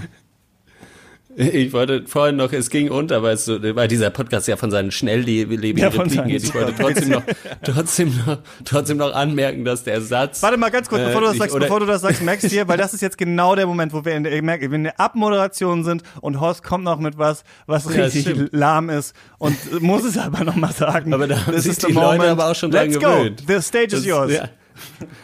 [1.36, 4.70] Ich wollte vorhin noch, es ging unter, weil, es so, weil dieser Podcast ja von
[4.70, 6.42] seinen schnelllebigen Ja, Repliken geht.
[6.42, 7.22] Ich wollte trotzdem noch,
[7.62, 10.42] trotzdem noch, trotzdem noch anmerken, dass der Satz.
[10.42, 12.48] Warte mal ganz kurz, Äh, bevor du das sagst, bevor du das sagst, merkst du
[12.48, 15.84] hier, weil das ist jetzt genau der Moment, wo wir in der, in der Abmoderation
[15.84, 20.18] sind und Horst kommt noch mit was, was Ja, richtig lahm ist und muss es
[20.18, 21.14] aber noch mal sagen.
[21.14, 22.30] Aber da haben This sich is die the Leute moment.
[22.32, 23.46] aber auch schon dran Let's gewöhnt.
[23.46, 23.52] go.
[23.54, 24.32] The stage is Das- yours.
[24.32, 24.48] Ja.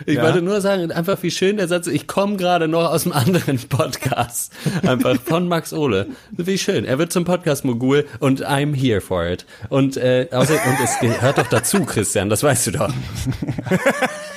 [0.07, 0.23] Ich Ja.
[0.23, 3.59] wollte nur sagen, einfach wie schön der Satz, ich komme gerade noch aus einem anderen
[3.69, 4.53] Podcast.
[4.87, 6.07] Einfach von Max Ohle.
[6.33, 6.85] Wie schön.
[6.85, 9.47] Er wird zum Podcast-Mogul und I'm here for it.
[9.69, 12.91] Und, äh, außer, und es gehört doch dazu, Christian, das weißt du doch.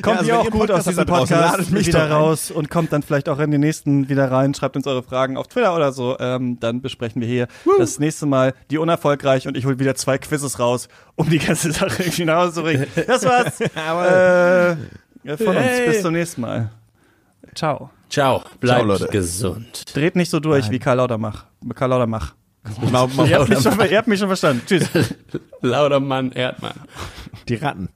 [0.00, 2.70] Kommt also ihr auch ihr gut Podcast aus diesem Podcast ladet mich wieder raus und
[2.70, 5.74] kommt dann vielleicht auch in den nächsten wieder rein, schreibt uns eure Fragen auf Twitter
[5.74, 7.48] oder so, ähm, dann besprechen wir hier
[7.78, 11.72] das nächste Mal die unerfolgreich und ich hol wieder zwei Quizzes raus, um die ganze
[11.72, 12.86] Sache irgendwie nach Hause zu bringen.
[13.06, 15.56] Das war's äh, von uns.
[15.58, 15.88] Hey.
[15.88, 16.70] Bis zum nächsten Mal.
[17.54, 17.90] Ciao.
[18.08, 19.06] Ciao, bleibt Leute.
[19.08, 19.84] gesund.
[19.94, 21.46] Dreht nicht so durch wie Karl Lautermach.
[21.74, 22.34] Karl Lautermach.
[22.90, 24.62] Mal- mal- Ihr habt mich schon, ihr habt mich schon verstanden.
[24.66, 24.88] Tschüss.
[25.62, 26.74] Lauter Mann, Erdmann.
[27.48, 27.88] Die Ratten.